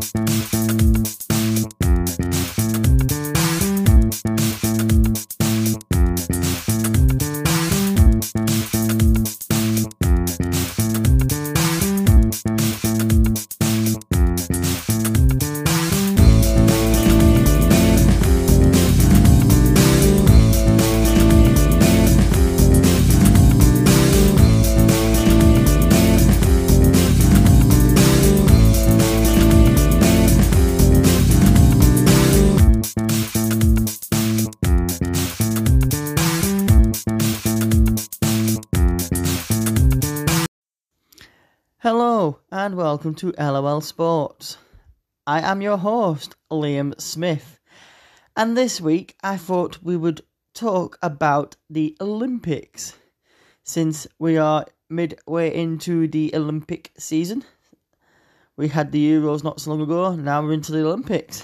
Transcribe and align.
Hello 0.00 0.59
welcome 43.00 43.14
to 43.14 43.32
LOL 43.42 43.80
Sports. 43.80 44.58
I 45.26 45.40
am 45.40 45.62
your 45.62 45.78
host, 45.78 46.36
Liam 46.50 47.00
Smith, 47.00 47.58
and 48.36 48.54
this 48.54 48.78
week 48.78 49.16
I 49.22 49.38
thought 49.38 49.82
we 49.82 49.96
would 49.96 50.20
talk 50.52 50.98
about 51.00 51.56
the 51.70 51.96
Olympics 51.98 52.92
since 53.64 54.06
we 54.18 54.36
are 54.36 54.66
midway 54.90 55.56
into 55.56 56.08
the 56.08 56.30
Olympic 56.34 56.92
season. 56.98 57.42
We 58.58 58.68
had 58.68 58.92
the 58.92 59.12
Euros 59.12 59.42
not 59.42 59.62
so 59.62 59.70
long 59.70 59.80
ago, 59.80 60.14
now 60.14 60.42
we're 60.42 60.52
into 60.52 60.72
the 60.72 60.84
Olympics. 60.84 61.42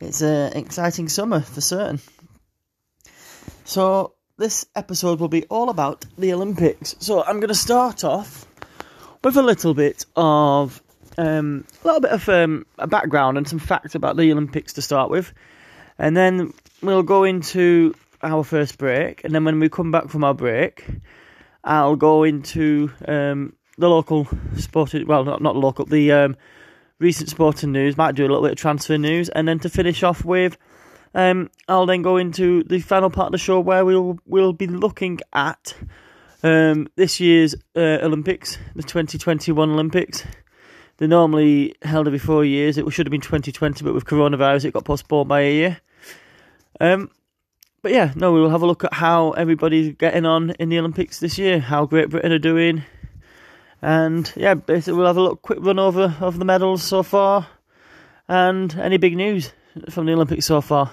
It's 0.00 0.20
an 0.20 0.52
exciting 0.52 1.08
summer 1.08 1.40
for 1.40 1.60
certain. 1.60 1.98
So, 3.64 4.14
this 4.36 4.66
episode 4.76 5.18
will 5.18 5.26
be 5.26 5.46
all 5.46 5.68
about 5.68 6.06
the 6.16 6.32
Olympics. 6.32 6.94
So, 7.00 7.24
I'm 7.24 7.40
going 7.40 7.48
to 7.48 7.56
start 7.56 8.04
off 8.04 8.46
with 9.22 9.36
a 9.36 9.42
little 9.42 9.74
bit 9.74 10.06
of 10.16 10.82
um, 11.18 11.64
a 11.82 11.86
little 11.86 12.00
bit 12.00 12.12
of 12.12 12.28
um, 12.28 12.66
a 12.78 12.86
background 12.86 13.36
and 13.36 13.46
some 13.46 13.58
facts 13.58 13.94
about 13.94 14.16
the 14.16 14.32
Olympics 14.32 14.74
to 14.74 14.82
start 14.82 15.10
with, 15.10 15.32
and 15.98 16.16
then 16.16 16.52
we'll 16.82 17.02
go 17.02 17.24
into 17.24 17.94
our 18.22 18.44
first 18.44 18.78
break, 18.78 19.24
and 19.24 19.34
then 19.34 19.44
when 19.44 19.60
we 19.60 19.68
come 19.68 19.90
back 19.90 20.08
from 20.08 20.24
our 20.24 20.34
break, 20.34 20.86
I'll 21.64 21.96
go 21.96 22.24
into 22.24 22.90
um, 23.06 23.54
the 23.78 23.88
local 23.88 24.28
sporting 24.56 25.06
well, 25.06 25.24
not 25.24 25.42
not 25.42 25.56
local, 25.56 25.84
the 25.84 26.12
um, 26.12 26.36
recent 26.98 27.28
sporting 27.28 27.72
news. 27.72 27.96
Might 27.96 28.14
do 28.14 28.22
a 28.22 28.28
little 28.28 28.42
bit 28.42 28.52
of 28.52 28.58
transfer 28.58 28.96
news, 28.96 29.28
and 29.28 29.46
then 29.46 29.58
to 29.60 29.68
finish 29.68 30.02
off 30.02 30.24
with. 30.24 30.56
Um, 31.12 31.50
I'll 31.66 31.86
then 31.86 32.02
go 32.02 32.18
into 32.18 32.62
the 32.62 32.78
final 32.78 33.10
part 33.10 33.26
of 33.26 33.32
the 33.32 33.38
show 33.38 33.58
where 33.58 33.84
we'll 33.84 34.20
we'll 34.26 34.52
be 34.52 34.68
looking 34.68 35.18
at 35.32 35.74
um, 36.42 36.88
this 36.96 37.20
year's 37.20 37.54
uh, 37.76 37.98
Olympics, 38.02 38.58
the 38.74 38.82
2021 38.82 39.70
Olympics, 39.70 40.24
they're 40.96 41.08
normally 41.08 41.74
held 41.82 42.06
every 42.06 42.18
four 42.18 42.44
years. 42.44 42.76
It 42.76 42.90
should 42.92 43.06
have 43.06 43.10
been 43.10 43.20
2020, 43.20 43.84
but 43.84 43.94
with 43.94 44.04
coronavirus, 44.04 44.66
it 44.66 44.74
got 44.74 44.84
postponed 44.84 45.28
by 45.28 45.40
a 45.40 45.52
year. 45.52 45.80
Um, 46.80 47.10
but 47.82 47.92
yeah, 47.92 48.12
no, 48.14 48.32
we 48.32 48.40
will 48.40 48.50
have 48.50 48.62
a 48.62 48.66
look 48.66 48.84
at 48.84 48.92
how 48.92 49.30
everybody's 49.30 49.94
getting 49.94 50.26
on 50.26 50.50
in 50.52 50.68
the 50.68 50.78
Olympics 50.78 51.18
this 51.20 51.38
year, 51.38 51.60
how 51.60 51.86
Great 51.86 52.10
Britain 52.10 52.32
are 52.32 52.38
doing, 52.38 52.84
and 53.80 54.30
yeah, 54.36 54.54
basically 54.54 54.98
we'll 54.98 55.06
have 55.06 55.16
a 55.16 55.22
look, 55.22 55.42
quick 55.42 55.58
run 55.62 55.78
over 55.78 56.14
of 56.20 56.38
the 56.38 56.44
medals 56.44 56.82
so 56.82 57.02
far, 57.02 57.46
and 58.28 58.74
any 58.78 58.98
big 58.98 59.16
news 59.16 59.52
from 59.88 60.06
the 60.06 60.12
Olympics 60.12 60.46
so 60.46 60.60
far. 60.60 60.92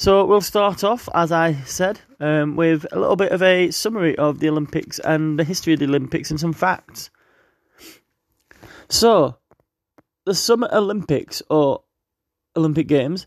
So 0.00 0.24
we'll 0.24 0.40
start 0.40 0.82
off, 0.82 1.10
as 1.14 1.30
I 1.30 1.56
said, 1.66 2.00
um, 2.20 2.56
with 2.56 2.86
a 2.90 2.98
little 2.98 3.16
bit 3.16 3.32
of 3.32 3.42
a 3.42 3.70
summary 3.70 4.16
of 4.16 4.38
the 4.38 4.48
Olympics 4.48 4.98
and 4.98 5.38
the 5.38 5.44
history 5.44 5.74
of 5.74 5.78
the 5.78 5.84
Olympics 5.84 6.30
and 6.30 6.40
some 6.40 6.54
facts. 6.54 7.10
So, 8.88 9.36
the 10.24 10.34
Summer 10.34 10.70
Olympics 10.72 11.42
or 11.50 11.82
Olympic 12.56 12.86
Games, 12.86 13.26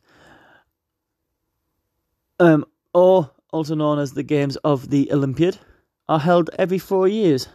um, 2.39 2.65
or 2.91 3.29
also 3.51 3.75
known 3.75 3.99
as 3.99 4.13
the 4.13 4.23
Games 4.23 4.55
of 4.63 4.89
the 4.89 5.11
Olympiad, 5.11 5.59
are 6.09 6.21
held 6.21 6.49
every 6.57 6.79
four 6.79 7.07
years. 7.07 7.49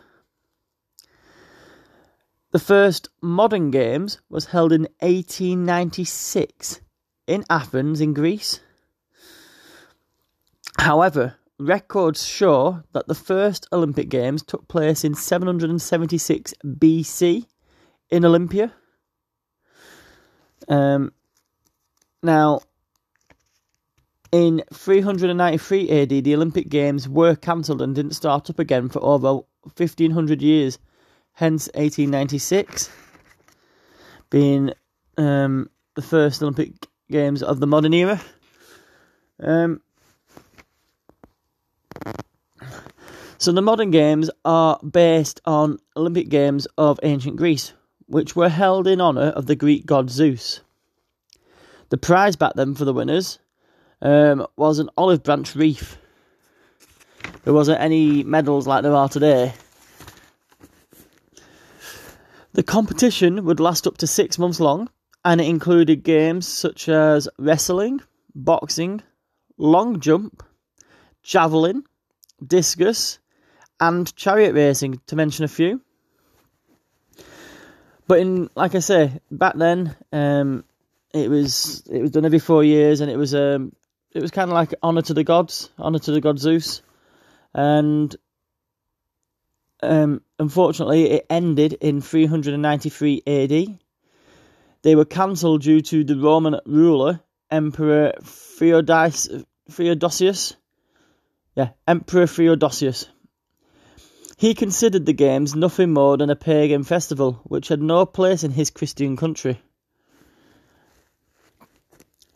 The 2.53 2.61
first 2.61 3.09
modern 3.21 3.73
games 3.73 4.21
was 4.31 4.45
held 4.45 4.73
in 4.73 4.83
1896 5.01 6.83
in 7.27 7.45
Athens 7.51 8.01
in 8.01 8.15
Greece. 8.15 8.61
However, 10.79 11.37
records 11.59 12.25
show 12.27 12.83
that 12.93 13.09
the 13.09 13.15
first 13.15 13.67
Olympic 13.73 14.09
Games 14.09 14.43
took 14.43 14.69
place 14.69 15.05
in 15.05 15.15
776 15.15 16.55
BC 16.65 17.47
in 18.11 18.25
Olympia. 18.25 18.73
Um, 20.69 21.13
now, 22.23 22.61
in 24.31 24.63
393 24.73 25.91
AD, 25.91 26.09
the 26.09 26.35
Olympic 26.35 26.69
Games 26.69 27.09
were 27.09 27.35
cancelled 27.35 27.83
and 27.83 27.95
didn't 27.95 28.13
start 28.13 28.51
up 28.51 28.59
again 28.59 28.89
for 28.89 29.03
over 29.03 29.41
1500 29.77 30.43
years, 30.43 30.79
hence 31.33 31.69
1896 31.75 32.91
being 34.31 34.73
um, 35.17 35.71
the 35.95 36.03
first 36.03 36.43
Olympic 36.43 36.73
Games 37.11 37.43
of 37.43 37.61
the 37.61 37.67
modern 37.67 37.95
era. 37.95 38.21
Um, 39.41 39.81
So 43.39 43.53
the 43.53 43.63
modern 43.63 43.93
games 43.93 44.31
are 44.45 44.81
based 44.81 45.41
on 45.45 45.79
Olympic 45.97 46.29
Games 46.29 46.67
of 46.77 46.99
ancient 47.05 47.37
Greece, 47.37 47.73
which 48.07 48.35
were 48.35 48.49
held 48.49 48.89
in 48.89 49.01
honour 49.01 49.29
of 49.29 49.47
the 49.47 49.55
Greek 49.55 49.87
god 49.87 50.11
Zeus. 50.11 50.61
The 51.91 51.99
prize 51.99 52.35
back 52.35 52.55
then 52.55 52.75
for 52.75 52.85
the 52.85 52.93
winners 52.93 53.39
um, 54.03 54.47
was 54.57 54.81
an 54.81 54.91
olive 54.97 55.23
branch 55.23 55.55
wreath. 55.55 55.97
There 57.45 57.55
wasn't 57.55 57.81
any 57.81 58.25
medals 58.25 58.67
like 58.67 58.83
there 58.83 58.95
are 58.95 59.09
today. 59.09 59.55
The 62.53 62.63
competition 62.65 63.45
would 63.45 63.61
last 63.61 63.87
up 63.87 63.99
to 63.99 64.07
six 64.09 64.39
months 64.39 64.59
long, 64.59 64.91
and 65.25 65.41
it 65.41 65.47
included 65.47 66.03
games 66.03 66.49
such 66.49 66.89
as 66.89 67.29
wrestling, 67.39 68.01
boxing, 68.35 69.03
long 69.57 70.01
jump, 70.01 70.43
javelin, 71.23 71.85
discus, 72.45 73.19
and 73.81 74.15
chariot 74.17 74.55
racing, 74.55 75.01
to 75.07 75.17
mention 75.17 75.45
a 75.45 75.49
few. 75.49 75.81
But 78.07 78.21
in, 78.21 78.49
like 78.55 78.75
I 78.75 78.79
say, 78.79 79.21
back 79.31 79.55
then, 79.57 79.95
um, 80.13 80.65
it 81.13 81.31
was 81.31 81.87
it 81.91 82.01
was 82.01 82.11
done 82.11 82.25
every 82.25 82.39
four 82.39 82.65
years, 82.65 83.01
and 83.01 83.11
it 83.11 83.17
was 83.17 83.35
um, 83.35 83.73
it 84.13 84.23
was 84.23 84.31
kind 84.31 84.51
of 84.51 84.55
like 84.55 84.75
honor 84.83 85.03
to 85.03 85.15
the 85.15 85.25
gods, 85.25 85.71
honor 85.79 85.99
to 85.99 86.13
the 86.13 86.21
god 86.21 86.39
Zeus, 86.39 86.83
and 87.55 88.15
um, 89.83 90.23
unfortunately, 90.39 91.11
it 91.11 91.27
ended 91.31 91.75
in 91.75 92.01
393 92.01 93.23
AD. 93.27 93.79
They 94.83 94.95
were 94.97 95.05
cancelled 95.05 95.63
due 95.63 95.81
to 95.83 96.05
the 96.05 96.17
Roman 96.17 96.61
ruler 96.65 97.21
Emperor 97.51 98.13
Theodosius. 98.23 99.29
Yeah, 101.59 101.71
Emperor 101.89 102.29
Theodosius. 102.29 103.09
He 104.37 104.55
considered 104.55 105.07
the 105.07 105.13
games 105.13 105.57
nothing 105.57 105.93
more 105.93 106.17
than 106.17 106.31
a 106.31 106.37
pagan 106.37 106.85
festival, 106.85 107.41
which 107.43 107.67
had 107.67 107.83
no 107.83 108.07
place 108.07 108.45
in 108.45 108.53
his 108.53 108.71
Christian 108.71 109.17
country. 109.17 109.61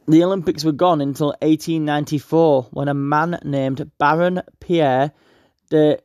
The 0.09 0.25
Olympics 0.25 0.65
were 0.65 0.73
gone 0.73 1.01
until 1.01 1.29
1894, 1.41 2.71
when 2.73 2.89
a 2.89 2.95
man 2.95 3.39
named 3.45 3.93
Baron 3.97 4.43
Pierre 4.59 5.13
de 5.71 5.99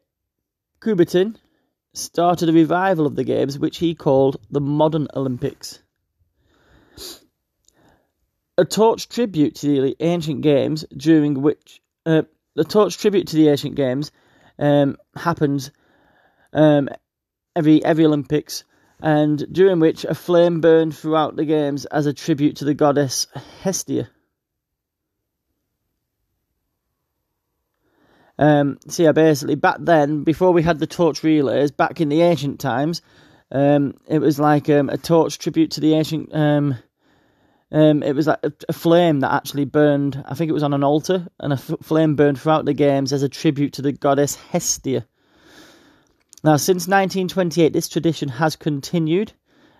Coubertin 0.79 1.37
started 1.95 2.49
a 2.49 2.53
revival 2.53 3.07
of 3.07 3.15
the 3.15 3.23
Games, 3.23 3.57
which 3.57 3.79
he 3.79 3.95
called 3.95 4.37
the 4.51 4.61
Modern 4.61 5.07
Olympics. 5.15 5.81
A 8.59 8.65
torch 8.65 9.09
tribute 9.09 9.55
to 9.55 9.81
the 9.81 9.95
ancient 10.01 10.41
games, 10.41 10.85
during 10.95 11.41
which 11.41 11.81
uh, 12.05 12.21
the 12.57 12.65
torch 12.65 12.97
tribute 12.97 13.27
to 13.27 13.37
the 13.37 13.47
ancient 13.47 13.75
games 13.75 14.11
um, 14.59 14.97
happens 15.15 15.71
um, 16.51 16.89
every 17.55 17.83
every 17.85 18.05
Olympics, 18.05 18.65
and 19.01 19.47
during 19.49 19.79
which 19.79 20.03
a 20.03 20.13
flame 20.13 20.59
burned 20.59 20.93
throughout 20.93 21.37
the 21.37 21.45
games 21.45 21.85
as 21.85 22.05
a 22.05 22.13
tribute 22.13 22.57
to 22.57 22.65
the 22.65 22.73
goddess 22.73 23.27
Hestia. 23.63 24.09
Um, 28.37 28.77
so 28.87 29.03
yeah, 29.03 29.13
basically 29.13 29.55
back 29.55 29.77
then, 29.79 30.23
before 30.23 30.51
we 30.51 30.63
had 30.63 30.79
the 30.79 30.87
torch 30.87 31.23
relays, 31.23 31.71
back 31.71 32.01
in 32.01 32.09
the 32.09 32.21
ancient 32.21 32.59
times, 32.59 33.01
Um, 33.49 33.93
it 34.07 34.19
was 34.19 34.39
like 34.39 34.69
um, 34.69 34.89
a 34.89 34.97
torch 34.97 35.39
tribute 35.39 35.71
to 35.71 35.81
the 35.81 35.93
ancient. 35.93 36.35
Um, 37.71 38.01
it 38.01 38.13
was 38.13 38.27
like 38.27 38.39
a, 38.43 38.51
a, 38.69 38.73
flame 38.73 39.19
that 39.19 39.33
actually 39.33 39.65
burned. 39.65 40.23
I 40.25 40.35
think 40.35 40.49
it 40.49 40.53
was 40.53 40.63
on 40.63 40.73
an 40.73 40.83
altar, 40.83 41.27
and 41.39 41.51
a 41.51 41.55
f- 41.55 41.75
flame 41.83 42.15
burned 42.15 42.39
throughout 42.39 42.63
the 42.63 42.73
games 42.73 43.11
as 43.11 43.23
a 43.23 43.29
tribute 43.29 43.73
to 43.73 43.81
the 43.81 43.91
goddess 43.91 44.35
Hestia. 44.35 45.05
Now, 46.43 46.55
since 46.55 46.87
1928, 46.87 47.73
this 47.73 47.89
tradition 47.89 48.29
has 48.29 48.55
continued. 48.55 49.33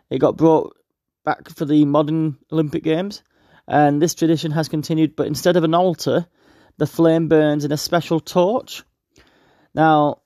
It 0.09 0.19
got 0.19 0.35
brought 0.35 0.75
back 1.23 1.49
for 1.49 1.63
the 1.63 1.85
modern 1.85 2.37
Olympic 2.51 2.83
Games, 2.83 3.23
and 3.67 4.01
this 4.01 4.15
tradition 4.15 4.51
has 4.51 4.67
continued. 4.67 5.15
But 5.15 5.27
instead 5.27 5.55
of 5.55 5.63
an 5.63 5.73
altar, 5.73 6.27
the 6.77 6.87
flame 6.87 7.29
burns 7.29 7.63
in 7.63 7.71
a 7.71 7.77
special 7.77 8.19
torch. 8.19 8.83
Now, 9.73 10.21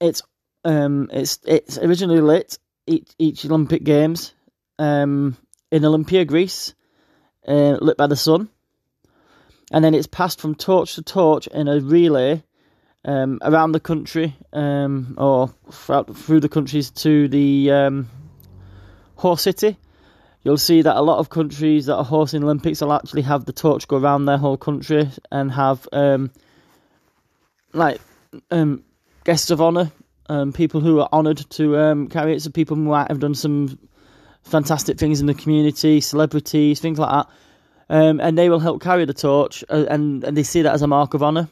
it's 0.00 0.22
um, 0.64 1.08
it's 1.12 1.38
it's 1.46 1.78
originally 1.78 2.20
lit 2.20 2.58
each 2.86 3.10
each 3.18 3.46
Olympic 3.46 3.84
Games 3.84 4.34
um, 4.78 5.36
in 5.70 5.84
Olympia, 5.84 6.24
Greece, 6.24 6.74
uh, 7.46 7.76
lit 7.80 7.96
by 7.96 8.06
the 8.06 8.16
sun, 8.16 8.48
and 9.72 9.84
then 9.84 9.94
it's 9.94 10.06
passed 10.06 10.40
from 10.40 10.54
torch 10.54 10.94
to 10.94 11.02
torch 11.02 11.46
in 11.48 11.68
a 11.68 11.80
relay 11.80 12.42
um, 13.04 13.38
around 13.42 13.72
the 13.72 13.80
country 13.80 14.36
um, 14.52 15.14
or 15.18 15.48
throughout, 15.70 16.16
through 16.16 16.40
the 16.40 16.48
countries 16.48 16.90
to 16.90 17.28
the 17.28 17.70
um, 17.70 18.08
horse 19.16 19.42
city. 19.42 19.76
You'll 20.42 20.56
see 20.56 20.82
that 20.82 20.96
a 20.96 21.02
lot 21.02 21.18
of 21.18 21.28
countries 21.28 21.86
that 21.86 21.96
are 21.96 22.04
hosting 22.04 22.42
Olympics 22.42 22.80
will 22.80 22.92
actually 22.92 23.22
have 23.22 23.44
the 23.44 23.52
torch 23.52 23.88
go 23.88 23.98
around 23.98 24.24
their 24.24 24.38
whole 24.38 24.56
country 24.56 25.10
and 25.30 25.50
have 25.52 25.86
um, 25.92 26.30
like 27.72 28.00
um, 28.50 28.84
guests 29.24 29.50
of 29.50 29.60
honour 29.60 29.90
um, 30.30 30.52
people 30.52 30.80
who 30.80 31.00
are 31.00 31.08
honoured 31.12 31.44
to 31.50 32.08
carry 32.10 32.34
it. 32.34 32.42
So 32.42 32.50
people 32.50 32.76
might 32.76 33.08
have 33.08 33.20
done 33.20 33.34
some 33.34 33.78
fantastic 34.42 34.98
things 34.98 35.20
in 35.20 35.26
the 35.26 35.34
community, 35.34 36.00
celebrities, 36.00 36.80
things 36.80 36.98
like 36.98 37.10
that. 37.10 37.28
Um, 37.90 38.20
and 38.20 38.36
they 38.36 38.50
will 38.50 38.58
help 38.58 38.82
carry 38.82 39.04
the 39.06 39.14
torch, 39.14 39.64
uh, 39.68 39.86
and, 39.88 40.22
and 40.22 40.36
they 40.36 40.42
see 40.42 40.62
that 40.62 40.74
as 40.74 40.82
a 40.82 40.86
mark 40.86 41.14
of 41.14 41.22
honour. 41.22 41.48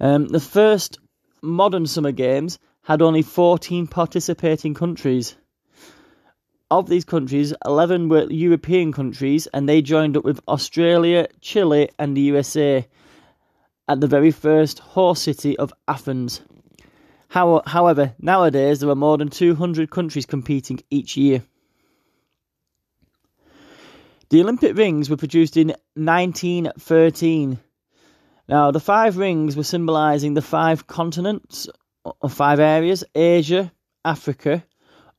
Um, 0.00 0.28
the 0.28 0.40
first 0.40 0.98
modern 1.42 1.86
Summer 1.86 2.12
Games 2.12 2.58
had 2.82 3.02
only 3.02 3.22
14 3.22 3.86
participating 3.86 4.74
countries. 4.74 5.36
Of 6.70 6.88
these 6.88 7.04
countries, 7.04 7.54
11 7.64 8.08
were 8.08 8.30
European 8.30 8.92
countries, 8.92 9.46
and 9.48 9.68
they 9.68 9.80
joined 9.80 10.16
up 10.16 10.24
with 10.24 10.40
Australia, 10.48 11.28
Chile, 11.40 11.88
and 11.98 12.16
the 12.16 12.22
USA 12.22 12.86
at 13.88 14.00
the 14.00 14.06
very 14.06 14.30
first 14.30 14.80
horse 14.80 15.22
city 15.22 15.56
of 15.56 15.72
Athens. 15.86 16.42
How, 17.28 17.62
however, 17.66 18.14
nowadays 18.18 18.80
there 18.80 18.90
are 18.90 18.94
more 18.94 19.18
than 19.18 19.28
200 19.28 19.90
countries 19.90 20.26
competing 20.26 20.80
each 20.90 21.16
year. 21.16 21.42
The 24.30 24.40
Olympic 24.40 24.76
rings 24.76 25.08
were 25.08 25.16
produced 25.16 25.56
in 25.56 25.68
1913. 25.94 27.58
Now, 28.48 28.70
the 28.70 28.80
five 28.80 29.16
rings 29.16 29.56
were 29.56 29.62
symbolising 29.62 30.34
the 30.34 30.42
five 30.42 30.86
continents 30.86 31.68
or 32.04 32.30
five 32.30 32.60
areas 32.60 33.04
Asia, 33.14 33.72
Africa, 34.04 34.64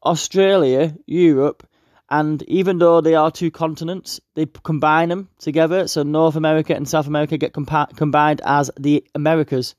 Australia, 0.03 0.95
Europe, 1.05 1.67
and 2.09 2.41
even 2.43 2.79
though 2.79 3.01
they 3.01 3.13
are 3.13 3.29
two 3.29 3.51
continents, 3.51 4.19
they 4.33 4.47
combine 4.47 5.09
them 5.09 5.29
together. 5.37 5.87
So 5.87 6.01
North 6.01 6.35
America 6.35 6.75
and 6.75 6.87
South 6.87 7.05
America 7.05 7.37
get 7.37 7.53
compa- 7.53 7.95
combined 7.95 8.41
as 8.43 8.71
the 8.79 9.05
Americas. 9.13 9.75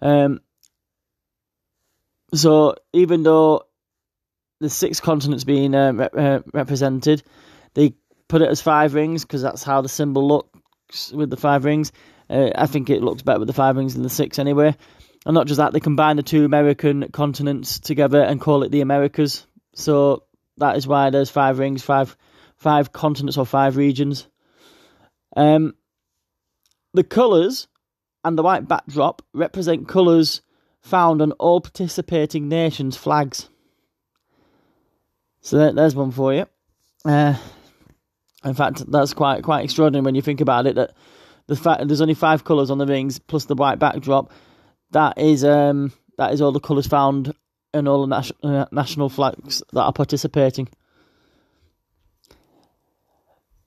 Um, 0.00 0.40
so 2.34 2.76
even 2.92 3.22
though 3.22 3.62
the 4.60 4.70
six 4.70 5.00
continents 5.00 5.44
being 5.44 5.74
uh, 5.74 5.92
re- 5.92 6.08
uh, 6.16 6.40
represented, 6.52 7.22
they 7.74 7.94
put 8.28 8.42
it 8.42 8.48
as 8.48 8.60
five 8.60 8.94
rings 8.94 9.24
because 9.24 9.42
that's 9.42 9.62
how 9.62 9.80
the 9.80 9.88
symbol 9.88 10.26
looks 10.26 11.12
with 11.12 11.30
the 11.30 11.36
five 11.36 11.64
rings. 11.64 11.92
Uh, 12.28 12.50
I 12.54 12.66
think 12.66 12.90
it 12.90 13.02
looks 13.02 13.22
better 13.22 13.40
with 13.40 13.48
the 13.48 13.54
five 13.54 13.76
rings 13.76 13.94
than 13.94 14.02
the 14.02 14.10
six 14.10 14.38
anyway. 14.38 14.76
And 15.26 15.34
not 15.34 15.46
just 15.46 15.58
that, 15.58 15.72
they 15.72 15.80
combine 15.80 16.16
the 16.16 16.22
two 16.22 16.44
American 16.44 17.08
continents 17.10 17.78
together 17.78 18.22
and 18.22 18.40
call 18.40 18.62
it 18.62 18.70
the 18.70 18.80
Americas. 18.80 19.46
So 19.74 20.24
that 20.58 20.76
is 20.76 20.86
why 20.86 21.10
there's 21.10 21.30
five 21.30 21.58
rings, 21.58 21.82
five 21.82 22.16
five 22.56 22.92
continents 22.92 23.38
or 23.38 23.46
five 23.46 23.76
regions. 23.76 24.28
Um, 25.36 25.74
the 26.92 27.04
colours 27.04 27.68
and 28.22 28.36
the 28.36 28.42
white 28.42 28.68
backdrop 28.68 29.22
represent 29.32 29.88
colours 29.88 30.42
found 30.80 31.22
on 31.22 31.32
all 31.32 31.60
participating 31.60 32.48
nations' 32.48 32.96
flags. 32.96 33.48
So 35.40 35.72
there's 35.72 35.94
one 35.94 36.10
for 36.10 36.34
you. 36.34 36.46
Uh, 37.04 37.34
in 38.44 38.54
fact, 38.54 38.90
that's 38.90 39.14
quite 39.14 39.42
quite 39.42 39.64
extraordinary 39.64 40.04
when 40.04 40.14
you 40.14 40.22
think 40.22 40.40
about 40.40 40.66
it. 40.66 40.76
That 40.76 40.92
the 41.46 41.56
fact 41.56 41.86
there's 41.86 42.00
only 42.00 42.14
five 42.14 42.44
colours 42.44 42.70
on 42.70 42.78
the 42.78 42.86
rings 42.86 43.18
plus 43.18 43.46
the 43.46 43.54
white 43.54 43.78
backdrop. 43.78 44.32
That 44.92 45.18
is 45.18 45.44
um 45.44 45.92
that 46.18 46.32
is 46.32 46.40
all 46.40 46.52
the 46.52 46.60
colours 46.60 46.86
found 46.86 47.34
and 47.72 47.88
all 47.88 48.06
the 48.06 48.16
nas- 48.16 48.32
uh, 48.42 48.66
national 48.72 49.08
flags 49.08 49.62
that 49.72 49.82
are 49.82 49.92
participating. 49.92 50.68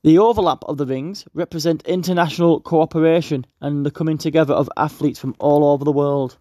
The 0.04 0.18
overlap 0.18 0.66
of 0.66 0.78
the 0.78 0.86
rings 0.86 1.26
represent 1.34 1.88
international 1.88 2.60
cooperation 2.60 3.46
and 3.62 3.86
the 3.86 3.92
coming 3.92 4.18
together 4.18 4.54
of 4.54 4.70
athletes 4.76 5.18
from 5.18 5.34
all 5.40 5.64
over 5.64 5.86
the 5.86 5.94
world. 5.94 6.38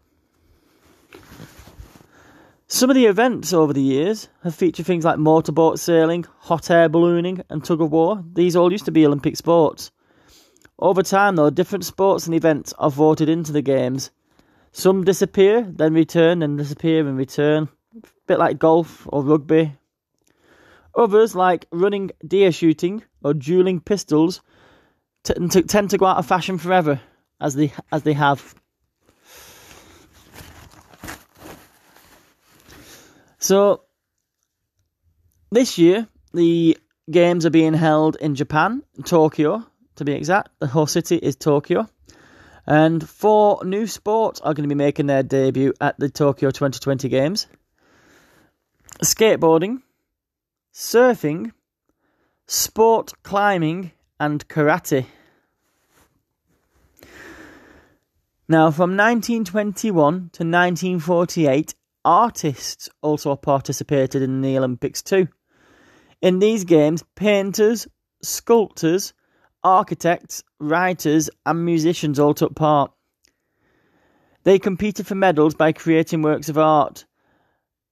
Some 2.73 2.89
of 2.89 2.97
the 2.97 3.05
events 3.05 3.53
over 3.53 3.75
the 3.75 3.83
years 3.83 4.31
have 4.43 4.55
featured 4.55 4.87
things 4.87 5.05
like 5.05 5.19
motorboat 5.19 5.79
sailing, 5.79 6.25
hot 6.39 6.71
air 6.71 6.89
ballooning, 6.89 7.45
and 7.51 7.63
tug 7.63 7.83
of 7.83 7.93
war. 7.93 8.25
These 8.33 8.57
all 8.57 8.73
used 8.73 8.87
to 8.87 8.91
be 8.91 9.05
Olympic 9.05 9.37
sports. 9.37 9.91
Over 10.79 11.03
time, 11.03 11.37
though, 11.37 11.51
different 11.51 11.85
sports 11.85 12.25
and 12.25 12.35
events 12.35 12.73
are 12.79 12.91
voted 12.91 13.29
into 13.29 13.53
the 13.53 13.61
Games 13.61 14.11
some 14.73 15.05
disappear, 15.05 15.71
then 15.71 15.93
return, 15.93 16.43
and 16.43 16.57
disappear 16.57 17.07
and 17.07 17.19
return. 17.19 17.69
A 17.95 18.07
bit 18.27 18.39
like 18.39 18.59
golf 18.59 19.07
or 19.13 19.23
rugby. 19.23 19.75
Others, 20.97 21.35
like 21.35 21.67
running 21.73 22.11
deer 22.27 22.53
shooting 22.53 23.03
or 23.23 23.35
dueling 23.35 23.81
pistols, 23.81 24.41
t- 25.25 25.35
t- 25.51 25.63
tend 25.65 25.91
to 25.91 25.99
go 25.99 26.07
out 26.07 26.17
of 26.17 26.25
fashion 26.25 26.57
forever, 26.57 27.03
as 27.39 27.55
they 27.55 27.71
as 27.93 28.03
they 28.03 28.15
have. 28.15 28.55
So, 33.43 33.83
this 35.50 35.77
year 35.77 36.06
the 36.33 36.79
games 37.11 37.44
are 37.44 37.51
being 37.51 37.75
held 37.75 38.15
in 38.20 38.37
Japan, 38.37 38.84
Tokyo 39.05 39.67
to 39.96 40.05
be 40.05 40.13
exact. 40.13 40.51
The 40.61 40.69
whole 40.69 40.87
city 40.87 41.17
is 41.17 41.34
Tokyo. 41.34 41.89
And 42.69 43.06
four 43.06 43.65
new 43.65 43.89
sports 43.89 44.41
are 44.43 44.55
going 44.55 44.63
to 44.63 44.72
be 44.72 44.77
making 44.77 45.06
their 45.06 45.25
debut 45.25 45.75
at 45.81 45.99
the 45.99 46.08
Tokyo 46.08 46.53
2020 46.53 47.08
Games 47.08 47.49
skateboarding, 49.03 49.82
surfing, 50.72 51.51
sport 52.46 53.13
climbing, 53.25 53.91
and 54.20 54.46
karate. 54.46 55.06
Now, 58.49 58.70
from 58.70 58.96
1921 58.96 60.13
to 60.13 60.44
1948, 60.44 61.75
artists 62.05 62.89
also 63.01 63.37
participated 63.37 64.23
in 64.23 64.41
the 64.41 64.56
Olympics 64.59 65.03
too. 65.03 65.29
In 66.21 66.39
these 66.39 66.65
games, 66.65 67.03
painters, 67.17 67.89
sculptors, 68.23 69.13
architects, 69.65 70.43
writers, 70.59 71.31
and 71.44 71.65
musicians 71.65 72.19
all 72.19 72.35
took 72.35 72.55
part. 72.55 72.93
They 74.44 74.59
competed 74.59 75.06
for 75.06 75.15
medals 75.15 75.55
by 75.55 75.73
creating 75.73 76.23
works 76.23 76.49
of 76.49 76.59
art, 76.59 77.05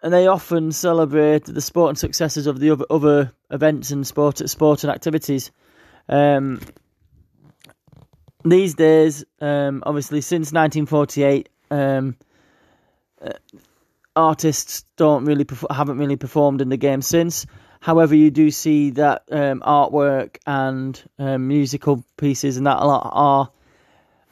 and 0.03 0.13
they 0.13 0.27
often 0.27 0.73
celebrated 0.73 1.55
the 1.55 1.61
sporting 1.61 1.97
successes 1.97 2.47
of 2.47 2.59
the 2.59 2.71
other, 2.71 2.87
other 2.91 3.33
events 3.51 3.91
and 3.91 4.07
sport, 4.07 4.39
sport 4.49 4.83
and 4.83 4.93
activities. 4.93 5.51
Um, 6.09 6.61
these 8.45 8.75
days, 8.75 9.25
um, 9.41 9.83
obviously, 9.85 10.23
since 10.23 10.53
1948, 10.53 11.49
um, 11.71 12.17
uh, 13.23 13.33
artists 14.21 14.85
don't 14.97 15.25
really 15.25 15.47
haven't 15.71 15.99
really 15.99 16.17
performed 16.17 16.61
in 16.61 16.69
the 16.69 16.77
game 16.77 17.03
since. 17.03 17.47
However, 17.81 18.15
you 18.15 18.31
do 18.31 18.51
see 18.51 18.91
that 18.91 19.25
um, 19.31 19.61
artwork 19.61 20.37
and 20.47 21.03
um, 21.19 21.49
musical 21.49 22.05
pieces 22.19 22.57
and 22.57 22.67
that 22.67 22.79
a 22.79 22.87
lot 22.87 23.11
are 23.13 23.51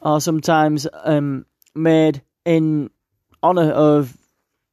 are 0.01 0.21
sometimes 0.21 0.87
um, 1.03 1.45
made 1.75 2.21
in 2.45 2.89
honor 3.43 3.71
of 3.71 4.15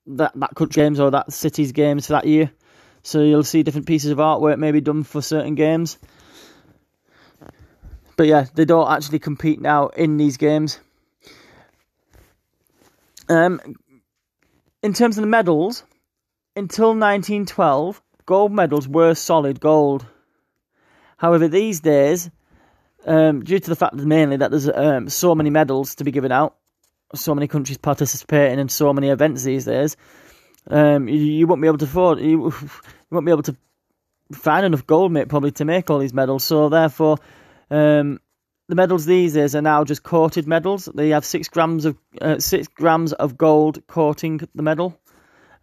that 0.07 0.33
that 0.35 0.55
country 0.55 0.83
games 0.83 1.01
or 1.01 1.11
that 1.11 1.33
city's 1.33 1.73
games 1.73 2.07
for 2.07 2.13
that 2.13 2.27
year. 2.27 2.51
So 3.03 3.23
you'll 3.23 3.45
see 3.45 3.63
different 3.63 3.87
pieces 3.87 4.11
of 4.11 4.19
artwork 4.19 4.59
maybe 4.59 4.81
done 4.81 5.05
for 5.05 5.23
certain 5.23 5.55
games. 5.55 5.99
But 8.17 8.27
yeah, 8.27 8.47
they 8.55 8.65
don't 8.65 8.91
actually 8.91 9.21
compete 9.21 9.61
now 9.61 9.89
in 9.89 10.17
these 10.17 10.37
games. 10.37 10.81
Um, 13.29 13.61
in 14.87 14.93
terms 14.93 15.19
of 15.19 15.23
the 15.23 15.29
medals, 15.29 15.83
until 16.55 16.91
1912, 16.91 18.01
gold 18.25 18.53
medals 18.53 18.87
were 18.87 19.15
solid 19.15 19.59
gold. 19.59 20.07
However, 21.17 21.49
these 21.49 21.81
days, 21.81 22.31
um, 23.05 23.43
due 23.43 23.59
to 23.59 23.69
the 23.69 23.75
fact 23.75 23.97
that 23.97 24.07
mainly 24.07 24.37
that 24.37 24.53
there's 24.53 24.69
um, 24.69 25.09
so 25.09 25.35
many 25.35 25.51
medals 25.51 25.97
to 25.97 26.05
be 26.05 26.13
given 26.13 26.31
out, 26.31 26.55
so 27.17 27.35
many 27.35 27.49
countries 27.49 27.79
participating 27.79 28.61
in 28.61 28.69
so 28.69 28.93
many 28.93 29.09
events 29.09 29.43
these 29.43 29.65
days, 29.65 29.97
um, 30.71 31.09
you, 31.09 31.19
you, 31.19 31.47
won't 31.49 31.63
be 31.63 31.67
able 31.67 31.79
to 31.79 31.85
afford 31.85 32.21
you, 32.21 32.45
you 32.63 32.71
won't 33.11 33.27
be 33.27 33.33
able 33.33 33.43
to 33.43 33.57
find 34.31 34.65
enough 34.65 34.87
gold, 34.87 35.11
mate, 35.11 35.29
probably 35.29 35.51
to 35.51 35.65
make 35.65 35.91
all 35.91 35.99
these 35.99 36.15
medals. 36.15 36.45
So 36.45 36.69
therefore, 36.69 37.19
um, 37.73 38.21
the 38.69 38.75
medals 38.75 39.07
these 39.07 39.35
days 39.35 39.55
are 39.55 39.63
now 39.63 39.85
just 39.85 40.03
coated 40.03 40.47
medals. 40.47 40.89
They 40.93 41.11
have 41.11 41.25
six 41.25 41.49
grams 41.49 41.85
of 41.85 41.97
uh, 42.21 42.39
six 42.39 42.69
grams 42.69 43.13
of 43.13 43.39
gold 43.39 43.87
coating 43.87 44.41
the 44.55 44.63
medal. 44.63 44.99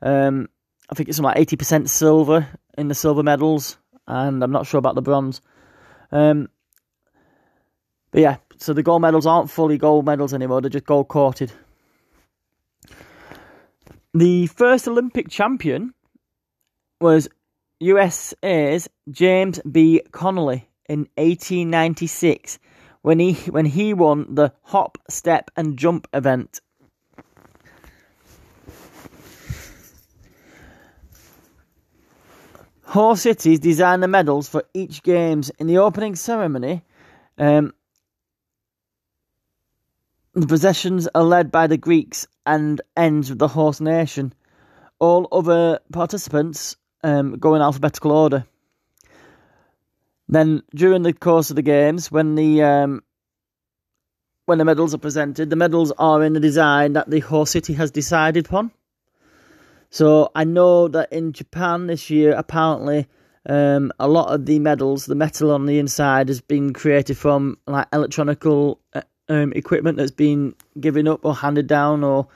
Um, 0.02 0.50
I 0.90 0.96
think 0.96 1.10
it's 1.10 1.20
like 1.20 1.38
eighty 1.38 1.56
percent 1.56 1.90
silver 1.90 2.48
in 2.78 2.88
the 2.88 2.96
silver 2.96 3.24
medals, 3.24 3.78
and 4.08 4.44
I'm 4.44 4.52
not 4.52 4.68
sure 4.68 4.78
about 4.78 4.96
the 4.96 5.02
bronze. 5.02 5.42
Um, 6.12 6.50
but 8.12 8.22
yeah, 8.22 8.38
so 8.58 8.74
the 8.74 8.84
gold 8.84 9.02
medals 9.02 9.26
aren't 9.26 9.50
fully 9.50 9.78
gold 9.78 10.06
medals 10.06 10.34
anymore; 10.34 10.62
they're 10.62 10.70
just 10.70 10.86
gold 10.86 11.10
coated. 11.10 11.52
The 14.14 14.48
first 14.48 14.88
Olympic 14.88 15.28
champion 15.30 15.94
was 17.02 17.28
USA's 17.80 18.88
James 19.10 19.60
B. 19.70 20.02
Connolly 20.12 20.70
in 20.88 21.00
1896 21.16 22.60
when 23.04 23.20
he 23.20 23.34
when 23.52 23.66
he 23.66 23.94
won 23.94 24.34
the 24.34 24.52
hop, 24.64 24.98
step 25.10 25.52
and 25.56 25.78
jump 25.78 26.08
event. 26.14 26.62
Host 32.86 33.24
cities 33.24 33.60
design 33.60 34.00
the 34.00 34.08
medals 34.08 34.48
for 34.48 34.64
each 34.74 35.04
games. 35.04 35.52
In 35.60 35.68
the 35.68 35.80
opening 35.80 36.16
ceremony, 36.16 36.84
um, 37.38 37.74
the 40.34 40.48
processions 40.48 41.08
are 41.14 41.24
led 41.24 41.52
by 41.52 41.68
the 41.68 41.78
Greeks 41.78 42.28
and 42.46 42.82
ends 42.96 43.30
with 43.30 43.40
the 43.40 43.48
host 43.48 43.82
nation. 43.82 44.34
All 45.00 45.28
other 45.32 45.80
participants 45.92 46.78
um, 47.04 47.38
go 47.38 47.56
in 47.56 47.62
alphabetical 47.62 48.12
order. 48.12 48.46
Then 50.27 50.63
during 50.74 51.03
the 51.03 51.13
course 51.13 51.50
of 51.50 51.56
the 51.56 51.62
games, 51.62 52.12
when 52.12 52.36
the 52.36 52.63
um, 52.63 53.03
when 54.46 54.58
the 54.58 54.65
medals 54.65 54.94
are 54.94 55.00
presented, 55.00 55.50
the 55.50 55.56
medals 55.56 55.92
are 55.98 56.24
in 56.24 56.34
the 56.34 56.39
design 56.39 56.94
that 56.94 57.10
the 57.10 57.20
host 57.20 57.51
city 57.51 57.74
has 57.74 57.92
decided 57.92 58.48
upon. 58.48 58.72
So 59.89 60.32
I 60.34 60.44
know 60.44 60.88
that 60.88 61.13
in 61.13 61.34
Japan 61.34 61.88
this 61.88 62.10
year, 62.10 62.34
apparently, 62.34 63.08
um, 63.48 63.92
a 64.00 64.08
lot 64.08 64.34
of 64.34 64.46
the 64.46 64.60
medals, 64.60 65.06
the 65.06 65.15
metal 65.15 65.51
on 65.51 65.65
the 65.65 65.77
inside, 65.77 66.30
has 66.30 66.42
been 66.42 66.74
created 66.74 67.18
from 67.18 67.58
like 67.68 67.88
electronical 67.94 68.80
uh, 68.94 69.01
um, 69.30 69.53
equipment 69.53 69.98
that's 69.98 70.12
been 70.12 70.56
given 70.80 71.08
up 71.08 71.24
or 71.24 71.36
handed 71.36 71.68
down 71.68 72.03
or 72.03 72.27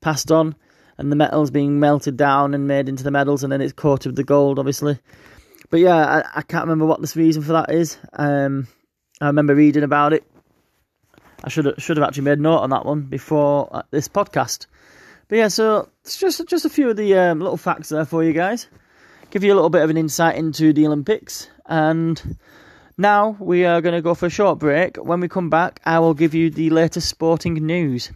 passed 0.00 0.30
on, 0.30 0.54
and 0.96 1.10
the 1.10 1.16
metal's 1.16 1.50
being 1.50 1.80
melted 1.80 2.16
down 2.16 2.54
and 2.54 2.68
made 2.68 2.88
into 2.88 3.02
the 3.02 3.10
medals, 3.10 3.42
and 3.42 3.52
then 3.52 3.60
it's 3.60 3.72
coated 3.72 4.10
with 4.10 4.16
the 4.16 4.24
gold, 4.24 4.58
obviously. 4.58 4.98
But 5.72 5.80
yeah, 5.80 5.96
I, 5.96 6.40
I 6.40 6.42
can't 6.42 6.64
remember 6.64 6.84
what 6.84 7.00
the 7.00 7.10
reason 7.18 7.42
for 7.42 7.54
that 7.54 7.72
is. 7.72 7.96
Um, 8.12 8.68
I 9.22 9.28
remember 9.28 9.54
reading 9.54 9.84
about 9.84 10.12
it. 10.12 10.22
I 11.42 11.48
should 11.48 11.64
have, 11.64 11.76
should 11.78 11.96
have 11.96 12.06
actually 12.06 12.24
made 12.24 12.38
a 12.38 12.42
note 12.42 12.58
on 12.58 12.68
that 12.70 12.84
one 12.84 13.04
before 13.04 13.70
uh, 13.72 13.82
this 13.90 14.06
podcast. 14.06 14.66
But 15.28 15.36
yeah, 15.36 15.48
so 15.48 15.88
it's 16.02 16.18
just 16.18 16.46
just 16.46 16.66
a 16.66 16.68
few 16.68 16.90
of 16.90 16.98
the 16.98 17.14
um, 17.14 17.40
little 17.40 17.56
facts 17.56 17.88
there 17.88 18.04
for 18.04 18.22
you 18.22 18.34
guys. 18.34 18.68
Give 19.30 19.44
you 19.44 19.54
a 19.54 19.56
little 19.56 19.70
bit 19.70 19.80
of 19.80 19.88
an 19.88 19.96
insight 19.96 20.36
into 20.36 20.74
the 20.74 20.86
Olympics. 20.86 21.48
And 21.64 22.36
now 22.98 23.34
we 23.40 23.64
are 23.64 23.80
going 23.80 23.94
to 23.94 24.02
go 24.02 24.14
for 24.14 24.26
a 24.26 24.30
short 24.30 24.58
break. 24.58 24.98
When 24.98 25.20
we 25.20 25.28
come 25.28 25.48
back, 25.48 25.80
I 25.86 26.00
will 26.00 26.12
give 26.12 26.34
you 26.34 26.50
the 26.50 26.68
latest 26.68 27.08
sporting 27.08 27.54
news. 27.54 28.12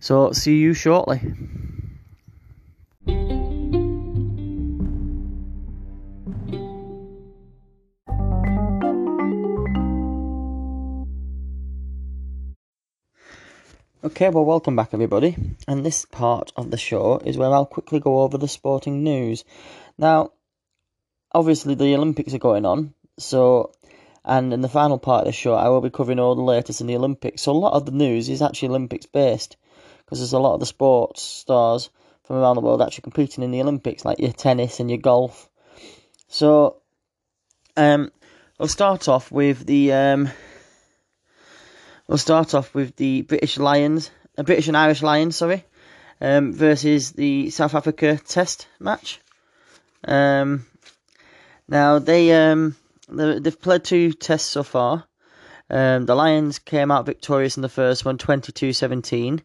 So 0.00 0.32
see 0.32 0.56
you 0.56 0.72
shortly. 0.72 1.20
Okay, 14.04 14.28
well, 14.28 14.44
welcome 14.44 14.76
back, 14.76 14.90
everybody. 14.92 15.34
And 15.66 15.82
this 15.82 16.04
part 16.04 16.52
of 16.56 16.70
the 16.70 16.76
show 16.76 17.22
is 17.24 17.38
where 17.38 17.50
I'll 17.50 17.64
quickly 17.64 18.00
go 18.00 18.20
over 18.20 18.36
the 18.36 18.46
sporting 18.46 19.02
news. 19.02 19.46
Now, 19.96 20.32
obviously, 21.32 21.74
the 21.74 21.94
Olympics 21.94 22.34
are 22.34 22.38
going 22.38 22.66
on, 22.66 22.92
so 23.18 23.72
and 24.22 24.52
in 24.52 24.60
the 24.60 24.68
final 24.68 24.98
part 24.98 25.22
of 25.22 25.28
the 25.28 25.32
show, 25.32 25.54
I 25.54 25.70
will 25.70 25.80
be 25.80 25.88
covering 25.88 26.18
all 26.20 26.34
the 26.34 26.42
latest 26.42 26.82
in 26.82 26.86
the 26.86 26.96
Olympics. 26.96 27.40
So, 27.40 27.52
a 27.52 27.56
lot 27.56 27.72
of 27.72 27.86
the 27.86 27.92
news 27.92 28.28
is 28.28 28.42
actually 28.42 28.68
Olympics 28.68 29.06
based 29.06 29.56
because 30.04 30.18
there's 30.18 30.34
a 30.34 30.38
lot 30.38 30.52
of 30.52 30.60
the 30.60 30.66
sports 30.66 31.22
stars 31.22 31.88
from 32.24 32.36
around 32.36 32.56
the 32.56 32.60
world 32.60 32.82
actually 32.82 33.04
competing 33.04 33.42
in 33.42 33.52
the 33.52 33.62
Olympics, 33.62 34.04
like 34.04 34.18
your 34.18 34.32
tennis 34.32 34.80
and 34.80 34.90
your 34.90 34.98
golf. 34.98 35.48
So, 36.28 36.82
um, 37.74 38.12
I'll 38.60 38.68
start 38.68 39.08
off 39.08 39.32
with 39.32 39.64
the 39.64 39.94
um, 39.94 40.30
We'll 42.06 42.18
start 42.18 42.52
off 42.54 42.74
with 42.74 42.96
the 42.96 43.22
British 43.22 43.58
Lions, 43.58 44.10
uh, 44.36 44.42
British 44.42 44.68
and 44.68 44.76
Irish 44.76 45.02
Lions, 45.02 45.36
sorry, 45.36 45.64
um, 46.20 46.52
versus 46.52 47.12
the 47.12 47.48
South 47.48 47.74
Africa 47.74 48.18
Test 48.18 48.68
match. 48.78 49.20
Um, 50.06 50.66
now 51.66 51.98
they 51.98 52.32
um, 52.32 52.76
they've 53.08 53.60
played 53.60 53.84
two 53.84 54.12
tests 54.12 54.50
so 54.50 54.62
far. 54.62 55.06
Um, 55.70 56.04
the 56.04 56.14
Lions 56.14 56.58
came 56.58 56.90
out 56.90 57.06
victorious 57.06 57.56
in 57.56 57.62
the 57.62 57.70
first 57.70 58.04
one, 58.04 58.18
22-17. 58.18 59.40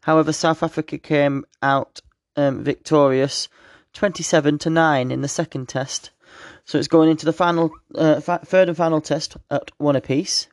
However, 0.00 0.32
South 0.32 0.62
Africa 0.62 0.96
came 0.96 1.44
out 1.62 2.00
um, 2.36 2.64
victorious, 2.64 3.48
27 3.92 4.58
to 4.60 4.70
nine 4.70 5.10
in 5.10 5.20
the 5.20 5.28
second 5.28 5.68
test. 5.68 6.10
So 6.64 6.78
it's 6.78 6.88
going 6.88 7.10
into 7.10 7.26
the 7.26 7.34
final, 7.34 7.70
uh, 7.94 8.20
fa- 8.20 8.40
third 8.44 8.68
and 8.68 8.76
final 8.76 9.02
test 9.02 9.36
at 9.50 9.70
one 9.76 9.96
apiece. 9.96 10.48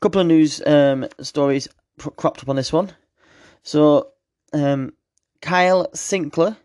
Couple 0.00 0.22
of 0.22 0.28
news 0.28 0.62
um, 0.66 1.06
stories 1.20 1.68
cropped 1.98 2.42
up 2.42 2.48
on 2.48 2.56
this 2.56 2.72
one. 2.72 2.90
So, 3.62 4.12
um, 4.52 4.94
Kyle 5.42 5.88
Sinckler 5.88 6.56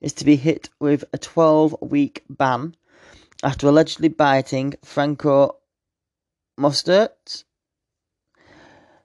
is 0.00 0.14
to 0.14 0.24
be 0.24 0.34
hit 0.34 0.68
with 0.80 1.04
a 1.12 1.18
12 1.18 1.76
week 1.80 2.24
ban 2.28 2.74
after 3.44 3.68
allegedly 3.68 4.08
biting 4.08 4.74
Franco 4.84 5.58
Mostert, 6.58 7.44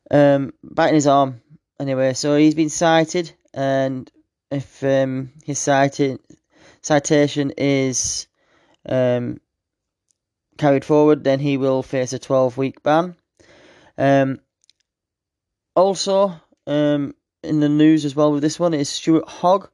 um, 0.10 0.54
biting 0.64 0.96
his 0.96 1.08
arm. 1.08 1.42
Anyway, 1.80 2.14
so 2.14 2.36
he's 2.36 2.56
been 2.56 2.70
cited, 2.70 3.32
and 3.54 4.12
if 4.50 4.84
um, 4.84 5.32
his 5.44 5.60
cited, 5.60 6.20
citation 6.82 7.54
is 7.56 8.28
um, 8.90 9.40
carried 10.58 10.84
forward, 10.86 11.24
then 11.24 11.40
he 11.40 11.58
will 11.58 11.84
face 11.84 12.14
a 12.14 12.20
12 12.20 12.58
week 12.58 12.82
ban. 12.82 13.16
Um, 13.98 14.40
also, 15.76 16.40
um, 16.66 17.14
in 17.44 17.60
the 17.60 17.70
news 17.70 18.06
as 18.06 18.16
well 18.16 18.32
with 18.32 18.42
this 18.42 18.60
one 18.60 18.74
is 18.74 18.90
Stuart 18.90 19.28
Hogg. 19.28 19.70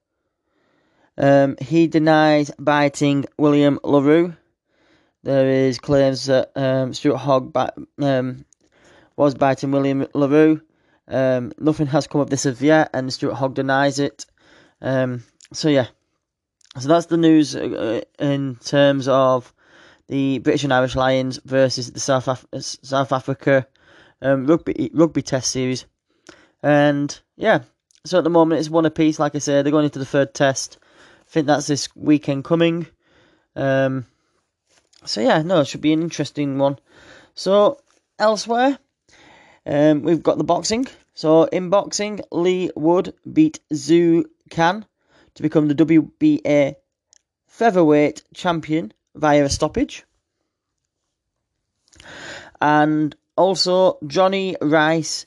Um, 1.17 1.57
he 1.61 1.87
denies 1.87 2.51
biting 2.57 3.25
William 3.37 3.79
le 3.83 4.01
Roux. 4.01 4.33
There 5.23 5.49
is 5.49 5.79
claims 5.79 6.25
that 6.25 6.51
um, 6.55 6.93
Stuart 6.93 7.17
Hogg 7.17 7.55
um, 8.01 8.45
was 9.15 9.35
biting 9.35 9.71
William 9.71 10.07
le 10.13 10.27
Roux. 10.27 10.61
Um, 11.07 11.51
nothing 11.59 11.87
has 11.87 12.07
come 12.07 12.21
of 12.21 12.29
this 12.29 12.45
as 12.45 12.61
yet, 12.61 12.89
and 12.93 13.13
Stuart 13.13 13.35
Hogg 13.35 13.53
denies 13.53 13.99
it. 13.99 14.25
So 14.81 15.69
yeah, 15.69 15.87
so 16.79 16.87
that's 16.87 17.05
the 17.05 17.17
news 17.17 17.55
uh, 17.55 18.01
in 18.17 18.55
terms 18.55 19.07
of 19.07 19.53
the 20.07 20.39
British 20.39 20.63
and 20.63 20.73
Irish 20.73 20.95
Lions 20.95 21.39
versus 21.45 21.91
the 21.91 21.99
South 21.99 22.27
Af- 22.27 22.47
South 22.59 23.11
Africa 23.11 23.67
um, 24.23 24.47
rugby 24.47 24.89
rugby 24.93 25.21
test 25.21 25.51
series, 25.51 25.85
and 26.63 27.19
yeah, 27.35 27.59
so 28.05 28.17
at 28.17 28.23
the 28.23 28.29
moment 28.29 28.59
it's 28.59 28.69
one 28.69 28.85
apiece. 28.85 29.19
Like 29.19 29.35
I 29.35 29.39
said, 29.39 29.65
they're 29.65 29.71
going 29.71 29.85
into 29.85 29.99
the 29.99 30.05
third 30.05 30.33
test. 30.33 30.79
I 30.81 31.29
think 31.29 31.47
that's 31.47 31.67
this 31.67 31.95
weekend 31.95 32.43
coming. 32.43 32.87
Um, 33.55 34.05
so 35.05 35.21
yeah, 35.21 35.41
no, 35.41 35.59
it 35.59 35.67
should 35.67 35.81
be 35.81 35.93
an 35.93 36.01
interesting 36.01 36.57
one. 36.57 36.79
So 37.35 37.79
elsewhere, 38.17 38.79
um, 39.65 40.03
we've 40.03 40.23
got 40.23 40.37
the 40.37 40.43
boxing. 40.43 40.87
So 41.13 41.43
in 41.43 41.69
boxing, 41.69 42.21
Leigh 42.31 42.71
Wood 42.75 43.13
beat 43.31 43.59
Xu 43.71 44.25
Can 44.49 44.85
to 45.35 45.41
become 45.41 45.67
the 45.67 45.75
WBA 45.75 46.75
featherweight 47.47 48.23
champion 48.33 48.93
via 49.15 49.45
a 49.45 49.49
stoppage. 49.49 50.05
And 52.59 53.15
also, 53.35 53.97
Jonnie 54.03 54.55
Rice 54.61 55.25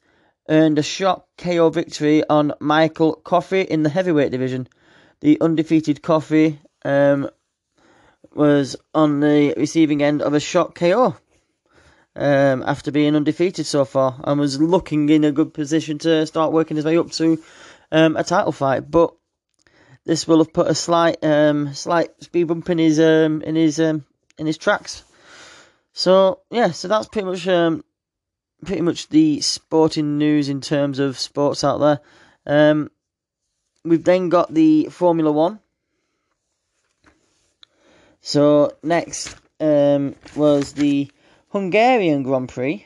earned 0.49 0.79
a 0.79 0.83
shock 0.83 1.27
KO 1.39 1.71
victory 1.71 2.23
on 2.29 2.53
Michael 2.61 3.15
Coffey 3.15 3.63
in 3.63 3.83
the 3.83 3.89
heavyweight 3.89 4.31
division. 4.31 4.69
The 5.21 5.41
undefeated 5.41 6.03
Coffey 6.03 6.61
um, 6.85 7.29
was 8.35 8.77
on 8.95 9.21
the 9.21 9.55
receiving 9.57 10.03
end 10.03 10.23
of 10.23 10.35
a 10.35 10.41
shock 10.41 10.75
KO 10.75 11.17
um, 12.15 12.63
after 12.67 12.91
being 12.91 13.17
undefeated 13.17 13.67
so 13.67 13.85
far 13.85 14.21
and 14.25 14.39
was 14.39 14.61
looking 14.61 15.09
in 15.09 15.25
a 15.25 15.33
good 15.33 15.53
position 15.53 15.99
to 15.99 16.27
start 16.27 16.53
working 16.53 16.77
his 16.77 16.85
way 16.85 16.99
up 16.99 17.11
to 17.13 17.43
um, 17.91 18.17
a 18.17 18.25
title 18.25 18.53
fight. 18.53 18.91
But 18.91 19.15
this 20.05 20.29
will 20.29 20.39
have 20.39 20.53
put 20.53 20.69
a 20.69 20.75
slight 20.75 21.23
um, 21.25 21.75
slight 21.75 22.11
speed 22.23 22.45
bump 22.45 22.71
in 22.71 22.79
his 22.79 23.01
um, 23.01 23.43
in 23.43 23.57
his 23.57 23.81
um, 23.81 24.05
in 24.39 24.47
his 24.47 24.59
tracks. 24.59 25.03
So 25.93 26.41
yeah, 26.51 26.71
so 26.71 26.89
that's 26.89 27.09
pretty 27.09 27.27
much 27.27 27.49
um, 27.49 27.85
pretty 28.67 28.83
much 28.83 29.09
the 29.09 29.41
sporting 29.41 30.19
news 30.19 30.49
in 30.49 30.61
terms 30.61 30.99
of 30.99 31.19
sports 31.19 31.63
out 31.65 31.79
there. 31.79 32.01
Um, 32.47 32.91
we've 33.85 34.05
then 34.05 34.29
got 34.29 34.53
the 34.53 34.89
Formula 34.91 35.31
One. 35.31 35.61
So 38.21 38.77
next 38.83 39.37
um, 39.61 40.17
was 40.35 40.73
the 40.73 41.11
Hungarian 41.51 42.25
Grand 42.25 42.49
Prix, 42.49 42.85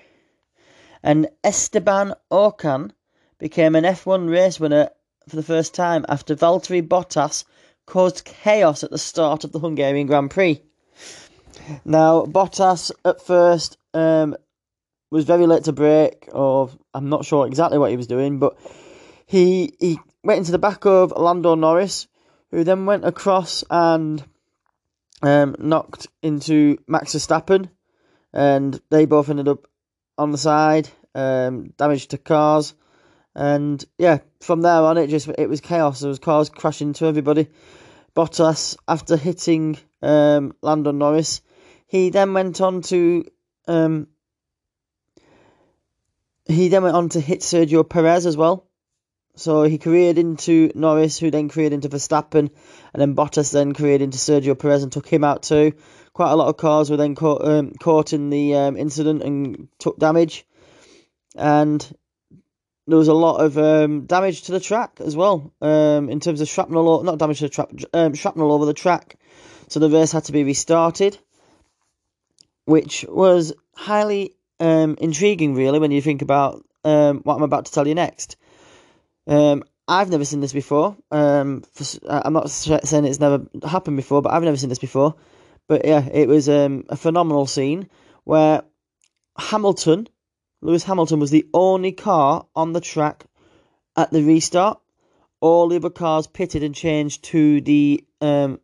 and 1.03 1.29
Esteban 1.43 2.15
Ocon 2.31 2.91
became 3.39 3.75
an 3.75 3.85
F1 3.85 4.31
race 4.31 4.61
winner 4.61 4.91
for 5.29 5.37
the 5.37 5.43
first 5.43 5.75
time 5.75 6.05
after 6.09 6.37
Valtteri 6.37 6.87
Bottas 6.87 7.45
caused 7.87 8.25
chaos 8.25 8.85
at 8.85 8.91
the 8.91 8.99
start 8.99 9.45
of 9.45 9.53
the 9.53 9.61
Hungarian 9.61 10.07
Grand 10.07 10.31
Prix. 10.31 10.63
Now, 11.85 12.25
Bottas 12.27 12.93
at 13.05 13.23
first 13.23 13.79
um, 13.95 14.37
was 15.11 15.25
very 15.25 15.47
late 15.47 15.65
to 15.65 15.73
brake, 15.73 16.29
or 16.33 16.71
I'm 16.95 17.09
not 17.09 17.25
sure 17.25 17.47
exactly 17.47 17.79
what 17.79 17.91
he 17.91 17.97
was 17.97 18.07
doing, 18.07 18.39
but 18.39 18.57
he 19.27 19.75
he 19.79 19.99
went 20.23 20.39
into 20.39 20.53
the 20.53 20.59
back 20.59 20.87
of 20.87 21.13
Lando 21.17 21.55
Norris, 21.55 22.07
who 22.51 22.65
then 22.65 22.87
went 22.87 23.05
across 23.05 23.65
and 23.71 24.23
um, 25.23 25.57
knocked 25.59 26.09
into 26.23 26.79
Max 26.87 27.15
Verstappen, 27.15 27.71
and 28.33 28.81
they 28.91 29.07
both 29.07 29.29
ended 29.29 29.49
up 29.49 29.67
on 30.17 30.31
the 30.31 30.39
side, 30.39 30.89
um, 31.15 31.73
damage 31.77 32.09
to 32.09 32.19
cars, 32.19 32.75
and 33.35 33.85
yeah, 33.99 34.19
from 34.41 34.63
there 34.63 34.73
on 34.73 34.99
it 34.99 35.09
just 35.09 35.29
it 35.39 35.49
was 35.49 35.61
chaos. 35.61 36.01
There 36.01 36.09
was 36.09 36.19
cars 36.19 36.49
crashing 36.49 36.89
into 36.89 37.07
everybody. 37.07 37.49
Bottas, 38.15 38.77
after 38.89 39.17
hitting 39.17 39.79
um, 40.03 40.55
Lando 40.63 40.91
Norris, 40.91 41.43
he 41.87 42.11
then 42.11 42.35
went 42.35 42.61
on 42.61 42.83
to 42.83 43.25
um, 43.69 44.09
he 46.51 46.69
then 46.69 46.83
went 46.83 46.97
on 46.97 47.09
to 47.11 47.21
hit 47.21 47.41
Sergio 47.41 47.89
Perez 47.89 48.27
as 48.27 48.37
well. 48.37 48.67
So 49.37 49.63
he 49.63 49.79
careered 49.79 50.19
into 50.19 50.71
Norris, 50.75 51.19
who 51.19 51.31
then 51.31 51.49
careered 51.49 51.73
into 51.73 51.89
Verstappen, 51.89 52.51
and 52.93 53.01
then 53.01 53.15
Bottas 53.15 53.53
then 53.53 53.73
careered 53.73 54.03
into 54.03 54.19
Sergio 54.19 54.59
Perez 54.59 54.83
and 54.83 54.93
took 54.93 55.09
him 55.09 55.25
out 55.25 55.43
too. 55.43 55.73
Quite 56.13 56.33
a 56.33 56.37
lot 56.37 56.49
of 56.49 56.57
cars 56.57 56.91
were 56.91 56.97
then 56.97 57.15
caught 57.15 57.45
um, 57.45 57.73
caught 57.73 58.13
in 58.13 58.31
the 58.31 58.55
um, 58.57 58.77
incident 58.77 59.23
and 59.23 59.69
took 59.79 59.99
damage, 59.99 60.45
and 61.37 61.81
there 62.87 62.99
was 62.99 63.09
a 63.09 63.15
lot 63.15 63.37
of 63.37 63.57
um, 63.57 64.07
damage 64.07 64.43
to 64.43 64.53
the 64.53 64.61
track 64.61 65.01
as 65.01 65.17
well 65.17 65.55
um, 65.63 66.11
in 66.11 66.19
terms 66.19 66.41
of 66.41 66.49
shrapnel, 66.49 66.89
or, 66.89 67.05
not 67.05 67.19
damage 67.19 67.39
to 67.39 67.45
the 67.45 67.51
track, 67.51 67.71
um, 67.95 68.15
shrapnel 68.15 68.53
over 68.53 68.67
the 68.67 68.75
track. 68.75 69.17
So 69.69 69.79
the 69.79 69.89
race 69.89 70.11
had 70.11 70.25
to 70.25 70.33
be 70.33 70.43
restarted, 70.43 71.17
which 72.65 73.07
was 73.09 73.53
highly 73.75 74.35
um, 74.61 74.97
intriguing, 75.01 75.55
really, 75.55 75.79
when 75.79 75.91
you 75.91 76.03
think 76.03 76.23
about 76.23 76.65
um, 76.85 77.21
what 77.21 77.35
I'm 77.35 77.43
about 77.43 77.67
to 77.67 77.73
tell 77.73 77.89
you 77.89 77.95
next. 77.95 78.37
Um, 79.27 79.65
I've 79.89 80.11
never 80.11 80.25
seen 80.25 80.41
this 80.41 80.53
before. 80.53 80.97
Um, 81.11 81.63
for, 81.73 81.85
I'm 82.09 82.33
not 82.33 82.49
saying 82.51 83.05
it's 83.05 83.19
never 83.19 83.47
happened 83.67 83.97
before, 83.97 84.23
but 84.23 84.33
I've 84.33 84.43
never 84.43 84.57
seen 84.57 84.69
this 84.69 84.79
before. 84.79 85.17
But 85.67 85.85
yeah, 85.85 86.09
it 86.13 86.29
was 86.29 86.49
um, 86.49 86.85
a 86.89 86.97
phenomenal 86.97 87.47
scene 87.47 87.89
where 88.25 88.63
Hamilton, 89.37 90.09
Lewis 90.61 90.85
Hamilton, 90.85 91.21
was 91.21 91.31
the 91.31 91.49
only 91.53 91.93
car 91.93 92.47
on 92.55 92.73
the 92.73 92.81
track 92.81 93.25
at 93.97 94.11
the 94.11 94.23
restart. 94.23 94.81
All 95.41 95.69
the 95.69 95.77
other 95.77 95.91
cars 95.91 96.27
pitted 96.27 96.63
and 96.63 96.75
changed 96.75 97.25
to 97.25 97.61
the 97.63 98.05
um, 98.21 98.61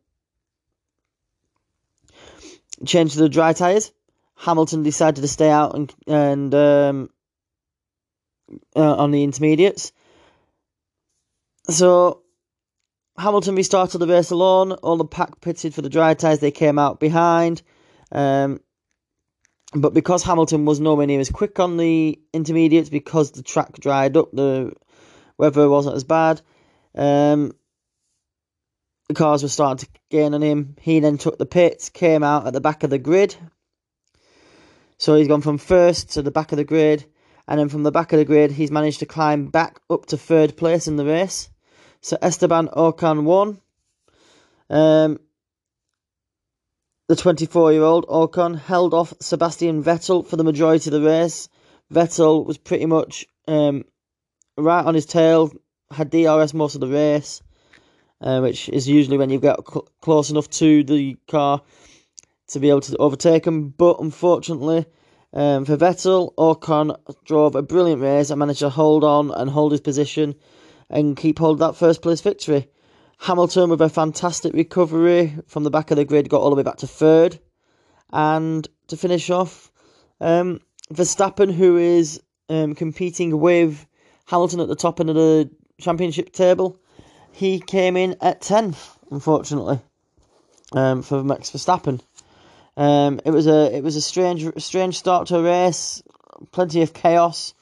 changed 2.85 3.15
to 3.15 3.21
the 3.21 3.29
dry 3.29 3.53
tyres. 3.53 3.93
Hamilton 4.37 4.83
decided 4.83 5.23
to 5.23 5.29
stay 5.29 5.51
out 5.51 5.75
and 5.75 5.95
and 6.07 6.55
um, 6.55 7.11
uh, 8.75 8.95
on 8.97 9.11
the 9.11 9.25
intermediates. 9.25 9.93
So 11.69 12.23
Hamilton 13.19 13.57
restarted 13.57 14.01
the 14.01 14.07
race 14.07 14.31
alone. 14.31 14.73
All 14.73 14.97
the 14.97 15.05
pack 15.05 15.41
pitted 15.41 15.75
for 15.75 15.83
the 15.83 15.89
dry 15.89 16.15
tyres. 16.15 16.39
They 16.39 16.51
came 16.51 16.79
out 16.79 17.01
behind. 17.01 17.63
Um, 18.13 18.61
but 19.75 19.95
because 19.95 20.23
Hamilton 20.23 20.65
was 20.65 20.81
nowhere 20.81 21.07
near 21.07 21.21
as 21.21 21.31
quick 21.31 21.59
on 21.59 21.77
the 21.77 22.21
intermediates, 22.33 22.89
because 22.89 23.33
the 23.33 23.43
track 23.43 23.73
dried 23.81 24.17
up, 24.17 24.31
the 24.33 24.73
weather 25.39 25.69
wasn't 25.69 25.97
as 25.97 26.05
bad. 26.05 26.41
Um, 26.95 27.53
the 29.09 29.15
cars 29.15 29.43
were 29.43 29.49
starting 29.49 29.87
to 29.87 30.01
gain 30.11 30.35
on 30.35 30.43
him. 30.43 30.77
He 30.81 31.01
then 31.01 31.19
took 31.19 31.39
the 31.39 31.47
pits, 31.47 31.89
came 31.89 32.23
out 32.23 32.47
at 32.47 32.53
the 32.53 32.61
back 32.61 32.85
of 32.85 32.91
the 32.91 32.99
grid, 32.99 33.37
so 34.99 35.15
he's 35.15 35.29
gone 35.29 35.43
from 35.43 35.59
first 35.59 36.11
to 36.13 36.23
the 36.23 36.31
back 36.31 36.53
of 36.53 36.57
the 36.59 36.65
grid, 36.65 37.05
and 37.49 37.61
then 37.61 37.69
from 37.69 37.83
the 37.83 37.93
back 37.93 38.13
of 38.13 38.19
the 38.19 38.25
grid, 38.25 38.53
he's 38.53 38.71
managed 38.71 39.01
to 39.01 39.07
climb 39.07 39.47
back 39.47 39.81
up 39.91 40.07
to 40.07 40.17
third 40.17 40.57
place 40.57 40.89
in 40.89 40.97
the 40.97 41.05
race. 41.05 41.49
So 42.01 42.17
Esteban 42.23 42.69
Ocon 42.69 43.25
won. 43.25 43.61
Um, 44.69 45.21
the 47.09 47.17
24 47.17 47.73
year 47.73 47.83
old 47.83 48.07
Ocon 48.07 48.59
held 48.59 48.95
off 48.95 49.15
Sebastian 49.21 49.83
Vettel 49.83 50.27
for 50.27 50.37
the 50.37 50.45
majority 50.45 50.91
of 50.91 50.93
the 50.93 51.07
race. 51.07 51.49
Vettel 51.93 52.45
was 52.45 52.59
pretty 52.59 52.87
much 52.87 53.27
um, 53.47 53.85
right 54.57 54.85
on 54.85 54.95
his 54.95 55.07
tail, 55.07 55.53
had 55.91 56.11
DRS 56.11 56.53
most 56.53 56.75
of 56.75 56.81
the 56.81 56.89
race, 56.89 57.43
uh, 58.21 58.41
which 58.41 58.69
is 58.71 58.89
usually 58.89 59.19
when 59.19 59.31
you 59.31 59.39
get 59.39 59.57
cl- 59.69 59.89
close 60.01 60.31
enough 60.31 60.51
to 60.51 60.83
the 60.83 61.17
car 61.29 61.63
to 62.49 62.61
be 62.61 62.71
able 62.71 62.81
to 62.83 62.97
overtake 62.99 63.47
him. 63.47 63.69
But 63.69 64.01
unfortunately, 64.01 64.87
um, 65.33 65.65
for 65.65 65.77
Vettel, 65.77 66.35
Ocon 66.37 66.97
drove 67.25 67.55
a 67.55 67.63
brilliant 67.63 68.01
race 68.01 68.31
and 68.31 68.39
managed 68.39 68.61
to 68.61 68.71
hold 68.71 69.05
on 69.05 69.31
and 69.31 69.51
hold 69.51 69.73
his 69.73 69.81
position 69.81 70.35
and 70.89 71.17
keep 71.17 71.39
hold 71.39 71.61
of 71.61 71.69
that 71.69 71.79
first 71.79 72.03
place 72.03 72.21
victory. 72.21 72.69
Hamilton, 73.19 73.71
with 73.71 73.81
a 73.81 73.89
fantastic 73.89 74.53
recovery 74.53 75.37
from 75.47 75.65
the 75.65 75.71
back 75.71 75.91
of 75.91 75.97
the 75.97 76.05
grid, 76.05 76.29
got 76.29 76.41
all 76.41 76.51
the 76.51 76.57
way 76.57 76.63
back 76.63 76.79
to 76.79 76.87
third. 76.87 77.39
And 78.13 78.67
to 78.89 78.97
finish 78.97 79.31
off, 79.31 79.73
um, 80.21 80.61
Verstappen, 80.93 81.53
who 81.53 81.77
is 81.77 82.21
um, 82.49 82.75
competing 82.75 83.41
with 83.41 83.87
Hamilton 84.27 84.61
at 84.61 84.69
the 84.69 84.77
top 84.77 85.01
end 85.01 85.11
of 85.11 85.17
the 85.17 85.51
championship 85.81 86.33
table, 86.33 86.79
he 87.33 87.59
came 87.59 87.97
in 87.97 88.17
at 88.21 88.41
10th, 88.41 88.97
unfortunately, 89.11 89.81
um, 90.73 91.03
for 91.03 91.23
Max 91.25 91.51
Verstappen. 91.51 92.01
Um, 92.77 93.21
it 93.25 93.31
was 93.31 93.47
a 93.47 93.75
it 93.75 93.83
was 93.83 93.97
a 93.97 94.03
strange 94.03 94.47
strange 94.59 94.99
start 94.99 95.29
to 95.29 95.39
a 95.39 95.43
race, 95.43 96.03
plenty 96.53 96.83
of 96.83 96.93
chaos. 96.93 97.55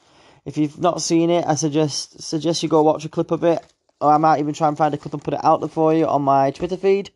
If 0.45 0.59
you've 0.59 0.79
not 0.79 1.01
seen 1.01 1.31
it, 1.31 1.45
I 1.47 1.55
suggest 1.55 2.21
suggest 2.23 2.63
you 2.63 2.69
go 2.69 2.83
watch 2.83 3.05
a 3.05 3.09
clip 3.09 3.31
of 3.31 3.45
it, 3.45 3.65
or 4.01 4.13
I 4.13 4.19
might 4.19 4.41
even 4.41 4.55
try 4.55 4.69
and 4.69 4.77
find 4.77 4.93
a 4.93 4.99
clip 4.99 5.15
and 5.15 5.23
put 5.23 5.35
it 5.35 5.45
out 5.45 5.61
there 5.61 5.69
for 5.69 5.95
you 5.95 6.07
on 6.07 6.23
my 6.23 6.51
Twitter 6.51 6.77
feed. 6.77 7.11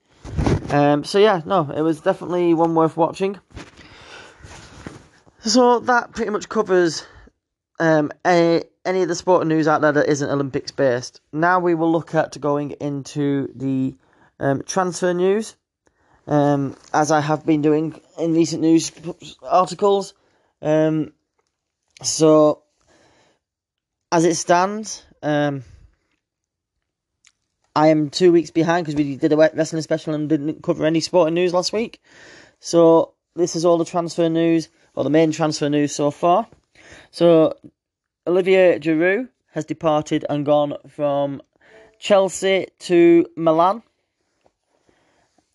Um, 0.70 1.02
so 1.04 1.18
yeah, 1.18 1.42
no, 1.44 1.70
it 1.74 1.82
was 1.82 2.00
definitely 2.00 2.54
one 2.54 2.74
worth 2.74 2.96
watching. 2.96 3.40
So 5.40 5.80
that 5.80 6.12
pretty 6.12 6.30
much 6.30 6.48
covers 6.48 7.06
um, 7.80 8.12
any, 8.24 8.64
any 8.84 9.02
of 9.02 9.08
the 9.08 9.14
sporting 9.14 9.48
news 9.48 9.66
out 9.66 9.80
there 9.80 9.92
that 9.92 10.08
isn't 10.08 10.28
Olympics 10.28 10.72
based. 10.72 11.20
Now 11.32 11.60
we 11.60 11.74
will 11.74 11.90
look 11.90 12.14
at 12.14 12.38
going 12.40 12.72
into 12.72 13.48
the 13.54 13.96
um, 14.40 14.62
transfer 14.66 15.14
news 15.14 15.56
um, 16.28 16.76
as 16.92 17.10
I 17.10 17.20
have 17.20 17.44
been 17.44 17.62
doing 17.62 17.98
in 18.18 18.34
recent 18.34 18.60
news 18.60 18.92
articles. 19.42 20.12
Um, 20.60 21.12
so, 22.02 22.62
as 24.12 24.24
it 24.24 24.34
stands, 24.36 25.04
um, 25.22 25.64
I 27.74 27.88
am 27.88 28.10
two 28.10 28.30
weeks 28.30 28.50
behind 28.50 28.84
because 28.84 28.96
we 28.96 29.16
did 29.16 29.32
a 29.32 29.36
wrestling 29.36 29.82
special 29.82 30.14
and 30.14 30.28
didn't 30.28 30.62
cover 30.62 30.84
any 30.84 31.00
sporting 31.00 31.34
news 31.34 31.54
last 31.54 31.72
week. 31.72 32.02
So, 32.60 33.14
this 33.34 33.56
is 33.56 33.64
all 33.64 33.78
the 33.78 33.84
transfer 33.84 34.28
news, 34.28 34.68
or 34.94 35.04
the 35.04 35.10
main 35.10 35.32
transfer 35.32 35.70
news 35.70 35.94
so 35.94 36.10
far. 36.10 36.46
So, 37.10 37.56
Olivier 38.26 38.78
Giroud 38.78 39.28
has 39.52 39.64
departed 39.64 40.26
and 40.28 40.44
gone 40.44 40.74
from 40.88 41.40
Chelsea 41.98 42.66
to 42.80 43.26
Milan 43.34 43.82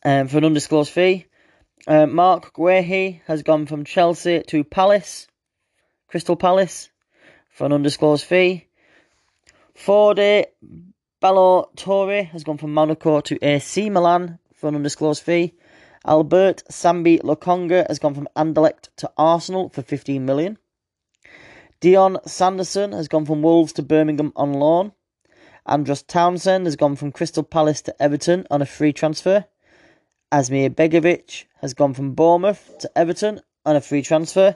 um, 0.03 0.27
for 0.27 0.37
an 0.37 0.45
undisclosed 0.45 0.91
fee. 0.91 1.25
Uh, 1.87 2.05
Marc 2.05 2.53
Guehi 2.53 3.21
has 3.25 3.43
gone 3.43 3.65
from 3.65 3.83
Chelsea 3.83 4.43
to 4.47 4.63
Palace, 4.63 5.27
Crystal 6.07 6.35
Palace, 6.35 6.89
for 7.49 7.65
an 7.65 7.73
undisclosed 7.73 8.25
fee. 8.25 8.67
Fode 9.75 10.45
Ballo-Touré 11.19 12.29
has 12.29 12.43
gone 12.43 12.57
from 12.57 12.73
Monaco 12.73 13.21
to 13.21 13.37
AC 13.41 13.89
Milan 13.89 14.39
for 14.53 14.67
an 14.67 14.75
undisclosed 14.75 15.23
fee. 15.23 15.53
Albert 16.05 16.63
Sambi 16.69 17.21
Lokonga 17.21 17.87
has 17.87 17.99
gone 17.99 18.13
from 18.13 18.27
Anderlecht 18.35 18.89
to 18.97 19.11
Arsenal 19.17 19.69
for 19.69 19.81
15 19.81 20.25
million. 20.25 20.57
Dion 21.79 22.17
Sanderson 22.25 22.91
has 22.91 23.07
gone 23.07 23.25
from 23.25 23.41
Wolves 23.41 23.73
to 23.73 23.81
Birmingham 23.81 24.31
on 24.35 24.53
loan. 24.53 24.91
Andros 25.65 26.03
Townsend 26.03 26.65
has 26.65 26.75
gone 26.75 26.95
from 26.95 27.11
Crystal 27.11 27.43
Palace 27.43 27.81
to 27.83 28.01
Everton 28.01 28.45
on 28.51 28.61
a 28.61 28.65
free 28.65 28.91
transfer. 28.91 29.45
Asmir 30.33 30.71
Begovic 30.71 31.43
has 31.61 31.75
gone 31.75 31.93
from 31.93 32.15
Bournemouth 32.15 32.79
to 32.79 32.89
Everton 32.97 33.39
on 33.67 33.75
a 33.75 33.81
free 33.81 34.01
transfer. 34.01 34.55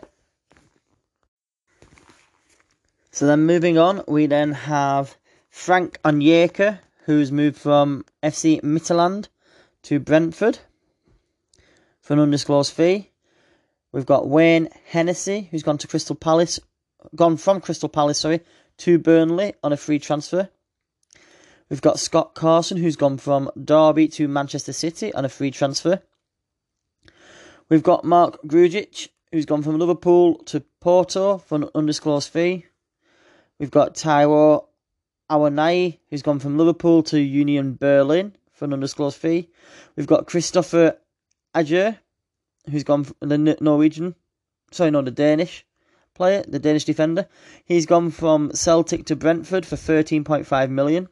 So 3.12 3.28
then 3.28 3.46
moving 3.46 3.78
on, 3.78 4.04
we 4.08 4.26
then 4.26 4.54
have 4.54 5.16
Frank 5.52 6.02
Onyeka, 6.02 6.80
who's 7.06 7.32
moved 7.32 7.58
from 7.58 8.06
FC 8.24 8.60
Midtjylland 8.62 9.28
to 9.84 10.00
Brentford 10.00 10.58
for 12.02 12.13
an 12.13 12.22
undisclosed 12.22 12.74
fee. 12.74 13.12
We've 13.92 14.04
got 14.04 14.28
Wayne 14.28 14.70
Hennessy, 14.88 15.48
who's 15.52 15.62
gone 15.62 15.78
to 15.78 15.88
Crystal 15.88 16.16
Palace, 16.16 16.60
gone 17.16 17.38
from 17.38 17.62
Crystal 17.62 17.88
Palace, 17.88 18.18
sorry, 18.18 18.42
to 18.80 18.98
Burnley 18.98 19.54
on 19.62 19.74
a 19.74 19.78
free 19.78 20.00
transfer. 20.00 20.50
We've 21.70 21.82
got 21.82 22.00
Scott 22.00 22.34
Carson, 22.34 22.78
who's 22.78 22.96
gone 22.96 23.18
from 23.18 23.52
Derby 23.62 24.08
to 24.10 24.30
Manchester 24.30 24.72
City 24.72 25.14
on 25.14 25.26
a 25.26 25.30
free 25.30 25.52
transfer. 25.52 26.02
We've 27.68 27.84
got 27.84 28.06
Mark 28.06 28.42
Grujic, 28.44 29.10
who's 29.34 29.46
gone 29.46 29.64
from 29.64 29.78
Liverpool 29.78 30.36
to 30.46 30.62
Porto 30.80 31.38
for 31.40 31.56
an 31.56 31.70
undisclosed 31.76 32.32
fee. 32.32 32.66
We've 33.60 33.72
got 33.72 33.96
Taiwo 33.96 34.66
Awoniyi, 35.30 36.00
who's 36.10 36.22
gone 36.22 36.40
from 36.40 36.58
Liverpool 36.58 37.04
to 37.04 37.20
Union 37.20 37.76
Berlin 37.76 38.34
for 38.54 38.64
an 38.64 38.74
undisclosed 38.74 39.18
fee. 39.18 39.50
We've 39.98 40.08
got 40.08 40.28
Kristoffer 40.28 40.96
Ajer, 41.54 41.98
who's 42.72 42.86
gone 42.86 43.04
from 43.04 43.16
the 43.28 43.58
Norwegian, 43.60 44.16
sorry, 44.72 44.92
no, 44.92 45.02
the 45.02 45.12
Danish 45.12 45.66
player, 46.14 46.46
the 46.48 46.60
Danish 46.60 46.86
defender. 46.86 47.28
He's 47.66 47.86
gone 47.86 48.12
from 48.12 48.54
Celtic 48.54 49.06
to 49.08 49.18
Brentford 49.18 49.66
for 49.66 49.76
13.5 49.76 50.70
million. 50.70 51.10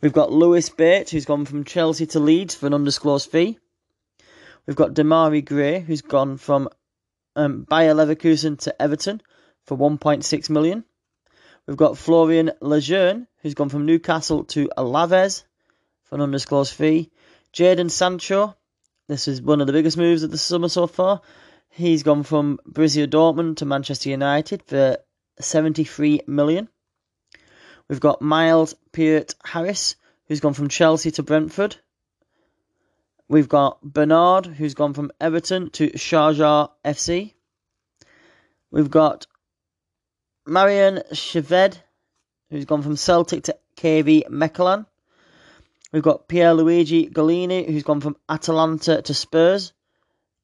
We've 0.00 0.12
got 0.12 0.32
Lewis 0.32 0.68
Bates, 0.68 1.10
who's 1.10 1.24
gone 1.24 1.44
from 1.44 1.64
Chelsea 1.64 2.06
to 2.06 2.20
Leeds 2.20 2.54
for 2.54 2.66
an 2.66 2.74
undisclosed 2.74 3.30
fee. 3.30 3.58
We've 4.66 4.76
got 4.76 4.94
Demarai 4.94 5.44
Gray, 5.44 5.80
who's 5.80 6.02
gone 6.02 6.36
from 6.36 6.68
um, 7.36 7.66
Bayer 7.68 7.94
Leverkusen 7.94 8.58
to 8.60 8.82
Everton 8.82 9.20
for 9.64 9.76
1.6 9.76 10.50
million. 10.50 10.84
We've 11.66 11.76
got 11.76 11.96
Florian 11.96 12.52
Lejeune, 12.60 13.26
who's 13.40 13.54
gone 13.54 13.68
from 13.68 13.86
Newcastle 13.86 14.44
to 14.44 14.70
Alaves 14.76 15.44
for 16.04 16.16
an 16.16 16.20
undisclosed 16.20 16.74
fee. 16.74 17.10
Jadon 17.52 17.90
Sancho, 17.90 18.56
this 19.08 19.28
is 19.28 19.40
one 19.40 19.60
of 19.60 19.66
the 19.66 19.72
biggest 19.72 19.96
moves 19.96 20.22
of 20.22 20.30
the 20.30 20.38
summer 20.38 20.68
so 20.68 20.86
far. 20.86 21.22
He's 21.70 22.02
gone 22.02 22.22
from 22.22 22.58
Borussia 22.68 23.06
Dortmund 23.06 23.56
to 23.58 23.64
Manchester 23.64 24.10
United 24.10 24.62
for 24.62 24.98
73 25.40 26.22
million. 26.26 26.68
We've 27.88 28.00
got 28.00 28.22
Myles 28.22 28.74
Peart 28.92 29.34
Harris, 29.44 29.96
who's 30.26 30.40
gone 30.40 30.54
from 30.54 30.68
Chelsea 30.68 31.10
to 31.12 31.22
Brentford. 31.22 31.76
We've 33.28 33.48
got 33.48 33.82
Bernard, 33.82 34.46
who's 34.46 34.74
gone 34.74 34.94
from 34.94 35.10
Everton 35.20 35.70
to 35.70 35.90
Sharjah 35.90 36.70
FC. 36.84 37.34
We've 38.70 38.90
got 38.90 39.26
Maryan 40.46 41.02
Shved, 41.12 41.78
who's 42.50 42.64
gone 42.64 42.82
from 42.82 42.96
Celtic 42.96 43.44
to 43.44 43.56
KV 43.76 44.28
Mechelen. 44.28 44.86
We've 45.92 46.02
got 46.02 46.28
Pierluigi 46.28 47.12
Gollini, 47.12 47.66
who's 47.66 47.82
gone 47.82 48.00
from 48.00 48.16
Atalanta 48.28 49.02
to 49.02 49.14
Spurs, 49.14 49.72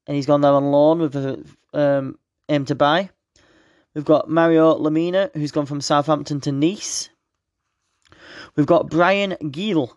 and 0.06 0.14
he's 0.14 0.26
gone 0.26 0.42
there 0.42 0.52
on 0.52 0.70
loan 0.70 1.00
with 1.00 1.16
a 1.16 1.44
um, 1.72 2.18
aim 2.48 2.66
to 2.66 2.74
buy. 2.74 3.10
We've 3.94 4.04
got 4.04 4.30
Mario 4.30 4.78
Lemina, 4.78 5.34
who's 5.34 5.50
gone 5.50 5.66
from 5.66 5.80
Southampton 5.80 6.40
to 6.42 6.52
Nice. 6.52 7.10
We've 8.56 8.66
got 8.66 8.90
Bryan 8.90 9.36
Gil, 9.50 9.96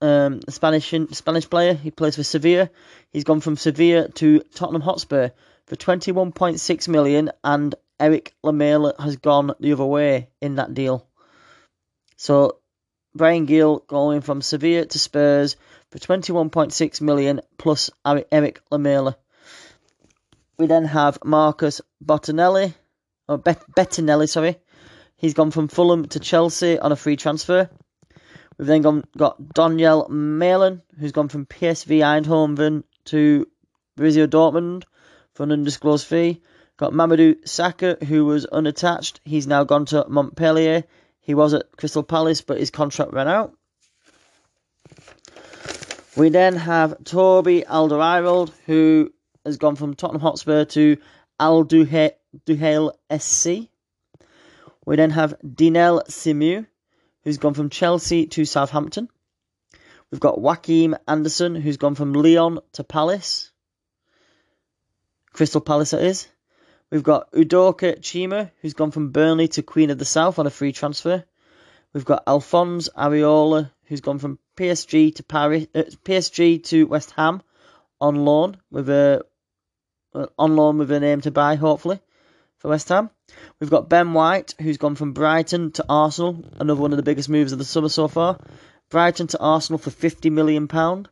um, 0.00 0.40
a 0.46 0.52
Spanish 0.52 0.94
Spanish 1.12 1.48
player. 1.48 1.74
He 1.74 1.90
plays 1.90 2.16
for 2.16 2.22
Sevilla. 2.22 2.70
He's 3.10 3.24
gone 3.24 3.40
from 3.40 3.56
Sevilla 3.56 4.08
to 4.08 4.40
Tottenham 4.54 4.82
Hotspur 4.82 5.30
for 5.66 5.76
21.6 5.76 6.88
million, 6.88 7.30
and 7.42 7.74
Erik 8.00 8.34
Lamela 8.42 8.94
has 8.98 9.16
gone 9.16 9.54
the 9.60 9.72
other 9.72 9.84
way 9.84 10.28
in 10.40 10.56
that 10.56 10.74
deal. 10.74 11.06
So 12.16 12.58
Bryan 13.14 13.46
Gil 13.46 13.78
going 13.86 14.20
from 14.20 14.42
Sevilla 14.42 14.86
to 14.86 14.98
Spurs 14.98 15.56
for 15.90 15.98
21.6 15.98 17.00
million 17.00 17.40
plus 17.56 17.90
Erik 18.04 18.60
Lamela. 18.70 19.16
We 20.58 20.66
then 20.66 20.84
have 20.84 21.18
Marcus 21.24 21.80
Bottinelli, 22.04 22.74
or 23.28 23.38
Bet- 23.38 23.64
Bettinelli, 23.76 24.28
sorry. 24.28 24.58
He's 25.18 25.34
gone 25.34 25.50
from 25.50 25.66
Fulham 25.66 26.06
to 26.08 26.20
Chelsea 26.20 26.78
on 26.78 26.92
a 26.92 26.96
free 26.96 27.16
transfer. 27.16 27.68
We've 28.56 28.68
then 28.68 28.82
gone, 28.82 29.04
got 29.16 29.42
Donyell 29.42 30.08
Malen, 30.08 30.82
who's 30.98 31.12
gone 31.12 31.28
from 31.28 31.44
PSV 31.44 31.98
Eindhoven 31.98 32.84
to 33.06 33.46
Borussia 33.98 34.28
Dortmund 34.28 34.84
for 35.34 35.42
an 35.42 35.52
undisclosed 35.52 36.06
fee. 36.06 36.40
Got 36.76 36.92
Mamadou 36.92 37.34
Sakho, 37.42 38.00
who 38.00 38.26
was 38.26 38.46
unattached. 38.46 39.20
He's 39.24 39.48
now 39.48 39.64
gone 39.64 39.86
to 39.86 40.06
Montpellier. 40.08 40.84
He 41.20 41.34
was 41.34 41.52
at 41.52 41.76
Crystal 41.76 42.04
Palace, 42.04 42.40
but 42.40 42.58
his 42.58 42.70
contract 42.70 43.12
ran 43.12 43.26
out. 43.26 43.54
We 46.16 46.28
then 46.28 46.54
have 46.54 47.02
Toby 47.02 47.62
Alderweireld, 47.62 48.52
who 48.66 49.12
has 49.44 49.56
gone 49.56 49.74
from 49.74 49.94
Tottenham 49.94 50.22
Hotspur 50.22 50.64
to 50.66 50.96
Al 51.40 51.64
Duhail 51.64 52.92
SC. 53.18 53.68
We 54.88 54.96
then 54.96 55.10
have 55.10 55.34
Dynel 55.44 56.08
Simeu, 56.08 56.66
who's 57.22 57.36
gone 57.36 57.52
from 57.52 57.68
Chelsea 57.68 58.24
to 58.28 58.46
Southampton. 58.46 59.10
We've 60.10 60.18
got 60.18 60.40
Joachim 60.40 60.96
Andersen, 61.06 61.56
who's 61.56 61.76
gone 61.76 61.94
from 61.94 62.14
Lyon 62.14 62.60
to 62.72 62.84
Palace. 62.84 63.52
Crystal 65.34 65.60
Palace, 65.60 65.90
that 65.90 66.00
is. 66.00 66.26
We've 66.90 67.02
got 67.02 67.30
Udoka 67.32 67.98
Chima, 68.00 68.50
who's 68.62 68.72
gone 68.72 68.90
from 68.90 69.10
Burnley 69.10 69.48
to 69.48 69.62
Queen 69.62 69.90
of 69.90 69.98
the 69.98 70.06
South 70.06 70.38
on 70.38 70.46
a 70.46 70.50
free 70.50 70.72
transfer. 70.72 71.22
We've 71.92 72.06
got 72.06 72.22
Alphonse 72.26 72.88
Areola, 72.96 73.70
who's 73.88 74.00
gone 74.00 74.18
from 74.18 74.38
PSG 74.56 75.14
to 75.16 75.22
Paris, 75.22 75.66
uh, 75.74 75.82
PSG 76.02 76.64
to 76.64 76.86
West 76.86 77.10
Ham 77.10 77.42
on 78.00 78.24
loan 78.24 78.56
with 78.70 78.88
a 78.88 79.22
uh, 80.14 80.28
on 80.38 80.56
loan 80.56 80.78
with 80.78 80.90
a 80.90 80.98
name 80.98 81.20
to 81.20 81.30
buy, 81.30 81.56
hopefully 81.56 82.00
for 82.56 82.68
West 82.70 82.88
Ham. 82.88 83.10
We've 83.60 83.70
got 83.70 83.88
Ben 83.88 84.12
White, 84.12 84.54
who's 84.60 84.76
gone 84.76 84.94
from 84.94 85.12
Brighton 85.12 85.72
to 85.72 85.84
Arsenal, 85.88 86.44
another 86.58 86.80
one 86.80 86.92
of 86.92 86.96
the 86.96 87.02
biggest 87.02 87.28
moves 87.28 87.52
of 87.52 87.58
the 87.58 87.64
summer 87.64 87.88
so 87.88 88.08
far. 88.08 88.38
Brighton 88.90 89.26
to 89.28 89.40
Arsenal 89.40 89.78
for 89.78 89.90
fifty 89.90 90.30
million 90.30 90.68
pound. 90.68 91.08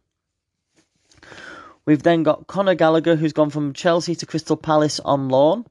We've 1.84 2.02
then 2.02 2.22
got 2.22 2.46
Conor 2.46 2.74
Gallagher, 2.74 3.16
who's 3.16 3.32
gone 3.32 3.50
from 3.50 3.72
Chelsea 3.72 4.14
to 4.16 4.26
Crystal 4.26 4.56
Palace 4.56 4.98
on 5.00 5.28
loan. 5.28 5.66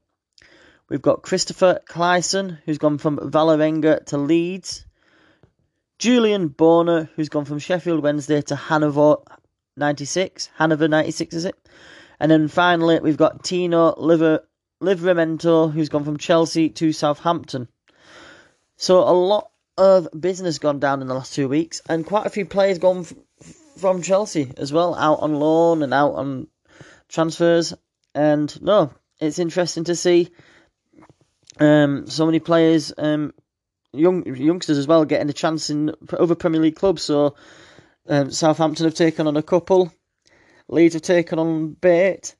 We've 0.88 1.02
got 1.02 1.22
Kristoffer 1.22 1.80
Klaesson, 1.84 2.58
who's 2.64 2.78
gone 2.78 2.98
from 2.98 3.18
Vålerenga 3.18 4.06
to 4.06 4.18
Leeds. 4.18 4.86
Julian 5.98 6.48
Börner, 6.48 7.08
who's 7.16 7.28
gone 7.28 7.44
from 7.44 7.58
Sheffield 7.58 8.02
Wednesday 8.02 8.40
to 8.42 8.54
Hannover 8.54 9.16
96. 9.76 10.50
Hannover 10.56 10.88
96, 10.88 11.34
is 11.34 11.44
it? 11.44 11.56
And 12.20 12.30
then 12.30 12.48
finally, 12.48 13.00
we've 13.00 13.16
got 13.16 13.44
Tino 13.44 13.94
Liver, 13.96 14.46
Livramento, 14.82 15.72
who's 15.72 15.88
gone 15.88 16.04
from 16.04 16.18
Chelsea 16.18 16.68
to 16.70 16.92
Southampton. 16.92 17.68
So 18.76 19.00
a 19.00 19.12
lot 19.12 19.50
of 19.78 20.08
business 20.18 20.58
gone 20.58 20.78
down 20.78 21.00
in 21.00 21.08
the 21.08 21.14
last 21.14 21.34
two 21.34 21.48
weeks, 21.48 21.80
and 21.88 22.04
quite 22.04 22.26
a 22.26 22.30
few 22.30 22.46
players 22.46 22.78
gone 22.78 23.06
from 23.78 24.02
Chelsea 24.02 24.52
as 24.56 24.72
well, 24.72 24.94
out 24.94 25.20
on 25.20 25.34
loan 25.34 25.82
and 25.82 25.92
out 25.92 26.14
on 26.14 26.48
transfers. 27.08 27.74
And 28.14 28.62
no, 28.62 28.92
it's 29.20 29.38
interesting 29.38 29.84
to 29.84 29.96
see 29.96 30.30
um, 31.58 32.06
so 32.06 32.26
many 32.26 32.38
players, 32.38 32.92
um, 32.96 33.32
young 33.92 34.26
youngsters 34.26 34.78
as 34.78 34.86
well, 34.86 35.04
getting 35.04 35.30
a 35.30 35.34
chance 35.34 35.70
in 35.70 35.94
other 36.18 36.34
Premier 36.34 36.60
League 36.60 36.76
clubs. 36.76 37.02
So 37.02 37.34
um, 38.08 38.30
Southampton 38.30 38.84
have 38.84 38.94
taken 38.94 39.26
on 39.26 39.36
a 39.36 39.42
couple, 39.42 39.92
Leeds 40.68 40.94
have 40.94 41.02
taken 41.02 41.38
on 41.38 41.72
Bate. 41.72 42.34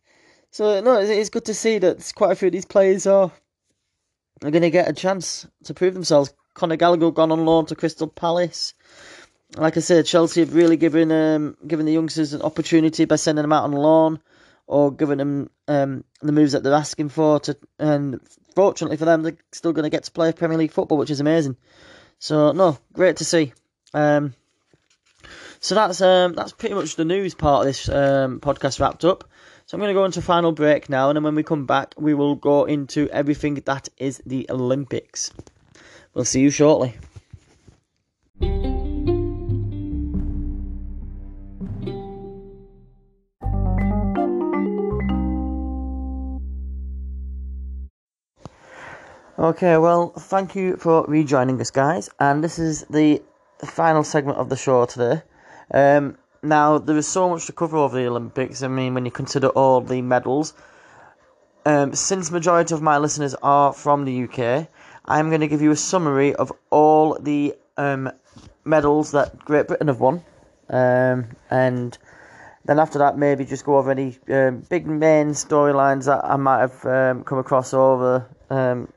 So 0.57 0.81
no, 0.81 0.99
it's 0.99 1.31
good 1.31 1.45
to 1.47 1.55
see 1.55 1.79
that 1.79 2.13
quite 2.15 2.33
a 2.33 2.35
few 2.35 2.49
of 2.49 2.53
these 2.53 2.65
players 2.65 3.07
are 3.07 3.31
are 4.43 4.51
going 4.51 4.63
to 4.63 4.71
get 4.71 4.89
a 4.89 4.93
chance 4.93 5.47
to 5.65 5.75
prove 5.75 5.95
themselves. 5.95 6.33
Conor 6.55 6.77
Gallagher 6.77 7.11
gone 7.11 7.33
on 7.33 7.45
loan 7.45 7.67
to 7.67 7.75
Crystal 7.75 8.09
Palace 8.09 8.75
like 9.55 9.77
I 9.77 9.81
said, 9.81 10.07
Chelsea 10.07 10.41
have 10.41 10.55
really 10.55 10.77
given 10.77 11.13
um, 11.13 11.57
given 11.67 11.87
the 11.87 11.93
youngsters 11.93 12.33
an 12.33 12.43
opportunity 12.43 13.05
by 13.05 13.17
sending 13.17 13.43
them 13.43 13.53
out 13.53 13.65
on 13.65 13.73
loan. 13.73 14.21
or 14.67 14.91
giving 14.91 15.19
them 15.19 15.49
um, 15.69 16.03
the 16.21 16.33
moves 16.33 16.53
that 16.53 16.63
they're 16.63 16.73
asking 16.73 17.11
for. 17.11 17.39
To 17.41 17.57
and 17.79 18.21
fortunately 18.55 18.97
for 18.97 19.05
them, 19.05 19.23
they're 19.23 19.37
still 19.53 19.73
going 19.73 19.85
to 19.85 19.91
get 19.91 20.05
to 20.05 20.11
play 20.11 20.33
Premier 20.33 20.59
League 20.59 20.73
football, 20.73 20.99
which 20.99 21.11
is 21.11 21.21
amazing. 21.21 21.57
So 22.19 22.53
no, 22.53 22.79
great 22.93 23.19
to 23.19 23.25
see. 23.25 23.53
Um, 23.95 24.35
so 25.61 25.75
that's 25.75 26.01
um, 26.01 26.35
that's 26.35 26.53
pretty 26.53 26.75
much 26.75 26.97
the 26.97 27.05
news 27.05 27.35
part 27.35 27.61
of 27.61 27.67
this 27.67 27.89
um, 27.89 28.41
podcast 28.41 28.81
wrapped 28.81 29.05
up. 29.05 29.25
So 29.69 29.77
I'm 29.77 29.81
going 29.81 29.91
to 29.91 29.95
go 29.95 30.05
into 30.05 30.23
final 30.23 30.53
break 30.53 30.89
now, 30.89 31.11
and 31.11 31.17
then 31.17 31.25
when 31.25 31.35
we 31.35 31.43
come 31.43 31.67
back, 31.67 31.93
we 31.99 32.15
will 32.15 32.37
go 32.37 32.67
into 32.67 33.09
everything 33.11 33.55
that 33.65 33.89
is 33.99 34.23
the 34.25 34.47
Olympics. 34.49 35.33
We'll 36.15 36.25
see 36.25 36.41
you 36.41 36.51
shortly. 36.51 36.95
Okay, 49.37 49.77
well, 49.79 50.13
thank 50.17 50.55
you 50.55 50.77
for 50.77 51.05
rejoining 51.09 51.61
us, 51.61 51.73
guys, 51.73 52.09
and 52.21 52.45
this 52.45 52.61
is 52.61 52.85
the 52.89 53.21
final 53.65 54.05
segment 54.05 54.39
of 54.39 54.49
the 54.49 54.57
show 54.57 54.87
today. 54.87 55.23
Um, 55.75 56.17
now, 56.49 56.79
there 56.79 56.97
is 56.97 57.07
so 57.07 57.29
much 57.29 57.47
to 57.47 57.53
cover 57.53 57.77
over 57.77 57.97
the 57.97 58.07
Olympics. 58.07 58.63
I 58.63 58.69
mean, 58.69 58.95
when 58.95 59.05
you 59.05 59.11
consider 59.11 59.49
all 59.49 59.81
the 59.81 60.03
medals, 60.03 60.55
um, 61.65 61.95
since 61.95 62.31
majority 62.31 62.75
of 62.75 62.83
my 62.83 62.99
listeners 62.99 63.35
are 63.43 63.73
from 63.73 64.05
the 64.05 64.25
UK, 64.25 64.69
I'm 65.05 65.29
going 65.29 65.41
to 65.41 65.49
give 65.49 65.63
you 65.63 65.71
a 65.73 65.77
summary 65.77 66.35
of 66.35 66.53
all 66.71 67.19
the 67.21 67.55
um, 67.77 68.11
medals 68.65 69.13
that 69.13 69.39
Great 69.39 69.69
Britain 69.69 69.89
have 69.89 70.01
won, 70.01 70.23
um, 70.69 71.27
and 71.51 71.97
then 72.65 72.79
after 72.79 72.99
that, 72.99 73.17
maybe 73.17 73.45
just 73.45 73.65
go 73.65 73.79
over 73.79 73.91
any 73.91 74.19
um, 74.29 74.63
big 74.69 74.87
main 74.87 75.29
storylines 75.31 76.07
that 76.07 76.25
I 76.25 76.37
might 76.37 76.61
have 76.61 76.85
um, 76.87 77.25
come 77.25 77.39
across 77.39 77.73
over 77.73 78.27
um, 78.51 78.93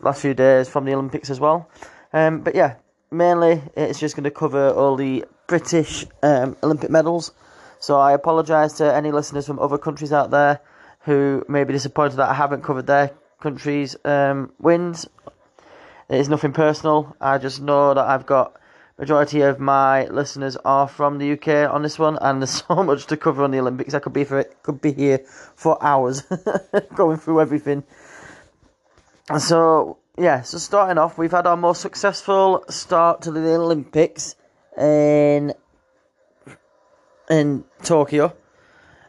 last 0.00 0.22
few 0.22 0.34
days 0.34 0.68
from 0.68 0.84
the 0.84 0.92
Olympics 0.92 1.30
as 1.30 1.40
well. 1.40 1.68
Um, 2.12 2.40
but 2.40 2.54
yeah, 2.54 2.76
mainly 3.10 3.62
it's 3.76 4.00
just 4.00 4.16
going 4.16 4.24
to 4.24 4.30
cover 4.30 4.70
all 4.70 4.96
the 4.96 5.24
British 5.46 6.06
um, 6.22 6.56
Olympic 6.62 6.90
medals. 6.90 7.32
So 7.78 7.98
I 7.98 8.12
apologise 8.12 8.74
to 8.74 8.94
any 8.94 9.10
listeners 9.10 9.46
from 9.46 9.58
other 9.58 9.78
countries 9.78 10.12
out 10.12 10.30
there 10.30 10.60
who 11.00 11.44
may 11.48 11.64
be 11.64 11.72
disappointed 11.72 12.16
that 12.16 12.28
I 12.28 12.34
haven't 12.34 12.62
covered 12.62 12.86
their 12.86 13.10
country's 13.40 13.96
um, 14.04 14.52
wins. 14.58 15.08
It 16.08 16.20
is 16.20 16.28
nothing 16.28 16.52
personal. 16.52 17.16
I 17.20 17.38
just 17.38 17.60
know 17.60 17.94
that 17.94 18.04
I've 18.04 18.26
got 18.26 18.56
majority 18.98 19.40
of 19.40 19.58
my 19.58 20.04
listeners 20.06 20.56
are 20.64 20.86
from 20.86 21.18
the 21.18 21.32
UK 21.32 21.68
on 21.68 21.82
this 21.82 21.98
one, 21.98 22.18
and 22.20 22.40
there's 22.40 22.62
so 22.68 22.82
much 22.82 23.06
to 23.06 23.16
cover 23.16 23.42
on 23.42 23.50
the 23.50 23.58
Olympics. 23.58 23.94
I 23.94 23.98
could 23.98 24.12
be 24.12 24.24
for 24.24 24.38
it, 24.38 24.62
could 24.62 24.80
be 24.80 24.92
here 24.92 25.20
for 25.56 25.82
hours 25.82 26.22
going 26.94 27.18
through 27.18 27.40
everything. 27.40 27.82
So 29.38 29.98
yeah, 30.18 30.42
so 30.42 30.58
starting 30.58 30.98
off, 30.98 31.18
we've 31.18 31.30
had 31.30 31.46
our 31.46 31.56
most 31.56 31.80
successful 31.80 32.64
start 32.68 33.22
to 33.22 33.30
the 33.30 33.54
Olympics 33.54 34.36
in 34.76 35.54
in 37.30 37.64
Tokyo. 37.82 38.34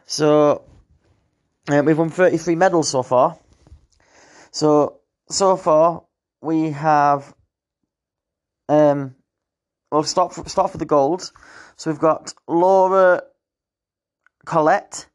So 0.06 0.64
uh, 1.68 1.82
we've 1.84 1.98
won 1.98 2.10
33 2.10 2.54
medals 2.56 2.88
so 2.88 3.02
far. 3.02 3.38
So 4.50 5.00
so 5.28 5.56
far 5.56 6.04
we 6.40 6.70
have 6.70 7.34
um 8.68 9.14
we'll 9.90 10.04
start 10.04 10.34
for, 10.34 10.48
start 10.48 10.70
for 10.70 10.78
the 10.78 10.84
gold. 10.84 11.30
So 11.76 11.90
we've 11.90 12.00
got 12.00 12.34
Laura 12.46 13.22
Collett 14.44 15.06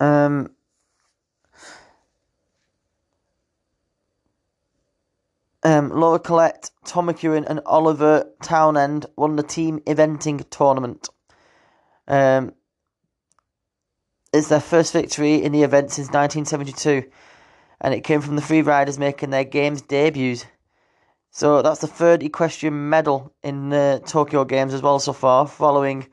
um 0.00 0.50
Um, 5.66 5.88
Laura 5.88 6.18
Collett, 6.18 6.70
Tom 6.84 7.06
McEwen, 7.06 7.46
and 7.48 7.60
Oliver 7.64 8.30
Townend 8.42 9.06
won 9.16 9.36
the 9.36 9.42
team 9.42 9.80
eventing 9.86 10.44
tournament. 10.50 11.08
Um, 12.06 12.52
it's 14.30 14.48
their 14.48 14.60
first 14.60 14.92
victory 14.92 15.42
in 15.42 15.52
the 15.52 15.62
event 15.62 15.90
since 15.90 16.08
1972, 16.08 17.08
and 17.80 17.94
it 17.94 18.04
came 18.04 18.20
from 18.20 18.36
the 18.36 18.42
three 18.42 18.60
riders 18.60 18.98
making 18.98 19.30
their 19.30 19.44
games 19.44 19.80
debuts. 19.80 20.44
So 21.30 21.62
that's 21.62 21.80
the 21.80 21.86
third 21.86 22.22
equestrian 22.22 22.90
medal 22.90 23.32
in 23.42 23.70
the 23.70 24.02
Tokyo 24.04 24.44
Games 24.44 24.74
as 24.74 24.82
well 24.82 24.98
so 24.98 25.14
far, 25.14 25.46
following 25.46 26.08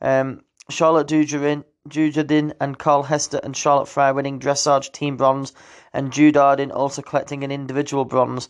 um, 0.00 0.40
Charlotte 0.68 1.06
Dujardin, 1.06 2.52
and 2.60 2.76
Carl 2.76 3.04
Hester 3.04 3.38
and 3.44 3.56
Charlotte 3.56 3.86
Fry 3.86 4.10
winning 4.10 4.40
dressage 4.40 4.90
team 4.90 5.16
bronze, 5.16 5.52
and 5.92 6.10
Dujardin 6.10 6.74
also 6.74 7.02
collecting 7.02 7.44
an 7.44 7.52
individual 7.52 8.04
bronze. 8.04 8.48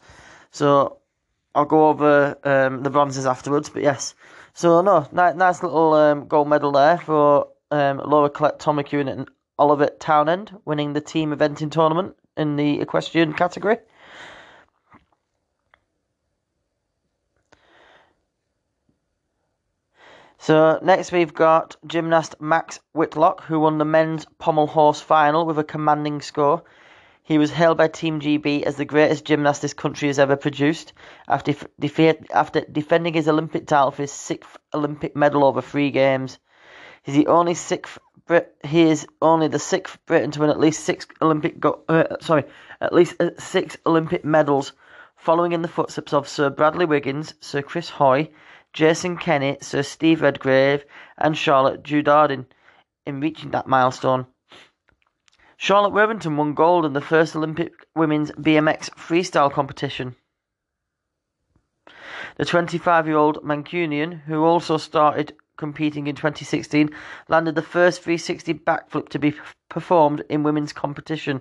So 0.57 0.97
I'll 1.55 1.67
go 1.67 1.89
over 1.91 2.39
um, 2.43 2.83
the 2.83 2.89
bronzes 2.89 3.27
afterwards. 3.27 3.69
But 3.69 3.83
yes, 3.83 4.15
so 4.55 4.81
no, 4.81 5.07
nice, 5.13 5.35
nice 5.35 5.63
little 5.63 5.93
um, 5.93 6.29
gold 6.29 6.49
medal 6.49 6.73
there 6.73 6.97
for 6.97 7.49
um, 7.71 7.99
Laura 7.99 8.31
Collett, 8.31 8.59
Tom 8.59 8.79
McEwen, 8.79 9.13
and 9.13 9.29
Oliver 9.59 9.91
Townend 10.01 10.57
winning 10.65 10.95
the 10.95 11.03
team 11.03 11.31
eventing 11.37 11.71
tournament 11.71 12.17
in 12.39 12.57
the 12.57 12.81
equestrian 12.81 13.35
category. 13.35 13.77
So 20.39 20.79
next 20.83 21.13
we've 21.13 21.35
got 21.35 21.77
gymnast 21.87 22.37
Max 22.41 22.81
Whitlock, 22.95 23.43
who 23.43 23.61
won 23.61 23.77
the 23.77 23.85
men's 23.85 24.25
pommel 24.39 24.69
horse 24.69 25.03
final 25.03 25.45
with 25.45 25.59
a 25.59 25.65
commanding 25.65 26.23
score. 26.23 26.63
He 27.27 27.39
was 27.39 27.51
hailed 27.51 27.77
by 27.77 27.89
Team 27.89 28.21
GB 28.21 28.63
as 28.63 28.77
the 28.77 28.85
greatest 28.85 29.25
gymnast 29.25 29.61
this 29.61 29.75
country 29.75 30.07
has 30.07 30.21
ever 30.21 30.37
produced 30.37 30.93
after, 31.27 31.55
after 32.33 32.61
defending 32.61 33.15
his 33.15 33.27
Olympic 33.27 33.67
title 33.67 33.91
for 33.91 34.03
his 34.03 34.13
sixth 34.13 34.57
Olympic 34.73 35.17
medal 35.17 35.43
over 35.45 35.61
three 35.61 35.91
games. 35.91 36.39
He's 37.03 37.17
the 37.17 37.27
only 37.27 37.55
sixth 37.55 37.99
Brit. 38.27 38.55
He 38.63 38.83
is 38.83 39.09
only 39.21 39.49
the 39.49 39.59
sixth 39.59 39.99
Briton 40.07 40.31
to 40.31 40.41
win 40.41 40.51
at 40.51 40.61
least 40.61 40.85
six 40.85 41.05
Olympic 41.21 41.59
go, 41.59 41.83
uh, 41.89 42.17
sorry 42.21 42.45
at 42.81 42.93
least 42.93 43.21
uh, 43.21 43.31
six 43.39 43.77
Olympic 43.85 44.25
medals, 44.25 44.73
following 45.17 45.51
in 45.51 45.63
the 45.63 45.69
footsteps 45.69 46.13
of 46.13 46.29
Sir 46.29 46.49
Bradley 46.49 46.87
Wiggins, 46.87 47.35
Sir 47.41 47.61
Chris 47.61 47.91
Hoy, 47.91 48.31
Jason 48.73 49.17
Kenny, 49.17 49.59
Sir 49.61 49.83
Steve 49.83 50.23
Redgrave, 50.23 50.85
and 51.19 51.37
Charlotte 51.37 51.83
Dujardin 51.83 52.47
in 53.05 53.19
reaching 53.19 53.51
that 53.51 53.67
milestone. 53.67 54.27
Charlotte 55.59 55.93
Worthington 55.93 56.37
won 56.37 56.53
gold 56.53 56.85
in 56.85 56.93
the 56.93 57.01
first 57.01 57.35
Olympic 57.35 57.73
women's 57.95 58.31
BMX 58.33 58.91
freestyle 58.91 59.51
competition. 59.51 60.15
The 62.37 62.45
25 62.45 63.07
year 63.07 63.17
old 63.17 63.43
Mancunian, 63.43 64.21
who 64.25 64.45
also 64.45 64.77
started 64.77 65.35
competing 65.57 66.07
in 66.07 66.15
2016, 66.15 66.91
landed 67.29 67.55
the 67.55 67.63
first 67.63 68.03
360 68.03 68.53
backflip 68.55 69.09
to 69.09 69.19
be 69.19 69.35
performed 69.71 70.23
in 70.29 70.43
women's 70.43 70.75
competition. 70.75 71.41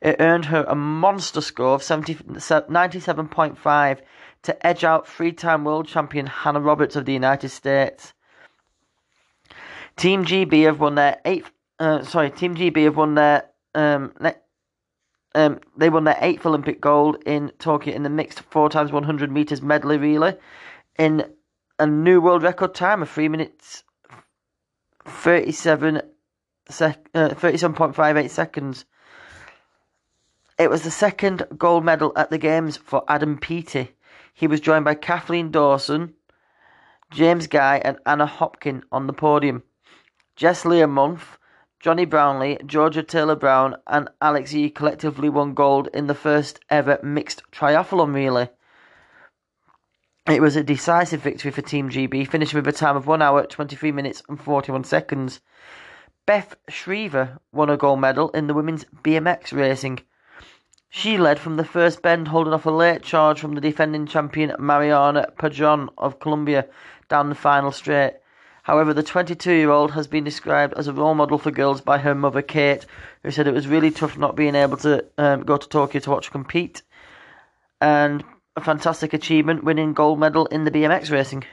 It 0.00 0.16
earned 0.20 0.46
her 0.46 0.64
a 0.68 0.76
monster 0.76 1.40
score 1.40 1.74
of 1.74 1.82
70, 1.82 2.14
97.5 2.14 4.00
to 4.42 4.66
edge 4.66 4.84
out 4.84 5.08
three 5.08 5.32
time 5.32 5.64
world 5.64 5.88
champion 5.88 6.26
Hannah 6.26 6.60
Roberts 6.60 6.94
of 6.94 7.06
the 7.06 7.12
United 7.12 7.48
States. 7.48 8.14
Team 9.96 10.24
GB 10.24 10.64
have 10.64 10.80
won 10.80 10.94
their 10.94 11.20
eighth 11.24 11.50
uh, 11.82 12.04
sorry, 12.04 12.30
Team 12.30 12.54
GB 12.54 12.84
have 12.84 12.96
won 12.96 13.16
their 13.16 13.50
um, 13.74 14.12
ne- 14.20 14.36
um, 15.34 15.58
they 15.76 15.90
won 15.90 16.04
their 16.04 16.18
eighth 16.20 16.46
Olympic 16.46 16.80
gold 16.80 17.16
in 17.26 17.50
Tokyo 17.58 17.92
in 17.92 18.04
the 18.04 18.08
mixed 18.08 18.40
four 18.40 18.68
times 18.68 18.92
one 18.92 19.02
hundred 19.02 19.32
meters 19.32 19.62
medley 19.62 19.96
relay 19.98 20.36
in 20.96 21.24
a 21.80 21.86
new 21.86 22.20
world 22.20 22.44
record 22.44 22.72
time 22.72 23.02
of 23.02 23.10
three 23.10 23.28
minutes 23.28 23.82
thirty 25.04 25.50
seven 25.50 26.02
sec- 26.68 27.08
uh, 27.14 27.30
thirty 27.30 27.58
seven 27.58 27.74
point 27.74 27.96
five 27.96 28.16
eight 28.16 28.30
seconds. 28.30 28.84
It 30.58 30.70
was 30.70 30.82
the 30.82 30.90
second 30.92 31.44
gold 31.58 31.84
medal 31.84 32.12
at 32.14 32.30
the 32.30 32.38
games 32.38 32.76
for 32.76 33.02
Adam 33.08 33.38
Peaty. 33.38 33.90
He 34.34 34.46
was 34.46 34.60
joined 34.60 34.84
by 34.84 34.94
Kathleen 34.94 35.50
Dawson, 35.50 36.14
James 37.10 37.48
Guy, 37.48 37.80
and 37.84 37.98
Anna 38.06 38.26
Hopkin 38.28 38.82
on 38.92 39.08
the 39.08 39.12
podium. 39.12 39.64
Jess 40.36 40.62
Learmonth 40.62 41.38
Jonny 41.82 42.04
Brownlee, 42.04 42.58
Georgia 42.64 43.02
Taylor 43.02 43.34
Brown, 43.34 43.74
and 43.88 44.08
Alex 44.20 44.52
Yee 44.52 44.70
collectively 44.70 45.28
won 45.28 45.52
gold 45.52 45.88
in 45.92 46.06
the 46.06 46.14
first 46.14 46.60
ever 46.70 47.00
mixed 47.02 47.42
triathlon 47.50 48.14
relay. 48.14 48.48
It 50.28 50.40
was 50.40 50.54
a 50.54 50.62
decisive 50.62 51.22
victory 51.22 51.50
for 51.50 51.60
Team 51.60 51.90
GB, 51.90 52.28
finishing 52.28 52.58
with 52.58 52.68
a 52.68 52.72
time 52.72 52.94
of 52.96 53.08
1 53.08 53.20
hour, 53.20 53.44
23 53.44 53.90
minutes, 53.90 54.22
and 54.28 54.40
41 54.40 54.84
seconds. 54.84 55.40
Beth 56.24 56.54
Shriver 56.68 57.40
won 57.50 57.68
a 57.68 57.76
gold 57.76 57.98
medal 57.98 58.30
in 58.30 58.46
the 58.46 58.54
women's 58.54 58.84
BMX 59.02 59.52
racing. 59.52 59.98
She 60.88 61.18
led 61.18 61.40
from 61.40 61.56
the 61.56 61.64
first 61.64 62.00
bend, 62.00 62.28
holding 62.28 62.52
off 62.52 62.64
a 62.64 62.70
late 62.70 63.02
charge 63.02 63.40
from 63.40 63.56
the 63.56 63.60
defending 63.60 64.06
champion 64.06 64.54
Mariana 64.56 65.32
Pajon 65.36 65.90
of 65.98 66.20
Colombia 66.20 66.68
down 67.08 67.28
the 67.28 67.34
final 67.34 67.72
straight. 67.72 68.18
However, 68.62 68.94
the 68.94 69.02
22 69.02 69.52
year 69.52 69.70
old 69.70 69.90
has 69.92 70.06
been 70.06 70.24
described 70.24 70.74
as 70.74 70.86
a 70.86 70.92
role 70.92 71.14
model 71.14 71.38
for 71.38 71.50
girls 71.50 71.80
by 71.80 71.98
her 71.98 72.14
mother, 72.14 72.42
Kate, 72.42 72.86
who 73.22 73.30
said 73.30 73.46
it 73.46 73.54
was 73.54 73.66
really 73.66 73.90
tough 73.90 74.16
not 74.16 74.36
being 74.36 74.54
able 74.54 74.76
to 74.78 75.04
um, 75.18 75.42
go 75.42 75.56
to 75.56 75.68
Tokyo 75.68 76.00
to 76.00 76.10
watch 76.10 76.26
her 76.26 76.32
compete. 76.32 76.82
And 77.80 78.22
a 78.56 78.60
fantastic 78.60 79.12
achievement, 79.12 79.64
winning 79.64 79.94
gold 79.94 80.20
medal 80.20 80.46
in 80.46 80.64
the 80.64 80.70
BMX 80.70 81.10
racing. 81.10 81.44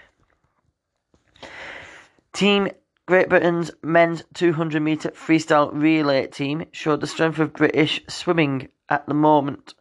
Team 2.32 2.70
Great 3.08 3.28
Britain's 3.28 3.72
men's 3.82 4.24
200 4.36 4.80
metre 4.84 5.10
freestyle 5.10 5.72
relay 5.74 6.28
team 6.28 6.66
showed 6.72 7.02
the 7.02 7.08
strength 7.08 7.40
of 7.40 7.54
British 7.54 8.00
swimming 8.08 8.70
at 8.88 9.08
the 9.08 9.16
moment, 9.16 9.74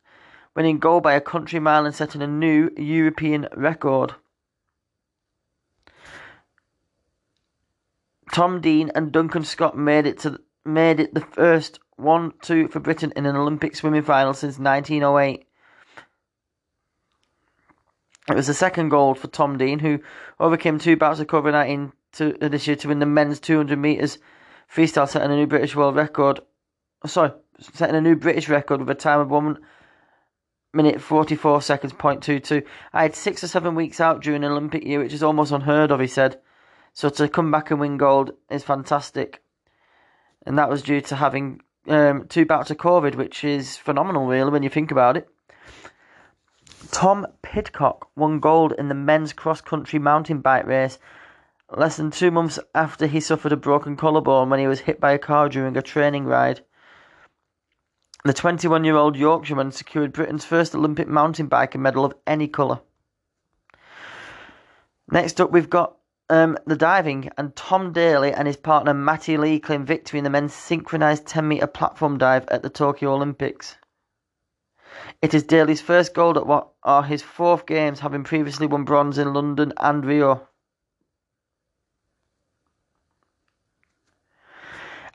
winning 0.57 0.79
gold 0.79 1.03
by 1.03 1.13
a 1.13 1.21
country 1.21 1.61
mile 1.61 1.85
and 1.85 1.95
setting 1.95 2.23
a 2.23 2.27
new 2.27 2.71
European 2.79 3.47
record. 3.55 4.15
Tom 8.33 8.61
Dean 8.61 8.91
and 8.95 9.13
Duncan 9.13 9.45
Scott 9.45 9.77
made 9.77 10.07
it 10.07 10.19
to 10.21 10.41
made 10.65 11.01
it 11.01 11.15
the 11.15 11.21
first 11.21 11.81
one 11.97 12.33
two 12.43 12.69
for 12.69 12.81
Britain 12.81 13.13
in 13.17 13.27
an 13.27 13.37
Olympic 13.37 13.75
swimming 13.75 14.03
final 14.03 14.35
since 14.35 14.59
1908. 14.59 15.47
It 18.29 18.35
was 18.35 18.47
the 18.47 18.55
second 18.55 18.91
gold 18.91 19.19
for 19.19 19.29
Tom 19.29 19.57
Dean, 19.57 19.79
who 19.79 20.01
overcame 20.39 20.79
two 20.79 20.97
bouts 20.97 21.21
of 21.21 21.29
COVID 21.29 21.53
19 21.53 21.93
this 22.41 22.67
year 22.67 22.77
to 22.77 22.89
win 22.89 22.99
the 22.99 23.07
men's 23.07 23.41
200 23.41 23.79
metres 23.79 24.19
freestyle, 24.73 25.09
setting 25.09 25.31
a 25.31 25.37
new 25.37 25.47
British 25.47 25.75
world 25.75 25.97
record. 25.97 26.41
Sorry, 27.07 27.33
setting 27.61 27.97
a 27.97 28.01
new 28.01 28.17
British 28.17 28.49
record 28.49 28.81
with 28.81 28.91
a 28.91 28.95
time 28.95 29.21
of 29.21 29.31
1 29.31 29.59
minute 30.75 31.01
44 31.01 31.63
seconds, 31.63 31.93
point 31.95 32.23
two 32.23 32.39
two. 32.39 32.63
I 32.93 33.03
had 33.03 33.15
six 33.15 33.43
or 33.43 33.49
seven 33.49 33.75
weeks 33.75 34.01
out 34.01 34.23
during 34.23 34.45
an 34.45 34.53
Olympic 34.53 34.85
year, 34.85 34.99
which 34.99 35.15
is 35.15 35.23
almost 35.23 35.53
unheard 35.53 35.91
of, 35.91 36.01
he 36.01 36.07
said. 36.07 36.39
So 36.99 37.09
to 37.09 37.29
come 37.29 37.53
back 37.53 37.71
and 37.71 37.79
win 37.79 37.97
gold 37.97 38.33
is 38.51 38.65
fantastic. 38.65 39.41
And 40.45 40.59
that 40.59 40.69
was 40.69 40.83
due 40.83 41.01
to 41.03 41.15
having 41.15 41.61
um, 41.87 42.27
two 42.29 42.45
bouts 42.45 42.73
of 42.73 42.79
COVID, 42.79 43.15
which 43.15 43.45
is 43.45 43.77
phenomenal, 43.77 44.27
really, 44.27 44.51
when 44.51 44.65
you 44.65 44.69
think 44.69 44.91
about 44.91 45.17
it. 45.17 45.29
Tom 46.91 47.25
Pidcock 47.41 48.09
won 48.17 48.41
gold 48.41 48.75
in 48.77 48.89
the 48.89 48.97
men's 48.97 49.33
cross 49.33 49.61
country 49.61 50.01
mountain 50.01 50.41
bike 50.41 50.67
race 50.67 50.99
less 51.71 51.99
than 51.99 52.11
two 52.11 52.33
months 52.33 52.59
after 52.75 53.07
he 53.07 53.21
suffered 53.21 53.53
a 53.53 53.57
broken 53.57 53.97
collarbone 53.97 54.51
when 54.51 54.59
he 54.59 54.67
was 54.67 54.81
hit 54.81 54.99
by 54.99 55.13
a 55.13 55.21
car 55.21 55.49
during 55.49 55.77
a 55.77 55.83
training 55.83 56.25
ride. 56.25 56.63
The 58.25 58.33
21 58.33 58.83
year 58.83 58.97
old 58.97 59.15
Yorkshireman 59.15 59.71
secured 59.71 60.13
Britain's 60.13 60.45
first 60.45 60.75
Olympic 60.75 61.07
mountain 61.07 61.47
biking 61.47 61.81
medal 61.81 62.05
of 62.05 62.15
any 62.27 62.49
colour. 62.49 62.81
Next 65.13 65.41
up, 65.41 65.53
we've 65.53 65.71
got 65.71 65.98
um, 66.31 66.59
the 66.67 66.77
diving, 66.77 67.31
and 67.39 67.57
Tom 67.57 67.93
Daley 67.93 68.33
and 68.33 68.47
his 68.47 68.57
partner 68.57 68.93
Matty 68.93 69.37
Lee 69.37 69.59
claimed 69.59 69.87
victory 69.87 70.19
in 70.19 70.25
the 70.25 70.31
men's 70.31 70.55
synchronised 70.55 71.27
10 71.27 71.49
metre 71.49 71.67
platform 71.67 72.19
dive 72.19 72.47
at 72.49 72.63
the 72.63 72.71
Tokyo 72.71 73.15
Olympics. 73.15 73.77
It 75.23 75.35
is 75.35 75.43
Daley's 75.43 75.81
first 75.81 76.15
gold 76.15 76.37
at 76.37 76.47
what 76.47 76.69
are 76.83 77.03
his 77.03 77.23
fourth 77.23 77.67
games, 77.67 78.01
having 78.01 78.25
previously 78.25 78.67
won 78.67 78.85
bronze 78.85 79.19
in 79.19 79.33
London 79.33 79.73
and 79.79 80.05
Rio. 80.05 80.49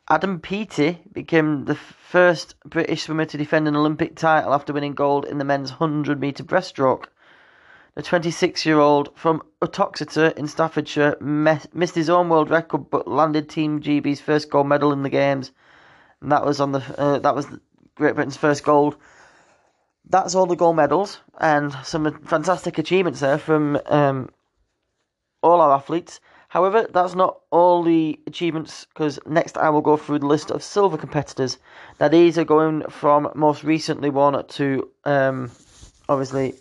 Adam 0.10 0.40
Peaty 0.40 1.02
became 1.12 1.66
the 1.66 1.76
first 1.76 2.60
British 2.66 3.04
swimmer 3.04 3.26
to 3.26 3.38
defend 3.38 3.68
an 3.68 3.76
Olympic 3.76 4.16
title 4.16 4.54
after 4.54 4.74
winning 4.74 4.94
gold 4.94 5.26
in 5.26 5.38
the 5.38 5.46
men's 5.46 5.72
100 5.72 6.20
metre 6.20 6.44
breaststroke. 6.44 7.06
The 7.96 8.02
26 8.02 8.66
year 8.66 8.80
old 8.80 9.16
from 9.16 9.44
Uttoxeter 9.62 10.36
in 10.36 10.48
Staffordshire 10.48 11.16
missed 11.22 11.94
his 11.94 12.10
own 12.10 12.28
world 12.28 12.50
record 12.50 12.90
but 12.90 13.08
landed 13.08 13.50
Team 13.50 13.82
GB's 13.82 14.20
first 14.20 14.50
gold 14.50 14.68
medal 14.68 14.92
in 14.92 15.04
the 15.04 15.12
Games. 15.12 15.52
And 16.20 16.32
that 16.32 16.44
was 16.44 16.60
on 16.60 16.72
the 16.72 16.84
uh, 16.98 17.20
that 17.20 17.36
was 17.36 17.46
Great 17.94 18.16
Britain's 18.16 18.38
first 18.38 18.64
gold. 18.64 18.96
That's 20.10 20.34
all 20.34 20.48
the 20.48 20.56
gold 20.56 20.76
medals 20.76 21.20
and 21.40 21.72
some 21.84 22.12
fantastic 22.24 22.80
achievements 22.80 23.20
there 23.20 23.38
from 23.38 23.80
um, 23.86 24.30
all 25.44 25.62
our 25.62 25.76
athletes. 25.76 26.20
However, 26.48 26.88
that's 26.92 27.14
not 27.14 27.42
all 27.52 27.84
the 27.84 28.20
achievements 28.26 28.86
because 28.86 29.20
next 29.28 29.56
I 29.56 29.70
will 29.70 29.82
go 29.82 29.98
through 29.98 30.20
the 30.20 30.28
list 30.28 30.50
of 30.50 30.64
silver 30.64 30.98
competitors. 30.98 31.60
Now 32.00 32.08
these 32.08 32.40
are 32.40 32.44
going 32.44 32.90
from 32.90 33.32
most 33.36 33.64
recently 33.64 34.10
one 34.10 34.44
to 34.48 34.90
um, 35.06 35.52
obviously 36.10 36.56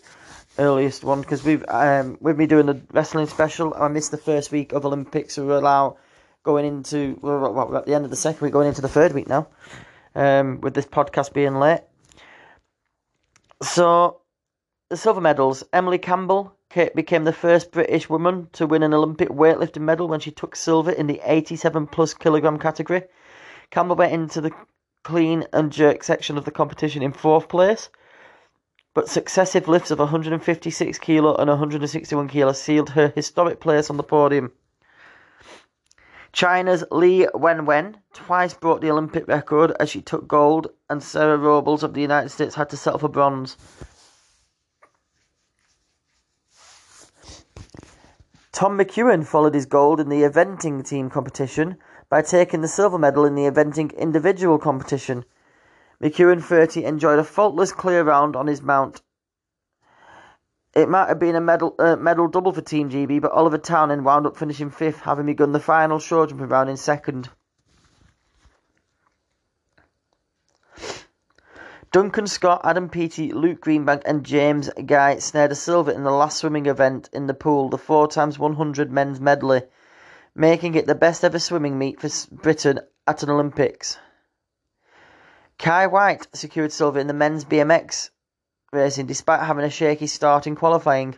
earliest 0.57 1.03
one 1.03 1.21
because 1.21 1.43
we've 1.43 1.63
um, 1.67 2.17
with 2.21 2.37
me 2.37 2.45
doing 2.45 2.65
the 2.65 2.81
wrestling 2.91 3.27
special, 3.27 3.73
I 3.73 3.87
missed 3.87 4.11
the 4.11 4.17
first 4.17 4.51
week 4.51 4.73
of 4.73 4.85
Olympics, 4.85 5.35
so 5.35 5.45
we're 5.45 5.61
now 5.61 5.97
going 6.43 6.65
into 6.65 7.17
well, 7.21 7.53
we're 7.53 7.77
at 7.77 7.85
the 7.85 7.93
end 7.93 8.05
of 8.05 8.11
the 8.11 8.17
second 8.17 8.41
week, 8.41 8.53
going 8.53 8.67
into 8.67 8.81
the 8.81 8.87
third 8.87 9.13
week 9.13 9.27
now. 9.27 9.47
Um, 10.15 10.61
with 10.61 10.75
this 10.75 10.85
podcast 10.85 11.33
being 11.33 11.55
late, 11.55 11.81
so 13.63 14.21
the 14.89 14.97
silver 14.97 15.21
medals: 15.21 15.63
Emily 15.73 15.97
Campbell 15.97 16.55
became 16.95 17.23
the 17.23 17.33
first 17.33 17.71
British 17.71 18.09
woman 18.09 18.47
to 18.53 18.67
win 18.67 18.83
an 18.83 18.93
Olympic 18.93 19.29
weightlifting 19.29 19.81
medal 19.81 20.07
when 20.07 20.19
she 20.19 20.31
took 20.31 20.55
silver 20.55 20.91
in 20.91 21.07
the 21.07 21.21
87 21.23 21.87
plus 21.87 22.13
kilogram 22.13 22.59
category. 22.59 23.03
Campbell 23.69 23.95
went 23.95 24.13
into 24.13 24.41
the 24.41 24.51
clean 25.03 25.45
and 25.51 25.71
jerk 25.71 26.03
section 26.03 26.37
of 26.37 26.45
the 26.45 26.51
competition 26.51 27.03
in 27.03 27.11
fourth 27.11 27.47
place 27.47 27.89
but 28.93 29.09
successive 29.09 29.67
lifts 29.67 29.91
of 29.91 29.99
156 29.99 30.99
kilo 30.99 31.35
and 31.35 31.49
161 31.49 32.27
kilo 32.27 32.51
sealed 32.51 32.91
her 32.91 33.11
historic 33.15 33.59
place 33.59 33.89
on 33.89 33.97
the 33.97 34.03
podium. 34.03 34.51
China's 36.31 36.83
Li 36.91 37.27
Wenwen 37.33 37.95
twice 38.13 38.53
broke 38.53 38.81
the 38.81 38.89
Olympic 38.89 39.27
record 39.27 39.71
as 39.79 39.89
she 39.89 40.01
took 40.01 40.27
gold, 40.27 40.67
and 40.89 41.01
Sarah 41.03 41.37
Robles 41.37 41.83
of 41.83 41.93
the 41.93 42.01
United 42.01 42.29
States 42.29 42.55
had 42.55 42.69
to 42.71 42.77
settle 42.77 42.99
for 42.99 43.07
bronze. 43.07 43.55
Tom 48.51 48.77
McEwen 48.77 49.25
followed 49.25 49.55
his 49.55 49.65
gold 49.65 49.99
in 49.99 50.09
the 50.09 50.21
eventing 50.21 50.87
team 50.87 51.09
competition 51.09 51.77
by 52.09 52.21
taking 52.21 52.61
the 52.61 52.67
silver 52.67 52.97
medal 52.99 53.25
in 53.25 53.35
the 53.35 53.49
eventing 53.49 53.95
individual 53.97 54.57
competition. 54.57 55.25
McEwen 56.03 56.43
30 56.43 56.83
enjoyed 56.83 57.17
a 57.17 57.23
faultless 57.23 57.71
clear 57.71 58.03
round 58.03 58.35
on 58.35 58.47
his 58.47 58.61
mount. 58.61 59.01
It 60.75 60.89
might 60.89 61.07
have 61.07 61.17
been 61.17 61.37
a 61.37 61.39
medal 61.39 61.75
uh, 61.79 61.95
medal 61.95 62.27
double 62.27 62.51
for 62.51 62.59
Team 62.59 62.89
GB, 62.89 63.21
but 63.21 63.31
Oliver 63.31 63.57
Townend 63.57 64.03
wound 64.03 64.27
up 64.27 64.35
finishing 64.35 64.69
fifth, 64.69 64.99
having 64.99 65.27
begun 65.27 65.53
the 65.53 65.61
final 65.61 65.99
short 65.99 66.27
jumping 66.27 66.49
round 66.49 66.69
in 66.69 66.75
second. 66.75 67.29
Duncan 71.93 72.27
Scott, 72.27 72.59
Adam 72.65 72.89
Peaty, 72.89 73.31
Luke 73.31 73.61
Greenbank, 73.61 74.01
and 74.03 74.25
James 74.25 74.69
Guy 74.85 75.19
snared 75.19 75.53
a 75.53 75.55
silver 75.55 75.91
in 75.91 76.03
the 76.03 76.11
last 76.11 76.39
swimming 76.39 76.65
event 76.65 77.09
in 77.13 77.27
the 77.27 77.33
pool, 77.33 77.69
the 77.69 77.77
4 77.77 78.09
times 78.09 78.37
100 78.37 78.91
men's 78.91 79.21
medley, 79.21 79.61
making 80.35 80.75
it 80.75 80.85
the 80.85 80.95
best 80.95 81.23
ever 81.23 81.39
swimming 81.39 81.77
meet 81.77 82.01
for 82.01 82.09
Britain 82.35 82.81
at 83.07 83.23
an 83.23 83.29
Olympics. 83.29 83.97
Kye 85.63 85.87
Whyte 85.87 86.27
secured 86.33 86.73
silver 86.73 86.99
in 86.99 87.07
the 87.07 87.13
men's 87.13 87.45
BMX 87.45 88.09
racing 88.73 89.05
despite 89.05 89.39
having 89.39 89.63
a 89.63 89.69
shaky 89.69 90.07
start 90.07 90.45
in 90.45 90.57
qualifying. 90.57 91.17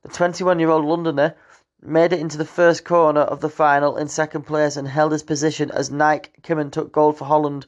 The 0.00 0.08
21 0.08 0.58
year 0.58 0.70
old 0.70 0.86
Londoner 0.86 1.34
made 1.82 2.14
it 2.14 2.20
into 2.20 2.38
the 2.38 2.46
first 2.46 2.86
corner 2.86 3.20
of 3.20 3.42
the 3.42 3.50
final 3.50 3.98
in 3.98 4.08
second 4.08 4.44
place 4.44 4.78
and 4.78 4.88
held 4.88 5.12
his 5.12 5.22
position 5.22 5.70
as 5.72 5.90
Niek 5.90 6.40
Kimmann 6.42 6.70
took 6.70 6.90
gold 6.90 7.18
for 7.18 7.26
Holland. 7.26 7.66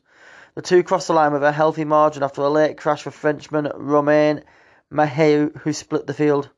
The 0.54 0.62
two 0.62 0.82
crossed 0.82 1.08
the 1.08 1.12
line 1.12 1.34
with 1.34 1.44
a 1.44 1.52
healthy 1.52 1.84
margin 1.84 2.22
after 2.22 2.40
a 2.40 2.48
late 2.48 2.78
crash 2.78 3.02
for 3.02 3.10
Frenchman 3.10 3.70
Romain 3.74 4.44
Mahieu, 4.90 5.54
who 5.58 5.74
split 5.74 6.06
the 6.06 6.14
field. 6.14 6.48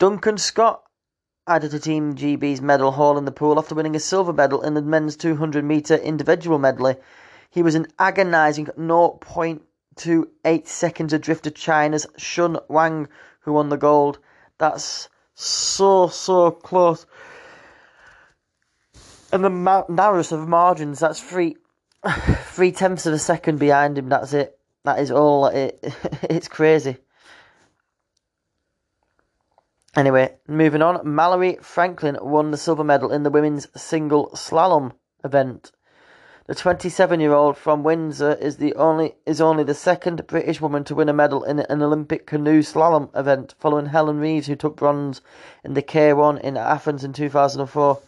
Duncan 0.00 0.36
Scott 0.36 0.89
added 1.50 1.72
to 1.72 1.80
Team 1.80 2.14
GB's 2.14 2.62
medal 2.62 2.92
haul 2.92 3.18
in 3.18 3.24
the 3.24 3.32
pool 3.32 3.58
after 3.58 3.74
winning 3.74 3.96
a 3.96 4.00
silver 4.00 4.32
medal 4.32 4.62
in 4.62 4.74
the 4.74 4.82
men's 4.82 5.16
200 5.16 5.64
metre 5.64 5.96
individual 5.96 6.60
medley. 6.60 6.94
He 7.50 7.60
was 7.60 7.74
an 7.74 7.88
agonising 7.98 8.66
0.28 8.78 10.68
seconds 10.68 11.12
adrift 11.12 11.48
of 11.48 11.56
China's 11.56 12.06
Shun 12.16 12.56
Wang, 12.68 13.08
who 13.40 13.54
won 13.54 13.68
the 13.68 13.76
gold. 13.76 14.20
That's 14.58 15.08
so, 15.34 16.06
so 16.06 16.52
close. 16.52 17.04
And 19.32 19.42
the 19.42 19.84
narrowest 19.88 20.30
of 20.30 20.46
margins, 20.46 21.00
that's 21.00 21.20
three, 21.20 21.56
three 22.44 22.70
tenths 22.70 23.06
of 23.06 23.14
a 23.14 23.18
second 23.18 23.58
behind 23.58 23.98
him. 23.98 24.08
That's 24.08 24.32
it. 24.34 24.56
That 24.84 25.00
is 25.00 25.10
all. 25.10 25.46
It, 25.46 25.80
it's 26.22 26.46
crazy. 26.46 26.98
Anyway, 29.96 30.36
moving 30.46 30.82
on. 30.82 31.00
Mallory 31.04 31.58
Franklin 31.60 32.16
won 32.20 32.52
the 32.52 32.56
silver 32.56 32.84
medal 32.84 33.10
in 33.10 33.24
the 33.24 33.30
women's 33.30 33.66
single 33.80 34.30
slalom 34.34 34.92
event. 35.24 35.72
The 36.46 36.54
27-year-old 36.54 37.56
from 37.56 37.82
Windsor 37.82 38.34
is 38.34 38.56
the 38.56 38.74
only 38.74 39.14
is 39.26 39.40
only 39.40 39.64
the 39.64 39.74
second 39.74 40.26
British 40.26 40.60
woman 40.60 40.84
to 40.84 40.94
win 40.94 41.08
a 41.08 41.12
medal 41.12 41.42
in 41.42 41.60
an 41.60 41.82
Olympic 41.82 42.26
canoe 42.26 42.62
slalom 42.62 43.10
event, 43.16 43.54
following 43.58 43.86
Helen 43.86 44.18
Reeves, 44.18 44.46
who 44.46 44.56
took 44.56 44.76
bronze 44.76 45.20
in 45.64 45.74
the 45.74 45.82
K1 45.82 46.40
in 46.40 46.56
Athens 46.56 47.04
in 47.04 47.12
2004. 47.12 48.00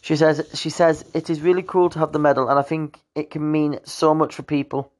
She 0.00 0.16
says 0.16 0.48
she 0.54 0.70
says 0.70 1.04
it 1.14 1.28
is 1.28 1.40
really 1.40 1.62
cool 1.62 1.90
to 1.90 1.98
have 1.98 2.12
the 2.12 2.18
medal, 2.18 2.48
and 2.48 2.58
I 2.58 2.62
think 2.62 3.00
it 3.14 3.30
can 3.30 3.50
mean 3.50 3.78
so 3.84 4.14
much 4.14 4.34
for 4.34 4.42
people. 4.42 4.92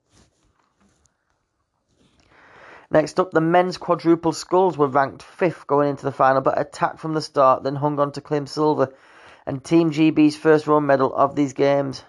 Next 2.90 3.20
up, 3.20 3.32
the 3.32 3.40
men's 3.40 3.76
quadruple 3.76 4.32
sculls 4.32 4.78
were 4.78 4.86
ranked 4.86 5.22
fifth 5.22 5.66
going 5.66 5.90
into 5.90 6.04
the 6.04 6.12
final, 6.12 6.40
but 6.40 6.58
attacked 6.58 7.00
from 7.00 7.12
the 7.14 7.20
start, 7.20 7.62
then 7.62 7.76
hung 7.76 8.00
on 8.00 8.12
to 8.12 8.20
claim 8.20 8.46
silver 8.46 8.94
and 9.48 9.64
Team 9.64 9.90
GB's 9.90 10.36
first 10.36 10.66
row 10.66 10.78
medal 10.78 11.14
of 11.14 11.34
these 11.34 11.54
games. 11.54 12.04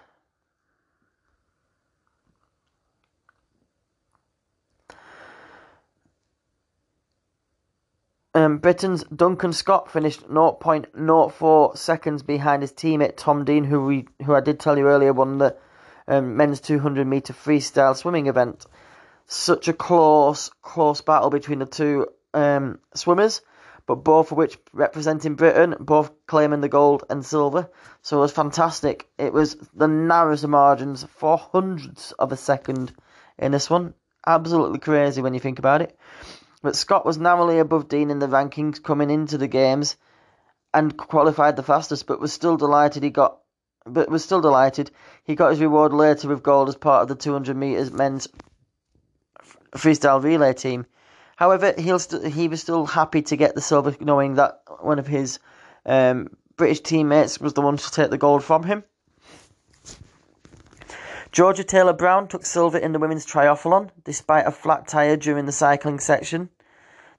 Um, 8.34 8.58
Britain's 8.58 9.02
Duncan 9.04 9.54
Scott 9.54 9.90
finished 9.90 10.28
0.04 10.28 11.76
seconds 11.76 12.22
behind 12.22 12.62
his 12.62 12.72
teammate 12.72 13.16
Tom 13.16 13.44
Dean, 13.44 13.64
who 13.64 13.86
we 13.86 14.06
who 14.24 14.34
I 14.34 14.40
did 14.40 14.60
tell 14.60 14.78
you 14.78 14.86
earlier 14.86 15.12
won 15.12 15.38
the 15.38 15.56
um, 16.06 16.36
men's 16.36 16.60
200 16.60 17.06
meter 17.06 17.32
freestyle 17.32 17.96
swimming 17.96 18.26
event. 18.26 18.66
Such 19.32 19.68
a 19.68 19.72
close, 19.72 20.50
close 20.60 21.02
battle 21.02 21.30
between 21.30 21.60
the 21.60 21.64
two 21.64 22.08
um, 22.34 22.80
swimmers, 22.96 23.42
but 23.86 24.02
both 24.02 24.32
of 24.32 24.36
which 24.36 24.58
representing 24.72 25.36
Britain, 25.36 25.76
both 25.78 26.10
claiming 26.26 26.62
the 26.62 26.68
gold 26.68 27.04
and 27.08 27.24
silver. 27.24 27.70
So 28.02 28.16
it 28.16 28.22
was 28.22 28.32
fantastic. 28.32 29.08
It 29.18 29.32
was 29.32 29.54
the 29.72 29.86
narrowest 29.86 30.48
margins, 30.48 31.04
four 31.04 31.38
hundredths 31.38 32.10
of 32.10 32.32
a 32.32 32.36
second 32.36 32.92
in 33.38 33.52
this 33.52 33.70
one. 33.70 33.94
Absolutely 34.26 34.80
crazy 34.80 35.22
when 35.22 35.32
you 35.32 35.38
think 35.38 35.60
about 35.60 35.82
it. 35.82 35.96
But 36.60 36.74
Scott 36.74 37.06
was 37.06 37.16
narrowly 37.16 37.60
above 37.60 37.86
Dean 37.86 38.10
in 38.10 38.18
the 38.18 38.26
rankings 38.26 38.82
coming 38.82 39.10
into 39.10 39.38
the 39.38 39.46
games 39.46 39.96
and 40.74 40.96
qualified 40.96 41.54
the 41.54 41.62
fastest, 41.62 42.08
but 42.08 42.18
was 42.18 42.32
still 42.32 42.56
delighted 42.56 43.04
he 43.04 43.10
got 43.10 43.38
but 43.86 44.10
was 44.10 44.24
still 44.24 44.40
delighted 44.40 44.90
he 45.22 45.36
got 45.36 45.50
his 45.50 45.60
reward 45.60 45.92
later 45.92 46.26
with 46.26 46.42
gold 46.42 46.68
as 46.68 46.76
part 46.76 47.02
of 47.02 47.08
the 47.08 47.14
200 47.14 47.56
meters 47.56 47.92
men's 47.92 48.28
freestyle 49.72 50.22
relay 50.22 50.52
team. 50.52 50.86
However, 51.36 51.72
st- 51.98 52.32
he 52.32 52.48
was 52.48 52.60
still 52.60 52.86
happy 52.86 53.22
to 53.22 53.36
get 53.36 53.54
the 53.54 53.60
silver, 53.60 53.94
knowing 54.00 54.34
that 54.34 54.62
one 54.80 54.98
of 54.98 55.06
his 55.06 55.38
um, 55.86 56.28
British 56.56 56.80
teammates 56.80 57.40
was 57.40 57.54
the 57.54 57.62
one 57.62 57.76
to 57.76 57.90
take 57.90 58.10
the 58.10 58.18
gold 58.18 58.44
from 58.44 58.64
him. 58.64 58.84
Georgia 61.32 61.62
Taylor 61.62 61.92
Brown 61.92 62.26
took 62.26 62.44
silver 62.44 62.76
in 62.76 62.92
the 62.92 62.98
women's 62.98 63.24
triathlon 63.24 63.90
despite 64.04 64.46
a 64.46 64.50
flat 64.50 64.88
tyre 64.88 65.16
during 65.16 65.46
the 65.46 65.52
cycling 65.52 66.00
section. 66.00 66.50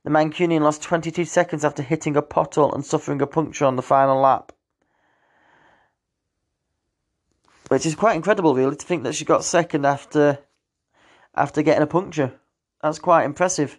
The 0.04 0.10
Mancunian 0.10 0.62
lost 0.62 0.82
22 0.84 1.26
seconds 1.26 1.64
after 1.64 1.82
hitting 1.82 2.18
a 2.18 2.22
pothole 2.22 2.74
and 2.74 2.86
suffering 2.86 3.22
a 3.22 3.28
puncture 3.28 3.66
on 3.66 3.78
the 3.78 3.82
final 3.82 4.20
lap. 4.20 4.52
Which 7.70 7.86
is 7.86 7.96
quite 7.96 8.18
incredible, 8.18 8.54
really, 8.54 8.76
to 8.76 8.86
think 8.86 9.04
that 9.04 9.16
she 9.16 9.24
got 9.24 9.46
second 9.46 9.86
after 9.86 10.40
after 11.34 11.62
getting 11.62 11.84
a 11.84 11.88
puncture. 11.88 12.34
That's 12.82 13.00
quite 13.00 13.26
impressive. 13.26 13.78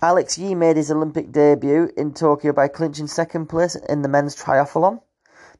Alex 0.00 0.38
Yee 0.38 0.54
made 0.54 0.76
his 0.76 0.90
Olympic 0.90 1.32
debut 1.32 1.90
in 1.96 2.12
Tokyo 2.14 2.52
by 2.52 2.68
clinching 2.68 3.06
second 3.06 3.46
place 3.46 3.74
in 3.74 4.02
the 4.02 4.08
men's 4.08 4.36
triathlon. 4.36 5.00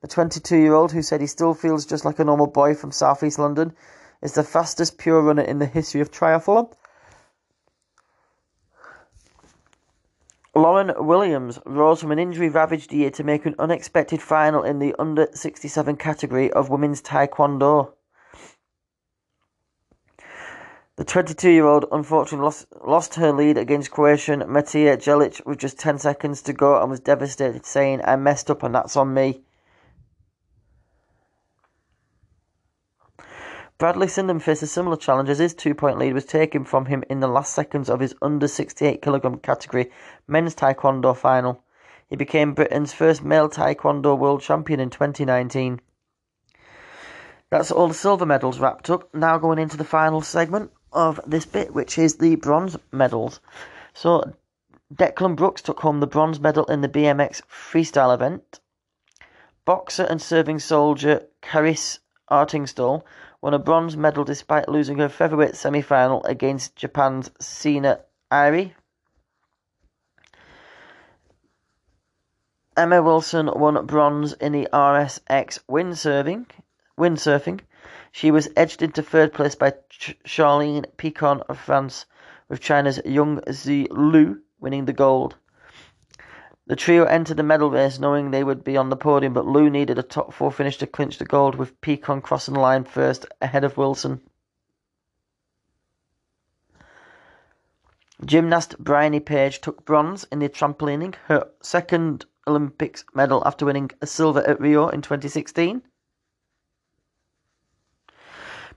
The 0.00 0.08
22 0.08 0.56
year 0.56 0.74
old, 0.74 0.92
who 0.92 1.02
said 1.02 1.20
he 1.20 1.26
still 1.26 1.54
feels 1.54 1.86
just 1.86 2.04
like 2.04 2.18
a 2.18 2.24
normal 2.24 2.48
boy 2.48 2.74
from 2.74 2.90
southeast 2.90 3.38
London, 3.38 3.72
is 4.20 4.34
the 4.34 4.42
fastest 4.42 4.98
pure 4.98 5.22
runner 5.22 5.42
in 5.42 5.58
the 5.58 5.66
history 5.66 6.00
of 6.00 6.10
triathlon. 6.10 6.72
Lauren 10.54 10.92
Williams 10.98 11.58
rose 11.64 12.00
from 12.00 12.12
an 12.12 12.18
injury 12.18 12.48
ravaged 12.48 12.92
year 12.92 13.10
to 13.10 13.24
make 13.24 13.46
an 13.46 13.54
unexpected 13.58 14.20
final 14.20 14.62
in 14.62 14.80
the 14.80 14.94
under 14.98 15.28
67 15.32 15.96
category 15.96 16.52
of 16.52 16.68
women's 16.68 17.00
taekwondo. 17.00 17.92
The 21.02 21.06
22 21.06 21.50
year 21.50 21.66
old 21.66 21.86
unfortunately 21.90 22.44
lost, 22.44 22.66
lost 22.86 23.14
her 23.16 23.32
lead 23.32 23.58
against 23.58 23.90
Croatian 23.90 24.42
Matea 24.42 24.96
Jelic 24.96 25.44
with 25.44 25.58
just 25.58 25.76
10 25.80 25.98
seconds 25.98 26.42
to 26.42 26.52
go 26.52 26.80
and 26.80 26.88
was 26.88 27.00
devastated, 27.00 27.66
saying, 27.66 28.02
I 28.04 28.14
messed 28.14 28.48
up 28.52 28.62
and 28.62 28.72
that's 28.72 28.96
on 28.96 29.12
me. 29.12 29.42
Bradley 33.78 34.06
Sinden 34.06 34.40
faced 34.40 34.62
a 34.62 34.68
similar 34.68 34.96
challenge 34.96 35.28
as 35.28 35.40
his 35.40 35.54
two 35.54 35.74
point 35.74 35.98
lead 35.98 36.14
was 36.14 36.24
taken 36.24 36.64
from 36.64 36.86
him 36.86 37.02
in 37.10 37.18
the 37.18 37.26
last 37.26 37.52
seconds 37.52 37.90
of 37.90 37.98
his 37.98 38.14
under 38.22 38.46
68 38.46 39.02
kg 39.02 39.42
category 39.42 39.90
men's 40.28 40.54
taekwondo 40.54 41.16
final. 41.16 41.64
He 42.06 42.14
became 42.14 42.54
Britain's 42.54 42.92
first 42.92 43.24
male 43.24 43.48
taekwondo 43.48 44.16
world 44.16 44.40
champion 44.40 44.78
in 44.78 44.90
2019. 44.90 45.80
That's 47.50 47.72
all 47.72 47.88
the 47.88 47.94
silver 47.94 48.24
medals 48.24 48.60
wrapped 48.60 48.88
up. 48.88 49.12
Now 49.12 49.36
going 49.38 49.58
into 49.58 49.76
the 49.76 49.82
final 49.82 50.20
segment 50.20 50.70
of 50.92 51.20
this 51.26 51.46
bit, 51.46 51.74
which 51.74 51.98
is 51.98 52.16
the 52.16 52.36
bronze 52.36 52.76
medals. 52.90 53.40
So 53.94 54.32
Declan 54.94 55.36
Brooks 55.36 55.62
took 55.62 55.80
home 55.80 56.00
the 56.00 56.06
bronze 56.06 56.40
medal 56.40 56.64
in 56.66 56.80
the 56.80 56.88
BMX 56.88 57.42
freestyle 57.50 58.12
event. 58.12 58.60
Boxer 59.64 60.04
and 60.04 60.20
serving 60.20 60.58
soldier 60.58 61.26
Karriss 61.40 61.98
Artingstall 62.30 63.02
won 63.40 63.54
a 63.54 63.58
bronze 63.58 63.96
medal 63.96 64.24
despite 64.24 64.68
losing 64.68 64.98
her 64.98 65.08
featherweight 65.08 65.56
semi-final 65.56 66.24
against 66.24 66.76
Japan's 66.76 67.30
Sena 67.40 68.00
Irie. 68.30 68.72
Emma 72.76 73.02
Wilson 73.02 73.50
won 73.54 73.84
bronze 73.84 74.32
in 74.34 74.52
the 74.52 74.68
RSX 74.72 75.58
windsurfing. 75.68 76.46
Windsurfing, 76.98 77.60
she 78.14 78.30
was 78.30 78.50
edged 78.56 78.82
into 78.82 79.02
third 79.02 79.32
place 79.32 79.54
by 79.54 79.70
Ch- 79.88 80.18
Charline 80.24 80.84
Picon 80.98 81.40
of 81.48 81.58
France, 81.58 82.04
with 82.46 82.60
China's 82.60 83.00
Young 83.06 83.40
Zi 83.50 83.88
Lu 83.90 84.38
winning 84.60 84.84
the 84.84 84.92
gold. 84.92 85.36
The 86.66 86.76
trio 86.76 87.04
entered 87.06 87.38
the 87.38 87.42
medal 87.42 87.70
race 87.70 87.98
knowing 87.98 88.30
they 88.30 88.44
would 88.44 88.62
be 88.62 88.76
on 88.76 88.90
the 88.90 88.96
podium, 88.96 89.32
but 89.32 89.46
Lu 89.46 89.70
needed 89.70 89.98
a 89.98 90.02
top 90.02 90.34
four 90.34 90.52
finish 90.52 90.76
to 90.78 90.86
clinch 90.86 91.16
the 91.16 91.24
gold, 91.24 91.54
with 91.54 91.80
Picon 91.80 92.20
crossing 92.20 92.52
the 92.52 92.60
line 92.60 92.84
first 92.84 93.24
ahead 93.40 93.64
of 93.64 93.78
Wilson. 93.78 94.20
Gymnast 98.24 98.78
Bryony 98.78 99.20
Page 99.20 99.62
took 99.62 99.86
bronze 99.86 100.24
in 100.24 100.38
the 100.38 100.50
trampolining, 100.50 101.14
her 101.28 101.48
second 101.62 102.26
Olympics 102.46 103.06
medal 103.14 103.42
after 103.46 103.64
winning 103.64 103.90
a 104.02 104.06
silver 104.06 104.46
at 104.46 104.60
Rio 104.60 104.88
in 104.88 105.00
2016. 105.00 105.82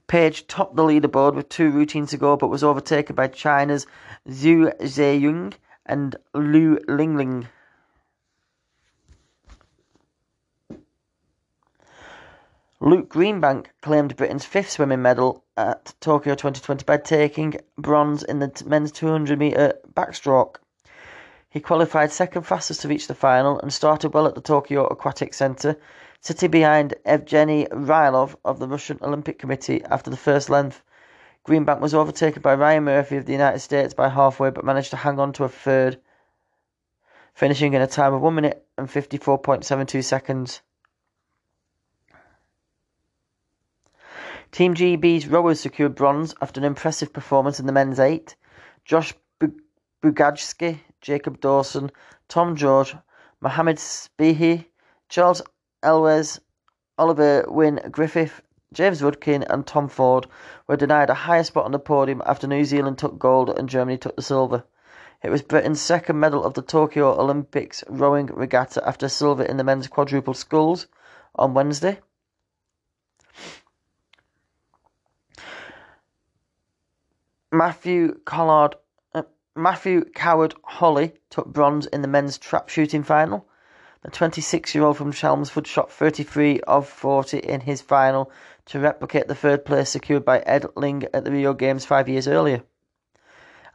Page 0.07 0.47
topped 0.47 0.75
the 0.75 0.83
leaderboard 0.83 1.33
with 1.33 1.49
two 1.49 1.71
routines 1.71 2.11
to 2.11 2.17
go, 2.17 2.37
but 2.37 2.49
was 2.49 2.63
overtaken 2.63 3.15
by 3.15 3.27
China's 3.27 3.87
Zhu 4.27 4.71
Xueying 4.79 5.53
and 5.85 6.15
Lu 6.33 6.77
Lingling. 6.87 7.47
Luke 12.81 13.09
Greenbank 13.09 13.67
claimed 13.81 14.15
Britain's 14.15 14.45
fifth 14.45 14.69
swimming 14.69 15.01
medal 15.01 15.43
at 15.57 15.95
Tokyo 16.01 16.35
2020 16.35 16.83
by 16.83 16.97
taking 16.97 17.55
bronze 17.77 18.21
in 18.21 18.37
the 18.39 18.63
men's 18.67 18.91
200 18.91 19.39
metre 19.39 19.73
backstroke. 19.93 20.57
He 21.49 21.61
qualified 21.61 22.11
second 22.11 22.43
fastest 22.43 22.81
to 22.81 22.87
reach 22.87 23.07
the 23.07 23.15
final 23.15 23.59
and 23.59 23.73
started 23.73 24.13
well 24.13 24.27
at 24.27 24.35
the 24.35 24.41
Tokyo 24.41 24.85
Aquatic 24.85 25.33
Centre, 25.33 25.77
sitting 26.25 26.49
behind 26.49 26.95
Evgeny 27.05 27.67
Rylov 27.69 28.35
of 28.43 28.57
the 28.57 28.67
Russian 28.67 28.97
Olympic 29.03 29.37
Committee 29.37 29.83
after 29.83 30.09
the 30.09 30.17
first 30.17 30.49
length. 30.49 30.81
Greenbank 31.47 31.79
was 31.81 31.93
overtaken 31.93 32.41
by 32.41 32.55
Ryan 32.55 32.85
Murphy 32.85 33.17
of 33.17 33.27
the 33.27 33.31
United 33.31 33.59
States 33.59 33.93
by 33.93 34.09
halfway 34.09 34.49
but 34.49 34.65
managed 34.65 34.89
to 34.89 34.97
hang 34.97 35.19
on 35.19 35.33
to 35.33 35.43
a 35.43 35.49
third, 35.49 36.01
finishing 37.35 37.75
in 37.75 37.81
a 37.83 37.85
time 37.85 38.11
of 38.11 38.23
1 38.23 38.33
minute 38.33 38.65
and 38.75 38.87
54.72 38.87 40.03
seconds. 40.03 40.63
Team 44.51 44.73
GB's 44.73 45.27
rowers 45.27 45.59
secured 45.59 45.93
bronze 45.93 46.33
after 46.41 46.59
an 46.59 46.65
impressive 46.65 47.13
performance 47.13 47.59
in 47.59 47.67
the 47.67 47.71
men's 47.71 47.99
eight. 47.99 48.35
Josh 48.83 49.13
Bugajski, 50.01 50.79
Jacob 51.01 51.39
Dawson, 51.39 51.91
Tom 52.27 52.55
George, 52.55 52.95
Mohamed 53.41 53.77
Sbihi, 53.77 54.65
Charles 55.07 55.43
Elwes, 55.85 56.39
Oliver 56.97 57.45
Wynne 57.47 57.79
Griffith, 57.91 58.41
James 58.73 59.01
Rudkin, 59.01 59.45
and 59.47 59.67
Tom 59.67 59.87
Ford 59.87 60.25
were 60.67 60.75
denied 60.75 61.11
a 61.11 61.13
higher 61.13 61.43
spot 61.43 61.65
on 61.65 61.71
the 61.71 61.79
podium 61.79 62.23
after 62.25 62.47
New 62.47 62.65
Zealand 62.65 62.97
took 62.97 63.19
gold 63.19 63.51
and 63.51 63.69
Germany 63.69 63.99
took 63.99 64.15
the 64.15 64.23
silver. 64.23 64.63
It 65.21 65.29
was 65.29 65.43
Britain's 65.43 65.79
second 65.79 66.19
medal 66.19 66.43
of 66.43 66.55
the 66.55 66.63
Tokyo 66.63 67.19
Olympics 67.19 67.83
rowing 67.87 68.25
regatta 68.27 68.85
after 68.87 69.07
silver 69.07 69.43
in 69.43 69.57
the 69.57 69.63
men's 69.63 69.87
quadruple 69.87 70.33
sculls 70.33 70.87
on 71.35 71.53
Wednesday. 71.53 71.99
Matthew 77.51 78.19
Collard, 78.25 78.75
uh, 79.13 79.23
Matthew 79.55 80.05
Coward 80.15 80.55
Holley 80.63 81.13
took 81.29 81.45
bronze 81.45 81.85
in 81.85 82.01
the 82.01 82.07
men's 82.07 82.37
trap 82.39 82.69
shooting 82.69 83.03
final. 83.03 83.47
The 84.05 84.11
26-year-old 84.11 84.97
from 84.97 85.11
Chelmsford 85.11 85.65
shot 85.65 85.91
33 85.91 86.59
of 86.67 86.87
40 86.87 87.39
in 87.39 87.61
his 87.61 87.81
final 87.81 88.29
to 88.67 88.79
replicate 88.79 89.27
the 89.27 89.33
third 89.33 89.65
place 89.65 89.89
secured 89.89 90.23
by 90.23 90.41
Ed 90.41 90.67
Ling 90.75 91.05
at 91.11 91.25
the 91.25 91.31
Rio 91.31 91.55
Games 91.55 91.85
five 91.85 92.07
years 92.07 92.27
earlier. 92.27 92.61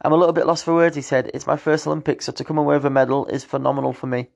I'm 0.01 0.13
a 0.13 0.15
little 0.15 0.31
bit 0.31 0.47
lost 0.47 0.63
for 0.63 0.73
words, 0.73 0.95
he 0.95 1.01
said. 1.01 1.31
It's 1.33 1.45
my 1.45 1.57
first 1.57 1.85
Olympics, 1.85 2.27
so 2.27 2.31
to 2.31 2.45
come 2.45 2.57
away 2.57 2.77
with 2.77 2.85
a 2.85 2.89
medal 2.89 3.25
is 3.25 3.43
phenomenal 3.43 3.91
for 3.91 4.07
me. 4.07 4.29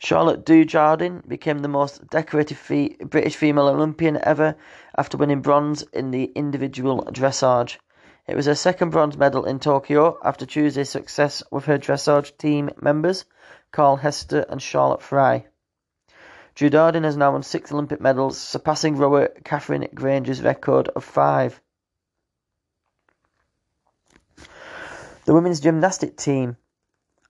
Charlotte 0.00 0.44
Dujardin 0.44 1.22
became 1.28 1.60
the 1.60 1.68
most 1.68 2.04
decorated 2.10 2.58
fee- 2.58 2.96
British 2.98 3.36
female 3.36 3.68
Olympian 3.68 4.18
ever 4.24 4.56
after 4.98 5.16
winning 5.16 5.40
bronze 5.40 5.82
in 5.92 6.10
the 6.10 6.32
individual 6.34 7.04
dressage. 7.12 7.76
It 8.26 8.34
was 8.34 8.46
her 8.46 8.56
second 8.56 8.90
bronze 8.90 9.16
medal 9.16 9.44
in 9.44 9.60
Tokyo 9.60 10.18
after 10.24 10.44
Tuesday's 10.44 10.90
success 10.90 11.44
with 11.52 11.66
her 11.66 11.78
dressage 11.78 12.36
team 12.38 12.70
members, 12.82 13.24
Carl 13.72 13.96
Hester 13.96 14.44
and 14.48 14.62
Charlotte 14.62 15.02
Fry. 15.02 15.46
Dujardin 16.54 17.04
has 17.04 17.16
now 17.16 17.32
won 17.32 17.42
six 17.42 17.70
Olympic 17.70 18.00
medals, 18.00 18.38
surpassing 18.38 18.96
rower 18.96 19.28
Katherine 19.44 19.88
Grainger's 19.94 20.40
record 20.40 20.88
of 20.88 21.04
five. 21.04 21.60
The 25.26 25.34
women's 25.34 25.60
gymnastic 25.60 26.16
team, 26.16 26.56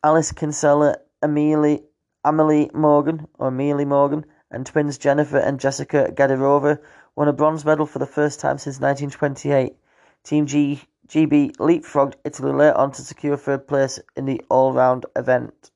Alice 0.05 0.30
Kinsella, 0.30 0.99
Amelie, 1.22 1.82
Amelie 2.24 2.70
Morgan, 2.72 3.26
or 3.39 3.49
Amelie 3.49 3.84
Morgan, 3.84 4.26
and 4.51 4.64
twins 4.64 4.99
Jennifer 4.99 5.39
and 5.39 5.59
Jessica 5.59 6.12
Gadirova 6.14 6.78
won 7.16 7.26
a 7.26 7.32
bronze 7.32 7.64
medal 7.64 7.87
for 7.87 7.99
the 7.99 8.07
first 8.07 8.39
time 8.39 8.59
since 8.59 8.76
1928. 8.76 9.76
Team 10.22 10.47
G, 10.47 10.82
GB 11.09 11.57
leapfrogged 11.57 12.14
Italy 12.24 12.53
later 12.53 12.76
on 12.76 12.93
to 12.93 13.03
secure 13.03 13.37
third 13.37 13.66
place 13.66 13.99
in 14.14 14.26
the 14.26 14.41
all-round 14.49 15.07
event. 15.16 15.70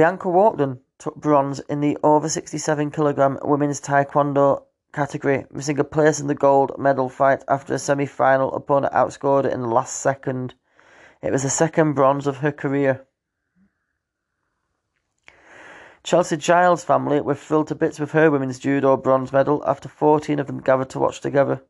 Bianca 0.00 0.28
Walkden 0.28 0.78
took 0.96 1.16
bronze 1.16 1.60
in 1.68 1.80
the 1.80 1.98
over 2.02 2.26
67 2.26 2.90
kilogram 2.90 3.38
women's 3.42 3.82
taekwondo 3.82 4.62
category, 4.94 5.44
missing 5.52 5.78
a 5.78 5.84
place 5.84 6.20
in 6.20 6.26
the 6.26 6.34
gold 6.34 6.72
medal 6.78 7.10
fight 7.10 7.44
after 7.46 7.74
a 7.74 7.78
semi-final 7.78 8.50
opponent 8.54 8.94
outscored 8.94 9.44
it 9.44 9.52
in 9.52 9.60
the 9.60 9.68
last 9.68 9.96
second. 9.96 10.54
It 11.20 11.32
was 11.32 11.42
the 11.42 11.50
second 11.50 11.92
bronze 11.92 12.26
of 12.26 12.38
her 12.38 12.50
career. 12.50 13.04
Chelsea 16.02 16.38
Giles' 16.38 16.82
family 16.82 17.20
were 17.20 17.34
thrilled 17.34 17.68
to 17.68 17.74
bits 17.74 18.00
with 18.00 18.12
her 18.12 18.30
women's 18.30 18.58
judo 18.58 18.96
bronze 18.96 19.34
medal 19.34 19.62
after 19.66 19.90
14 19.90 20.38
of 20.38 20.46
them 20.46 20.62
gathered 20.62 20.88
to 20.88 20.98
watch 20.98 21.20
together. 21.20 21.62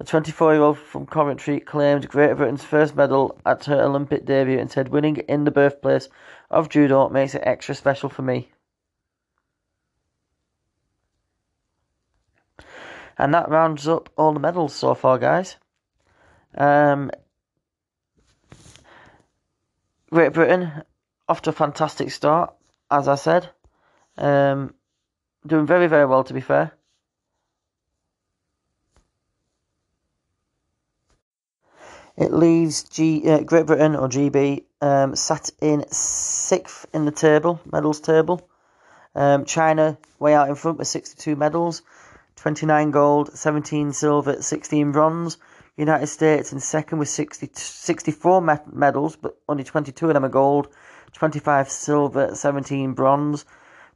The 0.00 0.06
24 0.06 0.54
year 0.54 0.62
old 0.62 0.78
from 0.78 1.04
Coventry 1.04 1.60
claimed 1.60 2.08
Great 2.08 2.34
Britain's 2.34 2.64
first 2.64 2.96
medal 2.96 3.38
at 3.44 3.66
her 3.66 3.82
Olympic 3.82 4.24
debut 4.24 4.58
and 4.58 4.70
said, 4.70 4.88
Winning 4.88 5.18
in 5.18 5.44
the 5.44 5.50
birthplace 5.50 6.08
of 6.50 6.68
judo 6.68 7.08
makes 7.08 7.34
it 7.34 7.42
extra 7.44 7.74
special 7.74 8.08
for 8.08 8.22
me. 8.22 8.50
And 13.16 13.34
that 13.34 13.50
rounds 13.50 13.86
up 13.86 14.08
all 14.16 14.32
the 14.32 14.40
medals 14.40 14.74
so 14.74 14.94
far, 14.94 15.18
guys. 15.18 15.56
Um, 16.56 17.10
Great 20.10 20.32
Britain 20.32 20.82
off 21.28 21.42
to 21.42 21.50
a 21.50 21.52
fantastic 21.52 22.10
start, 22.10 22.54
as 22.90 23.06
I 23.06 23.14
said. 23.14 23.50
Um, 24.18 24.74
doing 25.46 25.66
very, 25.66 25.86
very 25.86 26.06
well, 26.06 26.24
to 26.24 26.34
be 26.34 26.40
fair. 26.40 26.72
It 32.20 32.34
leaves 32.34 32.82
G, 32.82 33.26
uh, 33.30 33.40
Great 33.40 33.64
Britain, 33.64 33.96
or 33.96 34.06
GB, 34.06 34.64
um, 34.82 35.16
sat 35.16 35.48
in 35.62 35.86
sixth 35.90 36.84
in 36.92 37.06
the 37.06 37.12
table, 37.12 37.62
medals 37.72 37.98
table. 37.98 38.46
Um, 39.14 39.46
China 39.46 39.96
way 40.18 40.34
out 40.34 40.50
in 40.50 40.54
front 40.54 40.76
with 40.76 40.86
62 40.86 41.34
medals. 41.34 41.80
29 42.36 42.90
gold, 42.90 43.32
17 43.32 43.92
silver, 43.94 44.42
16 44.42 44.92
bronze. 44.92 45.38
United 45.78 46.08
States 46.08 46.52
in 46.52 46.60
second 46.60 46.98
with 46.98 47.08
60, 47.08 47.48
64 47.54 48.42
medals, 48.70 49.16
but 49.16 49.38
only 49.48 49.64
22 49.64 50.08
of 50.08 50.12
them 50.12 50.26
are 50.26 50.28
gold, 50.28 50.68
25 51.14 51.70
silver, 51.70 52.34
17 52.34 52.92
bronze. 52.92 53.46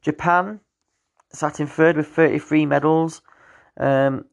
Japan 0.00 0.60
sat 1.30 1.60
in 1.60 1.66
third 1.66 1.98
with 1.98 2.08
33 2.08 2.64
medals, 2.64 3.20
um, 3.78 4.24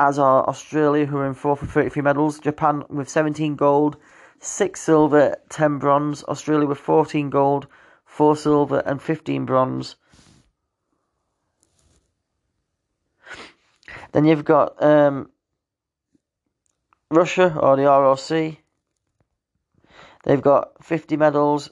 as 0.00 0.18
are 0.18 0.48
Australia, 0.48 1.04
who 1.04 1.18
are 1.18 1.26
in 1.26 1.34
fourth 1.34 1.60
with 1.60 1.72
33 1.72 2.00
medals. 2.00 2.38
Japan 2.40 2.84
with 2.88 3.10
17 3.10 3.54
gold, 3.54 3.98
6 4.40 4.80
silver, 4.80 5.36
10 5.50 5.78
bronze. 5.78 6.24
Australia 6.24 6.66
with 6.66 6.78
14 6.78 7.28
gold, 7.28 7.66
4 8.06 8.34
silver, 8.34 8.82
and 8.86 9.02
15 9.02 9.44
bronze. 9.44 9.96
Then 14.12 14.24
you've 14.24 14.44
got 14.44 14.82
um, 14.82 15.30
Russia 17.10 17.54
or 17.60 17.76
the 17.76 17.84
ROC. 17.84 18.56
They've 20.24 20.40
got 20.42 20.82
50 20.82 21.18
medals, 21.18 21.70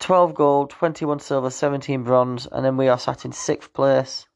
12 0.00 0.34
gold, 0.34 0.70
21 0.70 1.20
silver, 1.20 1.50
17 1.50 2.02
bronze, 2.02 2.48
and 2.50 2.64
then 2.64 2.76
we 2.76 2.88
are 2.88 2.98
sat 2.98 3.24
in 3.24 3.30
sixth 3.30 3.72
place 3.72 4.26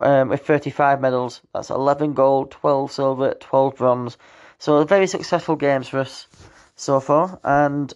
um, 0.00 0.28
with 0.28 0.46
35 0.46 1.00
medals. 1.00 1.40
That's 1.52 1.70
11 1.70 2.14
gold, 2.14 2.50
12 2.50 2.92
silver, 2.92 3.34
12 3.34 3.76
bronze. 3.76 4.18
So 4.58 4.84
very 4.84 5.06
successful 5.06 5.56
games 5.56 5.88
for 5.88 6.00
us 6.00 6.26
so 6.76 7.00
far, 7.00 7.40
and 7.44 7.92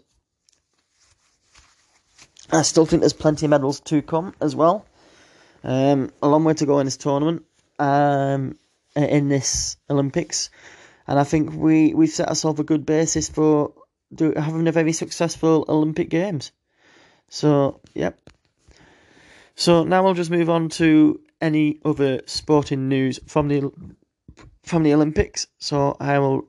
I 2.50 2.62
still 2.62 2.86
think 2.86 3.00
there's 3.00 3.12
plenty 3.12 3.46
of 3.46 3.50
medals 3.50 3.80
to 3.80 4.02
come 4.02 4.34
as 4.40 4.54
well. 4.54 4.86
Um, 5.62 6.10
a 6.22 6.28
long 6.28 6.44
way 6.44 6.54
to 6.54 6.66
go 6.66 6.78
in 6.78 6.86
this 6.86 6.96
tournament, 6.96 7.44
um, 7.78 8.58
in 8.94 9.28
this 9.28 9.76
Olympics, 9.90 10.50
and 11.06 11.18
I 11.18 11.24
think 11.24 11.52
we 11.54 11.94
we've 11.94 12.10
set 12.10 12.28
ourselves 12.28 12.60
a 12.60 12.64
good 12.64 12.86
basis 12.86 13.28
for 13.28 13.72
do, 14.14 14.32
having 14.36 14.68
a 14.68 14.72
very 14.72 14.92
successful 14.92 15.64
Olympic 15.68 16.08
Games. 16.08 16.52
So, 17.28 17.80
yep. 17.94 18.18
So 19.56 19.84
now 19.84 20.04
we'll 20.04 20.14
just 20.14 20.30
move 20.30 20.50
on 20.50 20.68
to 20.70 21.20
any 21.44 21.80
other 21.84 22.20
sporting 22.26 22.88
news 22.88 23.20
from 23.26 23.48
the 23.48 23.70
from 24.64 24.82
the 24.82 24.94
Olympics. 24.94 25.46
So 25.58 25.96
I 26.00 26.18
will 26.18 26.48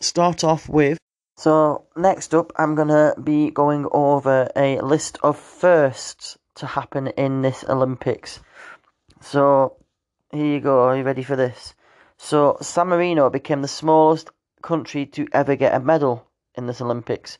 start 0.00 0.44
off 0.44 0.68
with 0.68 0.98
so 1.36 1.86
next 1.96 2.32
up, 2.34 2.52
I'm 2.56 2.74
gonna 2.74 3.14
be 3.22 3.50
going 3.50 3.86
over 3.90 4.48
a 4.54 4.80
list 4.80 5.18
of 5.22 5.36
firsts 5.36 6.38
to 6.54 6.66
happen 6.66 7.08
in 7.08 7.42
this 7.42 7.64
Olympics. 7.68 8.40
So 9.20 9.76
here 10.30 10.46
you 10.46 10.60
go. 10.60 10.84
Are 10.84 10.96
you 10.96 11.02
ready 11.02 11.24
for 11.24 11.34
this? 11.36 11.74
So 12.18 12.56
San 12.60 12.88
Marino 12.88 13.30
became 13.30 13.62
the 13.62 13.68
smallest 13.68 14.30
country 14.62 15.06
to 15.06 15.26
ever 15.32 15.56
get 15.56 15.74
a 15.74 15.80
medal 15.80 16.26
in 16.54 16.66
this 16.66 16.80
Olympics. 16.80 17.38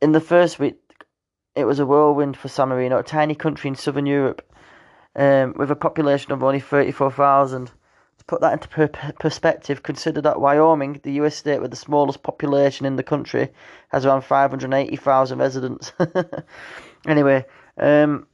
In 0.00 0.12
the 0.12 0.20
first 0.20 0.58
week, 0.58 0.80
it 1.54 1.64
was 1.66 1.80
a 1.80 1.86
whirlwind 1.86 2.36
for 2.36 2.48
San 2.48 2.70
Marino, 2.70 2.98
a 2.98 3.02
tiny 3.02 3.34
country 3.34 3.68
in 3.68 3.74
southern 3.74 4.06
Europe, 4.06 4.42
um, 5.16 5.54
with 5.56 5.70
a 5.70 5.76
population 5.76 6.32
of 6.32 6.42
only 6.42 6.60
34,000 6.60 7.70
To 8.18 8.24
put 8.26 8.40
that 8.40 8.52
into 8.52 8.68
per- 8.68 9.12
perspective, 9.18 9.82
consider 9.82 10.20
that 10.22 10.40
Wyoming, 10.40 11.00
the 11.02 11.12
US 11.22 11.36
state 11.36 11.60
with 11.60 11.70
the 11.70 11.76
smallest 11.76 12.22
population 12.22 12.84
in 12.84 12.96
the 12.96 13.02
country, 13.02 13.50
has 13.88 14.04
around 14.04 14.22
580,000 14.22 15.38
residents. 15.38 15.92
anyway, 17.06 17.46
um, 17.76 18.26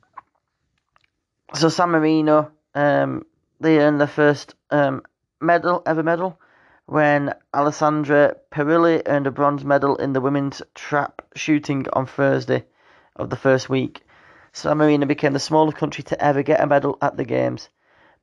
so 1.55 1.68
San 1.68 1.91
Marino, 1.91 2.51
um, 2.75 3.27
they 3.61 3.79
earned 3.79 4.01
their 4.01 4.07
first 4.07 4.55
um, 4.70 5.03
medal, 5.41 5.83
ever 5.87 6.03
medal, 6.03 6.41
when 6.87 7.35
Alessandra 7.53 8.37
Perilli 8.51 9.03
earned 9.07 9.27
a 9.27 9.31
bronze 9.31 9.64
medal 9.64 9.97
in 9.97 10.12
the 10.12 10.20
women's 10.20 10.62
trap 10.75 11.22
shooting 11.35 11.87
on 11.93 12.07
Thursday 12.07 12.64
of 13.16 13.31
the 13.31 13.37
first 13.37 13.68
week. 13.68 14.03
San 14.57 14.78
Marino 14.78 15.05
became 15.05 15.32
the 15.32 15.40
smallest 15.40 15.76
country 15.76 16.05
to 16.05 16.24
ever 16.24 16.44
get 16.44 16.61
a 16.61 16.66
medal 16.66 16.96
at 17.02 17.16
the 17.16 17.24
Games. 17.24 17.68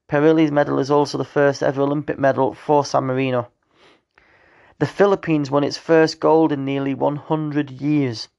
Perilli's 0.08 0.50
medal 0.50 0.80
is 0.80 0.90
also 0.90 1.18
the 1.18 1.26
first 1.26 1.62
ever 1.62 1.82
Olympic 1.82 2.18
medal 2.18 2.54
for 2.54 2.86
San 2.86 3.04
Marino. 3.04 3.50
The 4.80 4.86
Philippines 4.86 5.52
won 5.52 5.66
its 5.66 5.76
first 5.76 6.22
gold 6.22 6.54
in 6.54 6.64
nearly 6.64 6.94
100 6.94 7.70
years. 7.70 8.30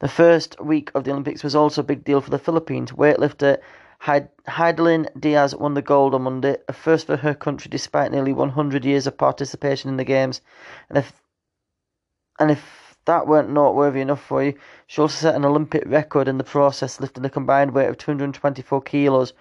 The 0.00 0.08
first 0.08 0.60
week 0.60 0.90
of 0.94 1.04
the 1.04 1.12
Olympics 1.12 1.42
was 1.42 1.56
also 1.56 1.80
a 1.80 1.84
big 1.84 2.04
deal 2.04 2.20
for 2.20 2.28
the 2.28 2.38
Philippines. 2.38 2.92
Weightlifter 2.92 3.56
Hidilyn 4.02 5.08
Diaz 5.18 5.56
won 5.56 5.72
the 5.72 5.80
gold 5.80 6.14
on 6.14 6.22
Monday, 6.22 6.58
a 6.68 6.74
first 6.74 7.06
for 7.06 7.16
her 7.16 7.32
country 7.32 7.70
despite 7.70 8.12
nearly 8.12 8.34
100 8.34 8.84
years 8.84 9.06
of 9.06 9.16
participation 9.16 9.88
in 9.88 9.96
the 9.96 10.04
Games. 10.04 10.42
And 10.90 10.98
if, 10.98 11.14
and 12.38 12.50
if 12.50 12.85
that 13.06 13.26
weren't 13.26 13.50
noteworthy 13.50 14.00
enough 14.00 14.22
for 14.22 14.42
you. 14.42 14.54
She 14.86 15.00
also 15.00 15.14
set 15.14 15.34
an 15.34 15.44
Olympic 15.44 15.84
record 15.86 16.28
in 16.28 16.38
the 16.38 16.44
process, 16.44 17.00
lifting 17.00 17.24
a 17.24 17.30
combined 17.30 17.72
weight 17.72 17.88
of 17.88 17.98
224 17.98 18.82
kilos, 18.82 19.32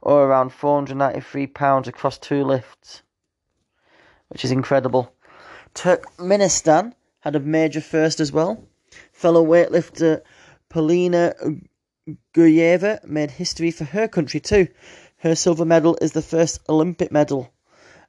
or 0.00 0.24
around 0.24 0.52
493 0.52 1.48
pounds 1.48 1.88
across 1.88 2.18
two 2.18 2.44
lifts, 2.44 3.02
which 4.28 4.44
is 4.44 4.52
incredible. 4.52 5.12
Turkmenistan 5.74 6.94
had 7.20 7.36
a 7.36 7.40
major 7.40 7.80
first 7.80 8.20
as 8.20 8.32
well. 8.32 8.64
Fellow 9.12 9.44
weightlifter 9.44 10.22
Polina 10.68 11.34
Guryeva 12.34 13.04
made 13.04 13.32
history 13.32 13.70
for 13.70 13.84
her 13.84 14.08
country 14.08 14.40
too. 14.40 14.68
Her 15.18 15.34
silver 15.34 15.64
medal 15.64 15.98
is 16.00 16.12
the 16.12 16.22
first 16.22 16.60
Olympic 16.68 17.10
medal 17.10 17.52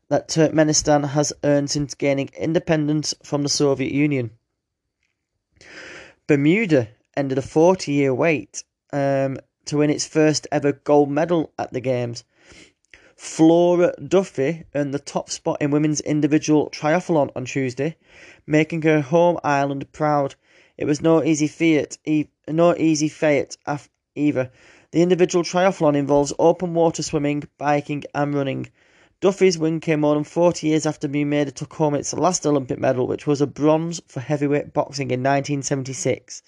that 0.10 0.28
Turkmenistan 0.28 1.10
has 1.10 1.34
earned 1.44 1.70
since 1.70 1.96
gaining 1.96 2.30
independence 2.38 3.14
from 3.24 3.44
the 3.44 3.50
Soviet 3.50 3.92
Union. 3.92 4.32
Bermuda 6.28 6.88
ended 7.18 7.38
a 7.38 7.42
40 7.42 7.92
year 7.92 8.14
wait 8.14 8.64
um, 8.94 9.38
to 9.66 9.78
win 9.78 9.90
its 9.90 10.08
first 10.08 10.48
ever 10.52 10.72
gold 10.72 11.10
medal 11.10 11.52
at 11.60 11.74
the 11.74 11.82
Games. 11.82 12.24
Flora 13.16 13.94
Duffy 14.02 14.64
earned 14.74 14.94
the 14.94 15.00
top 15.00 15.30
spot 15.30 15.62
in 15.62 15.72
women's 15.72 16.00
individual 16.00 16.70
triathlon 16.70 17.30
on 17.36 17.44
Tuesday, 17.44 17.98
making 18.48 18.84
her 18.84 19.02
home 19.02 19.38
island 19.44 19.92
proud. 19.92 20.36
It 20.78 20.86
was 20.86 21.02
no 21.02 21.22
easy 21.22 21.48
feat, 21.48 21.98
no 22.48 22.76
easy 22.78 23.10
feat 23.10 23.58
either. 24.16 24.52
The 24.92 25.02
individual 25.02 25.44
triathlon 25.44 25.98
involves 25.98 26.32
open 26.40 26.74
water 26.74 27.04
swimming, 27.04 27.44
biking, 27.58 28.06
and 28.16 28.34
running. 28.34 28.70
Duffy's 29.22 29.58
win 29.58 29.82
came 29.82 30.00
more 30.00 30.16
than 30.16 30.24
40 30.24 30.68
years 30.68 30.86
after 30.86 31.10
Bermuda 31.10 31.52
took 31.52 31.74
home 31.74 31.94
its 31.94 32.14
last 32.14 32.46
Olympic 32.46 32.80
medal, 32.80 33.06
which 33.06 33.28
was 33.28 33.42
a 33.42 33.48
bronze 33.48 34.02
for 34.08 34.22
heavyweight 34.22 34.72
boxing 34.72 35.12
in 35.12 35.20
1976. 35.20 36.42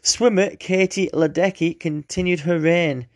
Swimmer 0.00 0.56
Katie 0.56 1.10
Ledecky 1.12 1.78
continued 1.78 2.40
her 2.40 2.58
reign. 2.58 3.06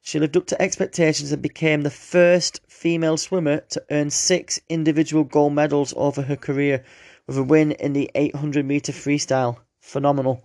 She 0.00 0.18
lived 0.18 0.36
up 0.36 0.46
to 0.46 0.60
expectations 0.60 1.30
and 1.30 1.40
became 1.40 1.82
the 1.82 1.90
first 1.90 2.60
female 2.66 3.16
swimmer 3.16 3.60
to 3.70 3.84
earn 3.92 4.10
six 4.10 4.58
individual 4.68 5.22
gold 5.22 5.52
medals 5.52 5.94
over 5.96 6.22
her 6.22 6.34
career, 6.34 6.82
with 7.28 7.38
a 7.38 7.44
win 7.44 7.70
in 7.70 7.92
the 7.92 8.10
800 8.16 8.66
metre 8.66 8.90
freestyle. 8.90 9.58
Phenomenal. 9.78 10.42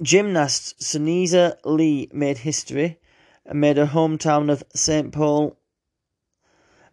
Gymnast 0.00 0.80
Sunisa 0.80 1.56
Lee 1.62 2.08
made 2.10 2.38
history 2.38 2.98
and 3.46 3.60
made 3.60 3.76
her 3.76 3.86
hometown 3.86 4.50
of 4.50 4.62
St. 4.74 5.12
Paul 5.12 5.56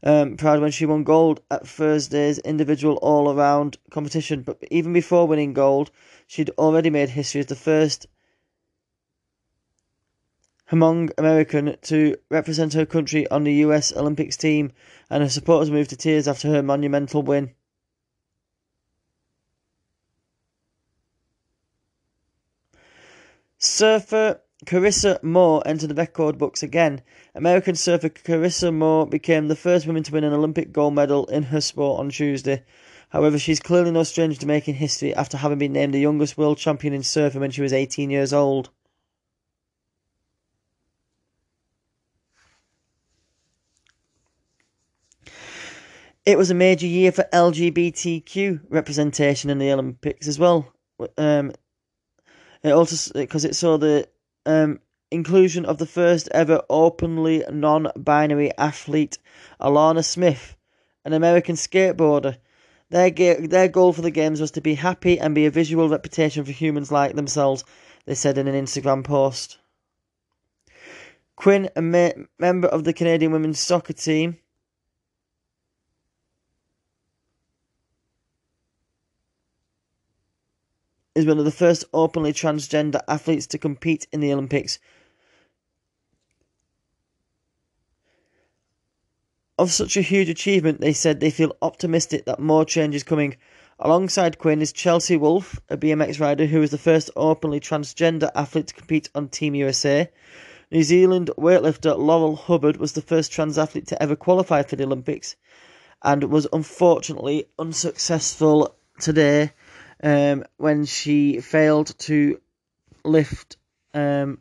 um, 0.03 0.37
proud 0.37 0.61
when 0.61 0.71
she 0.71 0.85
won 0.85 1.03
gold 1.03 1.41
at 1.51 1.67
Thursday's 1.67 2.39
individual 2.39 2.95
all 2.97 3.31
around 3.31 3.77
competition. 3.91 4.41
But 4.41 4.57
even 4.71 4.93
before 4.93 5.27
winning 5.27 5.53
gold, 5.53 5.91
she'd 6.27 6.49
already 6.51 6.89
made 6.89 7.09
history 7.09 7.39
as 7.39 7.47
the 7.47 7.55
first 7.55 8.07
Hmong 10.71 11.11
American 11.17 11.75
to 11.81 12.15
represent 12.29 12.73
her 12.73 12.85
country 12.85 13.29
on 13.29 13.43
the 13.43 13.53
US 13.65 13.93
Olympics 13.95 14.37
team, 14.37 14.71
and 15.09 15.21
her 15.21 15.29
supporters 15.29 15.69
moved 15.69 15.89
to 15.89 15.97
tears 15.97 16.27
after 16.27 16.47
her 16.49 16.63
monumental 16.63 17.21
win. 17.21 17.51
Surfer 23.57 24.39
Carissa 24.65 25.21
Moore 25.23 25.63
entered 25.65 25.89
the 25.89 25.95
record 25.95 26.37
books 26.37 26.61
again. 26.61 27.01
American 27.33 27.75
surfer 27.75 28.09
Carissa 28.09 28.71
Moore 28.71 29.07
became 29.07 29.47
the 29.47 29.55
first 29.55 29.87
woman 29.87 30.03
to 30.03 30.11
win 30.11 30.23
an 30.23 30.33
Olympic 30.33 30.71
gold 30.71 30.93
medal 30.93 31.25
in 31.27 31.43
her 31.43 31.61
sport 31.61 31.99
on 31.99 32.09
Tuesday. 32.09 32.63
However, 33.09 33.39
she's 33.39 33.59
clearly 33.59 33.91
no 33.91 34.03
stranger 34.03 34.39
to 34.39 34.45
making 34.45 34.75
history 34.75 35.15
after 35.15 35.37
having 35.37 35.57
been 35.57 35.73
named 35.73 35.95
the 35.95 35.99
youngest 35.99 36.37
world 36.37 36.59
champion 36.59 36.93
in 36.93 37.01
surfing 37.01 37.39
when 37.39 37.51
she 37.51 37.61
was 37.61 37.73
18 37.73 38.11
years 38.11 38.31
old. 38.33 38.69
It 46.23 46.37
was 46.37 46.51
a 46.51 46.55
major 46.55 46.85
year 46.85 47.11
for 47.11 47.27
LGBTQ 47.33 48.61
representation 48.69 49.49
in 49.49 49.57
the 49.57 49.71
Olympics 49.71 50.27
as 50.27 50.37
well. 50.37 50.71
Um, 51.17 51.51
it 52.63 52.71
also 52.71 53.11
because 53.13 53.43
it 53.43 53.55
saw 53.55 53.77
the 53.77 54.07
um, 54.45 54.79
inclusion 55.11 55.65
of 55.65 55.77
the 55.77 55.85
first 55.85 56.29
ever 56.31 56.61
openly 56.69 57.43
non-binary 57.51 58.51
athlete, 58.57 59.17
Alana 59.59 60.03
Smith, 60.03 60.55
an 61.05 61.13
American 61.13 61.55
skateboarder. 61.55 62.37
Their 62.89 63.09
their 63.11 63.67
goal 63.67 63.93
for 63.93 64.01
the 64.01 64.11
games 64.11 64.41
was 64.41 64.51
to 64.51 64.61
be 64.61 64.75
happy 64.75 65.19
and 65.19 65.33
be 65.33 65.45
a 65.45 65.51
visual 65.51 65.89
reputation 65.89 66.43
for 66.43 66.51
humans 66.51 66.91
like 66.91 67.15
themselves. 67.15 67.63
They 68.05 68.15
said 68.15 68.37
in 68.37 68.47
an 68.47 68.65
Instagram 68.65 69.03
post. 69.03 69.57
Quinn, 71.35 71.69
a 71.75 71.81
ma- 71.81 72.11
member 72.37 72.67
of 72.67 72.83
the 72.83 72.93
Canadian 72.93 73.31
women's 73.31 73.59
soccer 73.59 73.93
team, 73.93 74.37
is 81.13 81.25
one 81.25 81.39
of 81.39 81.45
the 81.45 81.51
first 81.51 81.83
openly 81.93 82.31
transgender 82.31 83.01
athletes 83.07 83.47
to 83.47 83.57
compete 83.57 84.07
in 84.11 84.21
the 84.21 84.31
Olympics. 84.31 84.79
Of 89.59 89.71
such 89.71 89.97
a 89.97 90.01
huge 90.01 90.29
achievement, 90.29 90.81
they 90.81 90.93
said 90.93 91.19
they 91.19 91.29
feel 91.29 91.55
optimistic 91.61 92.25
that 92.25 92.39
more 92.39 92.65
change 92.65 92.95
is 92.95 93.03
coming. 93.03 93.35
Alongside 93.79 94.39
Quinn 94.39 94.61
is 94.61 94.71
Chelsea 94.71 95.17
Wolfe, 95.17 95.59
a 95.69 95.77
BMX 95.77 96.19
rider 96.19 96.45
who 96.45 96.59
was 96.59 96.71
the 96.71 96.77
first 96.77 97.11
openly 97.15 97.59
transgender 97.59 98.31
athlete 98.33 98.67
to 98.67 98.73
compete 98.73 99.09
on 99.13 99.27
Team 99.27 99.53
USA. 99.55 100.09
New 100.71 100.83
Zealand 100.83 101.29
weightlifter 101.37 101.97
Laurel 101.97 102.37
Hubbard 102.37 102.77
was 102.77 102.93
the 102.93 103.01
first 103.01 103.31
trans 103.31 103.57
athlete 103.57 103.87
to 103.87 104.01
ever 104.01 104.15
qualify 104.15 104.63
for 104.63 104.77
the 104.77 104.85
Olympics 104.85 105.35
and 106.01 106.23
was 106.23 106.47
unfortunately 106.53 107.47
unsuccessful 107.59 108.75
today 108.99 109.51
um, 110.01 110.43
when 110.57 110.85
she 110.85 111.41
failed 111.41 111.97
to 111.99 112.39
lift 113.03 113.57
um, 113.93 114.39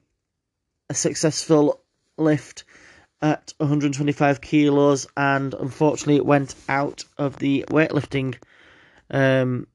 a 0.88 0.94
successful 0.94 1.80
lift 2.16 2.64
at 3.22 3.52
125 3.58 4.40
kilos 4.40 5.06
and 5.16 5.54
unfortunately 5.54 6.16
it 6.16 6.24
went 6.26 6.54
out 6.68 7.04
of 7.18 7.36
the 7.36 7.64
weightlifting 7.68 8.34
um, 9.10 9.66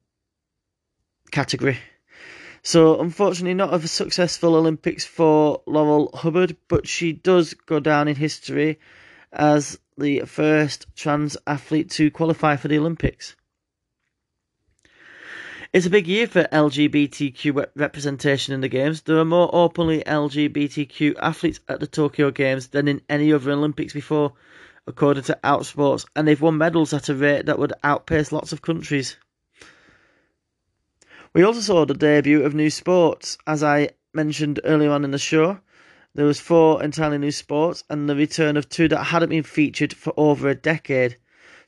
category. 1.30 1.78
So, 2.62 3.00
unfortunately, 3.00 3.54
not 3.54 3.72
a 3.72 3.86
successful 3.86 4.56
Olympics 4.56 5.04
for 5.04 5.62
Laurel 5.66 6.10
Hubbard, 6.12 6.56
but 6.66 6.88
she 6.88 7.12
does 7.12 7.54
go 7.54 7.78
down 7.78 8.08
in 8.08 8.16
history 8.16 8.80
as 9.32 9.78
the 9.96 10.20
first 10.20 10.86
trans 10.96 11.36
athlete 11.46 11.90
to 11.90 12.10
qualify 12.10 12.56
for 12.56 12.66
the 12.66 12.78
Olympics. 12.78 13.36
It's 15.76 15.84
a 15.84 15.90
big 15.90 16.06
year 16.08 16.26
for 16.26 16.44
LGBTQ 16.44 17.66
representation 17.76 18.54
in 18.54 18.62
the 18.62 18.68
Games. 18.68 19.02
There 19.02 19.18
are 19.18 19.26
more 19.26 19.50
openly 19.52 20.02
LGBTQ 20.06 21.16
athletes 21.20 21.60
at 21.68 21.80
the 21.80 21.86
Tokyo 21.86 22.30
Games 22.30 22.68
than 22.68 22.88
in 22.88 23.02
any 23.10 23.30
other 23.30 23.50
Olympics 23.50 23.92
before, 23.92 24.32
according 24.86 25.24
to 25.24 25.38
Outsports, 25.44 26.06
and 26.16 26.26
they've 26.26 26.40
won 26.40 26.56
medals 26.56 26.94
at 26.94 27.10
a 27.10 27.14
rate 27.14 27.44
that 27.44 27.58
would 27.58 27.74
outpace 27.84 28.32
lots 28.32 28.54
of 28.54 28.62
countries. 28.62 29.18
We 31.34 31.42
also 31.42 31.60
saw 31.60 31.84
the 31.84 31.92
debut 31.92 32.42
of 32.42 32.54
new 32.54 32.70
sports, 32.70 33.36
as 33.46 33.62
I 33.62 33.90
mentioned 34.14 34.60
earlier 34.64 34.92
on 34.92 35.04
in 35.04 35.10
the 35.10 35.18
show. 35.18 35.60
There 36.14 36.24
was 36.24 36.40
four 36.40 36.82
entirely 36.82 37.18
new 37.18 37.32
sports 37.32 37.84
and 37.90 38.08
the 38.08 38.16
return 38.16 38.56
of 38.56 38.70
two 38.70 38.88
that 38.88 39.04
hadn't 39.04 39.28
been 39.28 39.42
featured 39.42 39.92
for 39.92 40.14
over 40.16 40.48
a 40.48 40.54
decade. 40.54 41.18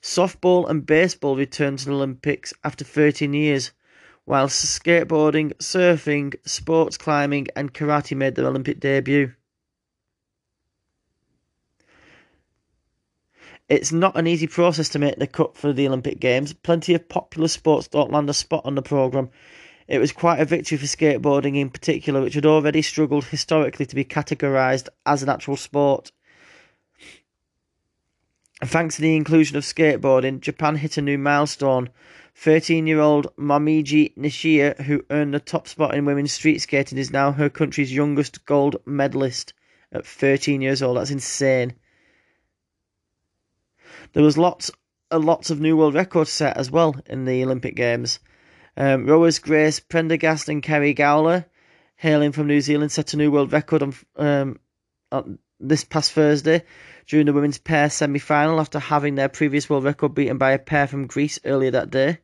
Softball 0.00 0.66
and 0.66 0.86
baseball 0.86 1.36
returned 1.36 1.80
to 1.80 1.84
the 1.84 1.92
Olympics 1.92 2.54
after 2.64 2.86
13 2.86 3.34
years 3.34 3.72
whilst 4.28 4.82
skateboarding, 4.82 5.54
surfing, 5.54 6.34
sports 6.44 6.98
climbing, 6.98 7.46
and 7.56 7.72
karate 7.72 8.14
made 8.14 8.34
their 8.34 8.46
Olympic 8.46 8.78
debut. 8.78 9.32
It's 13.70 13.90
not 13.90 14.18
an 14.18 14.26
easy 14.26 14.46
process 14.46 14.90
to 14.90 14.98
make 14.98 15.18
the 15.18 15.26
cut 15.26 15.56
for 15.56 15.72
the 15.72 15.86
Olympic 15.86 16.20
Games. 16.20 16.52
Plenty 16.52 16.94
of 16.94 17.08
popular 17.08 17.48
sports 17.48 17.88
don't 17.88 18.12
land 18.12 18.28
a 18.28 18.34
spot 18.34 18.66
on 18.66 18.74
the 18.74 18.82
programme. 18.82 19.30
It 19.86 19.98
was 19.98 20.12
quite 20.12 20.40
a 20.40 20.44
victory 20.44 20.76
for 20.76 20.84
skateboarding 20.84 21.56
in 21.56 21.70
particular, 21.70 22.20
which 22.20 22.34
had 22.34 22.46
already 22.46 22.82
struggled 22.82 23.24
historically 23.24 23.86
to 23.86 23.94
be 23.94 24.04
categorised 24.04 24.88
as 25.06 25.22
an 25.22 25.30
actual 25.30 25.56
sport. 25.56 26.12
Thanks 28.62 28.96
to 28.96 29.02
the 29.02 29.16
inclusion 29.16 29.56
of 29.56 29.64
skateboarding, 29.64 30.40
Japan 30.40 30.76
hit 30.76 30.98
a 30.98 31.02
new 31.02 31.16
milestone 31.16 31.88
13 32.40 32.86
year 32.86 33.00
old 33.00 33.34
Momiji 33.36 34.16
Nishiya, 34.16 34.80
who 34.82 35.04
earned 35.10 35.34
the 35.34 35.40
top 35.40 35.66
spot 35.66 35.96
in 35.96 36.04
women's 36.04 36.32
street 36.32 36.60
skating, 36.60 36.96
is 36.96 37.10
now 37.10 37.32
her 37.32 37.50
country's 37.50 37.92
youngest 37.92 38.44
gold 38.46 38.76
medalist 38.86 39.52
at 39.90 40.06
13 40.06 40.62
years 40.62 40.80
old. 40.80 40.96
That's 40.96 41.10
insane. 41.10 41.74
There 44.12 44.22
was 44.22 44.38
lots 44.38 44.70
a 45.10 45.18
lots 45.18 45.50
of 45.50 45.58
new 45.60 45.76
world 45.76 45.94
records 45.94 46.30
set 46.30 46.56
as 46.56 46.70
well 46.70 46.94
in 47.06 47.24
the 47.24 47.42
Olympic 47.42 47.74
Games. 47.74 48.20
Um, 48.76 49.06
rowers 49.06 49.40
Grace 49.40 49.80
Prendergast 49.80 50.48
and 50.48 50.62
Kerry 50.62 50.94
Gowler, 50.94 51.44
hailing 51.96 52.30
from 52.30 52.46
New 52.46 52.60
Zealand, 52.60 52.92
set 52.92 53.14
a 53.14 53.16
new 53.16 53.32
world 53.32 53.52
record 53.52 53.82
on, 53.82 53.94
um, 54.14 54.60
on 55.10 55.40
this 55.58 55.82
past 55.82 56.12
Thursday 56.12 56.62
during 57.08 57.26
the 57.26 57.32
women's 57.32 57.58
pair 57.58 57.90
semi 57.90 58.20
final 58.20 58.60
after 58.60 58.78
having 58.78 59.16
their 59.16 59.28
previous 59.28 59.68
world 59.68 59.82
record 59.82 60.14
beaten 60.14 60.38
by 60.38 60.52
a 60.52 60.58
pair 60.60 60.86
from 60.86 61.08
Greece 61.08 61.40
earlier 61.44 61.72
that 61.72 61.90
day. 61.90 62.18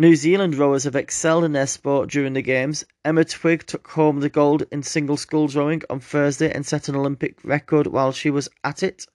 New 0.00 0.14
Zealand 0.14 0.54
rowers 0.54 0.84
have 0.84 0.94
excelled 0.94 1.42
in 1.42 1.50
their 1.50 1.66
sport 1.66 2.08
during 2.08 2.32
the 2.32 2.40
Games. 2.40 2.84
Emma 3.04 3.24
Twigg 3.24 3.66
took 3.66 3.88
home 3.88 4.20
the 4.20 4.28
gold 4.28 4.62
in 4.70 4.84
single 4.84 5.16
sculls 5.16 5.56
rowing 5.56 5.82
on 5.90 5.98
Thursday 5.98 6.52
and 6.52 6.64
set 6.64 6.88
an 6.88 6.94
Olympic 6.94 7.42
record 7.42 7.88
while 7.88 8.12
she 8.12 8.30
was 8.30 8.48
at 8.62 8.84
it. 8.84 9.06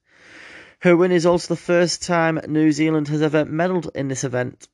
Her 0.79 0.97
win 0.97 1.13
is 1.13 1.25
also 1.25 1.53
the 1.53 1.61
first 1.61 2.03
time 2.03 2.41
New 2.49 2.73
Zealand 2.73 3.07
has 3.07 3.21
ever 3.21 3.45
medalled 3.45 3.95
in 3.95 4.09
this 4.09 4.25
event. 4.25 4.67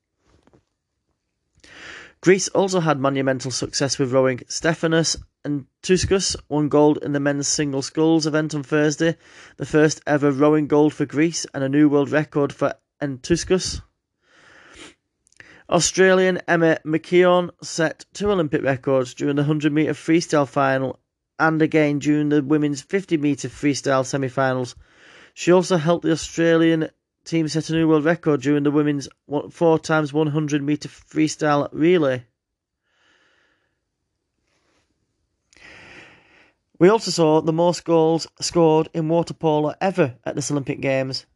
Greece 2.22 2.48
also 2.48 2.80
had 2.80 3.00
monumental 3.00 3.52
success 3.52 4.00
with 4.00 4.12
rowing. 4.12 4.40
Stefanos 4.48 5.16
Antouskas 5.46 6.36
won 6.50 6.70
gold 6.70 6.98
in 7.04 7.12
the 7.12 7.20
men's 7.20 7.48
single 7.48 7.84
sculls 7.84 8.26
event 8.26 8.56
on 8.56 8.64
Thursday, 8.64 9.16
the 9.58 9.66
first 9.68 10.02
ever 10.08 10.32
rowing 10.32 10.66
gold 10.66 10.92
for 10.92 11.06
Greece 11.06 11.46
and 11.54 11.64
a 11.64 11.70
new 11.70 11.88
world 11.88 12.10
record 12.10 12.52
for 12.52 12.74
Antouskas. 13.00 13.84
Australian 15.70 16.40
Emma 16.48 16.80
McKeon 16.84 17.52
set 17.62 18.04
two 18.12 18.32
Olympic 18.32 18.64
records 18.64 19.14
during 19.14 19.36
the 19.36 19.44
100 19.44 19.72
metre 19.72 19.94
freestyle 19.94 20.48
final 20.48 21.00
and 21.38 21.62
again 21.62 22.00
during 22.00 22.30
the 22.30 22.42
women's 22.42 22.82
50 22.82 23.18
metre 23.18 23.50
freestyle 23.50 24.04
semi 24.04 24.30
finals. 24.30 24.76
She 25.36 25.52
also 25.52 25.78
helped 25.78 26.06
the 26.06 26.12
Australian 26.12 26.90
team 27.24 27.48
set 27.48 27.70
a 27.70 27.74
new 27.74 27.88
world 27.88 28.04
record 28.04 28.42
during 28.42 28.64
the 28.64 28.72
women's 28.72 29.08
4 29.52 29.78
times 29.78 30.12
100 30.12 30.64
metre 30.64 30.90
freestyle 30.90 31.70
relay. 31.72 32.26
We 36.80 36.90
also 36.90 37.12
saw 37.12 37.42
the 37.42 37.54
most 37.54 37.86
goals 37.86 38.26
scored 38.42 38.90
in 38.96 39.08
water 39.08 39.36
polo 39.36 39.76
ever 39.80 40.16
at 40.26 40.34
this 40.34 40.50
Olympic 40.50 40.82
Games. 40.82 41.28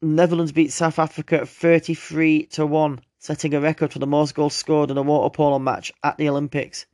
Netherlands 0.00 0.52
beat 0.52 0.72
South 0.72 0.98
Africa 0.98 1.44
33 1.44 2.46
to 2.46 2.64
1 2.64 3.00
setting 3.26 3.54
a 3.54 3.60
record 3.60 3.92
for 3.92 3.98
the 3.98 4.06
most 4.06 4.36
goals 4.36 4.54
scored 4.54 4.88
in 4.88 4.96
a 4.96 5.02
water 5.02 5.34
polo 5.34 5.58
match 5.58 5.92
at 6.04 6.16
the 6.16 6.28
Olympics. 6.28 6.86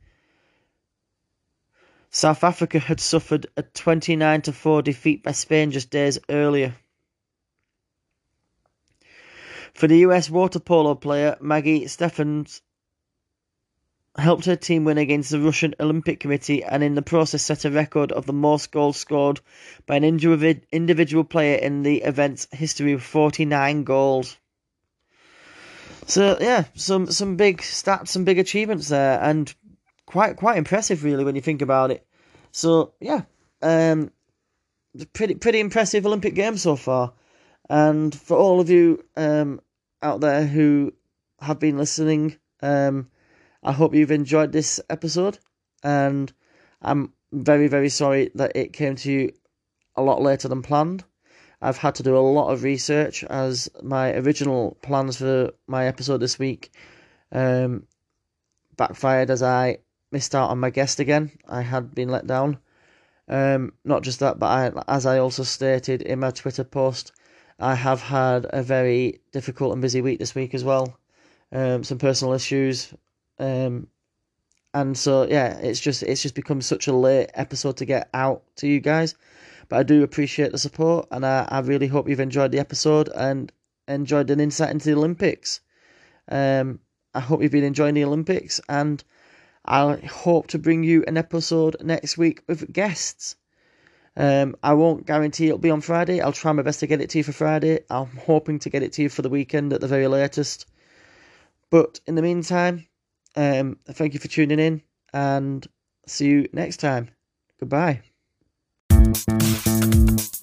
South 2.09 2.43
Africa 2.43 2.79
had 2.79 2.99
suffered 2.99 3.45
a 3.55 3.61
29 3.61 4.41
4 4.41 4.81
defeat 4.81 5.21
by 5.21 5.31
Spain 5.31 5.69
just 5.69 5.91
days 5.91 6.17
earlier. 6.29 6.73
For 9.75 9.87
the 9.87 9.99
US 9.99 10.27
water 10.27 10.59
polo 10.59 10.95
player 10.95 11.37
Maggie 11.39 11.85
Steffens 11.85 12.63
helped 14.17 14.45
her 14.45 14.55
team 14.55 14.85
win 14.85 14.97
against 14.97 15.29
the 15.29 15.39
Russian 15.39 15.75
Olympic 15.79 16.19
Committee 16.19 16.63
and 16.63 16.83
in 16.83 16.95
the 16.95 17.03
process 17.03 17.43
set 17.43 17.63
a 17.65 17.69
record 17.69 18.11
of 18.11 18.25
the 18.25 18.33
most 18.33 18.71
goals 18.71 18.97
scored 18.97 19.39
by 19.85 19.97
an 19.97 20.03
individual 20.03 21.23
player 21.23 21.57
in 21.57 21.83
the 21.83 22.01
event's 22.01 22.47
history 22.51 22.95
with 22.95 23.03
49 23.03 23.83
goals. 23.83 24.37
So 26.07 26.37
yeah, 26.39 26.65
some 26.75 27.07
some 27.07 27.35
big 27.37 27.59
stats, 27.61 28.09
some 28.09 28.25
big 28.25 28.39
achievements 28.39 28.89
there, 28.89 29.19
and 29.21 29.53
quite 30.05 30.35
quite 30.35 30.57
impressive 30.57 31.03
really 31.03 31.23
when 31.23 31.35
you 31.35 31.41
think 31.41 31.61
about 31.61 31.91
it. 31.91 32.05
So 32.51 32.93
yeah, 32.99 33.21
um, 33.61 34.11
pretty 35.13 35.35
pretty 35.35 35.59
impressive 35.59 36.05
Olympic 36.05 36.35
Games 36.35 36.61
so 36.61 36.75
far, 36.75 37.13
and 37.69 38.13
for 38.13 38.37
all 38.37 38.59
of 38.59 38.69
you 38.69 39.03
um 39.15 39.61
out 40.01 40.19
there 40.21 40.45
who 40.45 40.93
have 41.39 41.59
been 41.59 41.77
listening, 41.77 42.35
um, 42.61 43.09
I 43.63 43.71
hope 43.71 43.95
you've 43.95 44.11
enjoyed 44.11 44.51
this 44.51 44.81
episode, 44.89 45.39
and 45.83 46.31
I'm 46.81 47.13
very 47.31 47.67
very 47.67 47.89
sorry 47.89 48.29
that 48.35 48.55
it 48.55 48.73
came 48.73 48.95
to 48.97 49.11
you 49.11 49.33
a 49.95 50.01
lot 50.01 50.21
later 50.21 50.47
than 50.47 50.61
planned. 50.61 51.05
I've 51.63 51.77
had 51.77 51.95
to 51.95 52.03
do 52.03 52.17
a 52.17 52.19
lot 52.19 52.51
of 52.51 52.63
research 52.63 53.23
as 53.23 53.69
my 53.81 54.13
original 54.15 54.77
plans 54.81 55.17
for 55.17 55.51
my 55.65 55.87
episode 55.87 56.17
this 56.17 56.37
week 56.37 56.71
um, 57.31 57.87
backfired 58.75 59.29
as 59.29 59.41
I 59.41 59.77
missed 60.11 60.35
out 60.35 60.49
on 60.49 60.59
my 60.59 60.71
guest 60.71 60.99
again. 60.99 61.31
I 61.47 61.61
had 61.61 61.95
been 61.95 62.09
let 62.09 62.27
down. 62.27 62.57
Um, 63.29 63.71
not 63.85 64.03
just 64.03 64.19
that, 64.19 64.39
but 64.39 64.47
I, 64.47 64.71
as 64.89 65.05
I 65.05 65.19
also 65.19 65.43
stated 65.43 66.01
in 66.01 66.19
my 66.19 66.31
Twitter 66.31 66.65
post, 66.65 67.13
I 67.57 67.75
have 67.75 68.01
had 68.01 68.45
a 68.49 68.61
very 68.61 69.21
difficult 69.31 69.71
and 69.71 69.81
busy 69.81 70.01
week 70.01 70.19
this 70.19 70.35
week 70.35 70.53
as 70.53 70.65
well. 70.65 70.99
Um, 71.53 71.85
some 71.85 71.97
personal 71.97 72.33
issues, 72.33 72.93
um, 73.39 73.87
and 74.73 74.97
so 74.97 75.27
yeah, 75.27 75.59
it's 75.59 75.79
just 75.79 76.01
it's 76.03 76.23
just 76.23 76.35
become 76.35 76.61
such 76.61 76.87
a 76.87 76.93
late 76.93 77.29
episode 77.35 77.77
to 77.77 77.85
get 77.85 78.09
out 78.13 78.43
to 78.57 78.67
you 78.67 78.79
guys. 78.79 79.15
But 79.73 79.79
I 79.79 79.83
do 79.83 80.03
appreciate 80.03 80.51
the 80.51 80.59
support, 80.59 81.07
and 81.09 81.25
I, 81.25 81.47
I 81.49 81.59
really 81.61 81.87
hope 81.87 82.07
you've 82.07 82.19
enjoyed 82.19 82.51
the 82.51 82.59
episode 82.59 83.09
and 83.09 83.51
enjoyed 83.87 84.29
an 84.29 84.39
insight 84.39 84.69
into 84.69 84.85
the 84.85 84.95
Olympics. 84.95 85.61
Um, 86.29 86.79
I 87.15 87.21
hope 87.21 87.41
you've 87.41 87.51
been 87.51 87.63
enjoying 87.63 87.95
the 87.95 88.03
Olympics, 88.03 88.61
and 88.69 89.03
I 89.65 89.95
hope 89.95 90.45
to 90.49 90.59
bring 90.59 90.83
you 90.83 91.03
an 91.07 91.17
episode 91.17 91.77
next 91.81 92.19
week 92.19 92.43
with 92.47 92.71
guests. 92.71 93.35
Um, 94.15 94.55
I 94.61 94.75
won't 94.75 95.07
guarantee 95.07 95.47
it'll 95.47 95.57
be 95.57 95.71
on 95.71 95.81
Friday. 95.81 96.21
I'll 96.21 96.33
try 96.33 96.51
my 96.51 96.61
best 96.61 96.81
to 96.81 96.85
get 96.85 97.01
it 97.01 97.09
to 97.09 97.17
you 97.17 97.23
for 97.23 97.33
Friday. 97.33 97.79
I'm 97.89 98.15
hoping 98.15 98.59
to 98.59 98.69
get 98.69 98.83
it 98.83 98.93
to 98.93 99.01
you 99.01 99.09
for 99.09 99.23
the 99.23 99.29
weekend 99.29 99.73
at 99.73 99.81
the 99.81 99.87
very 99.87 100.07
latest. 100.07 100.67
But 101.71 101.99
in 102.05 102.13
the 102.13 102.21
meantime, 102.21 102.85
um, 103.35 103.79
thank 103.85 104.13
you 104.13 104.19
for 104.19 104.27
tuning 104.27 104.59
in 104.59 104.83
and 105.13 105.65
see 106.05 106.27
you 106.27 106.49
next 106.53 106.77
time. 106.77 107.09
Goodbye. 107.59 108.03
Thank 109.03 110.42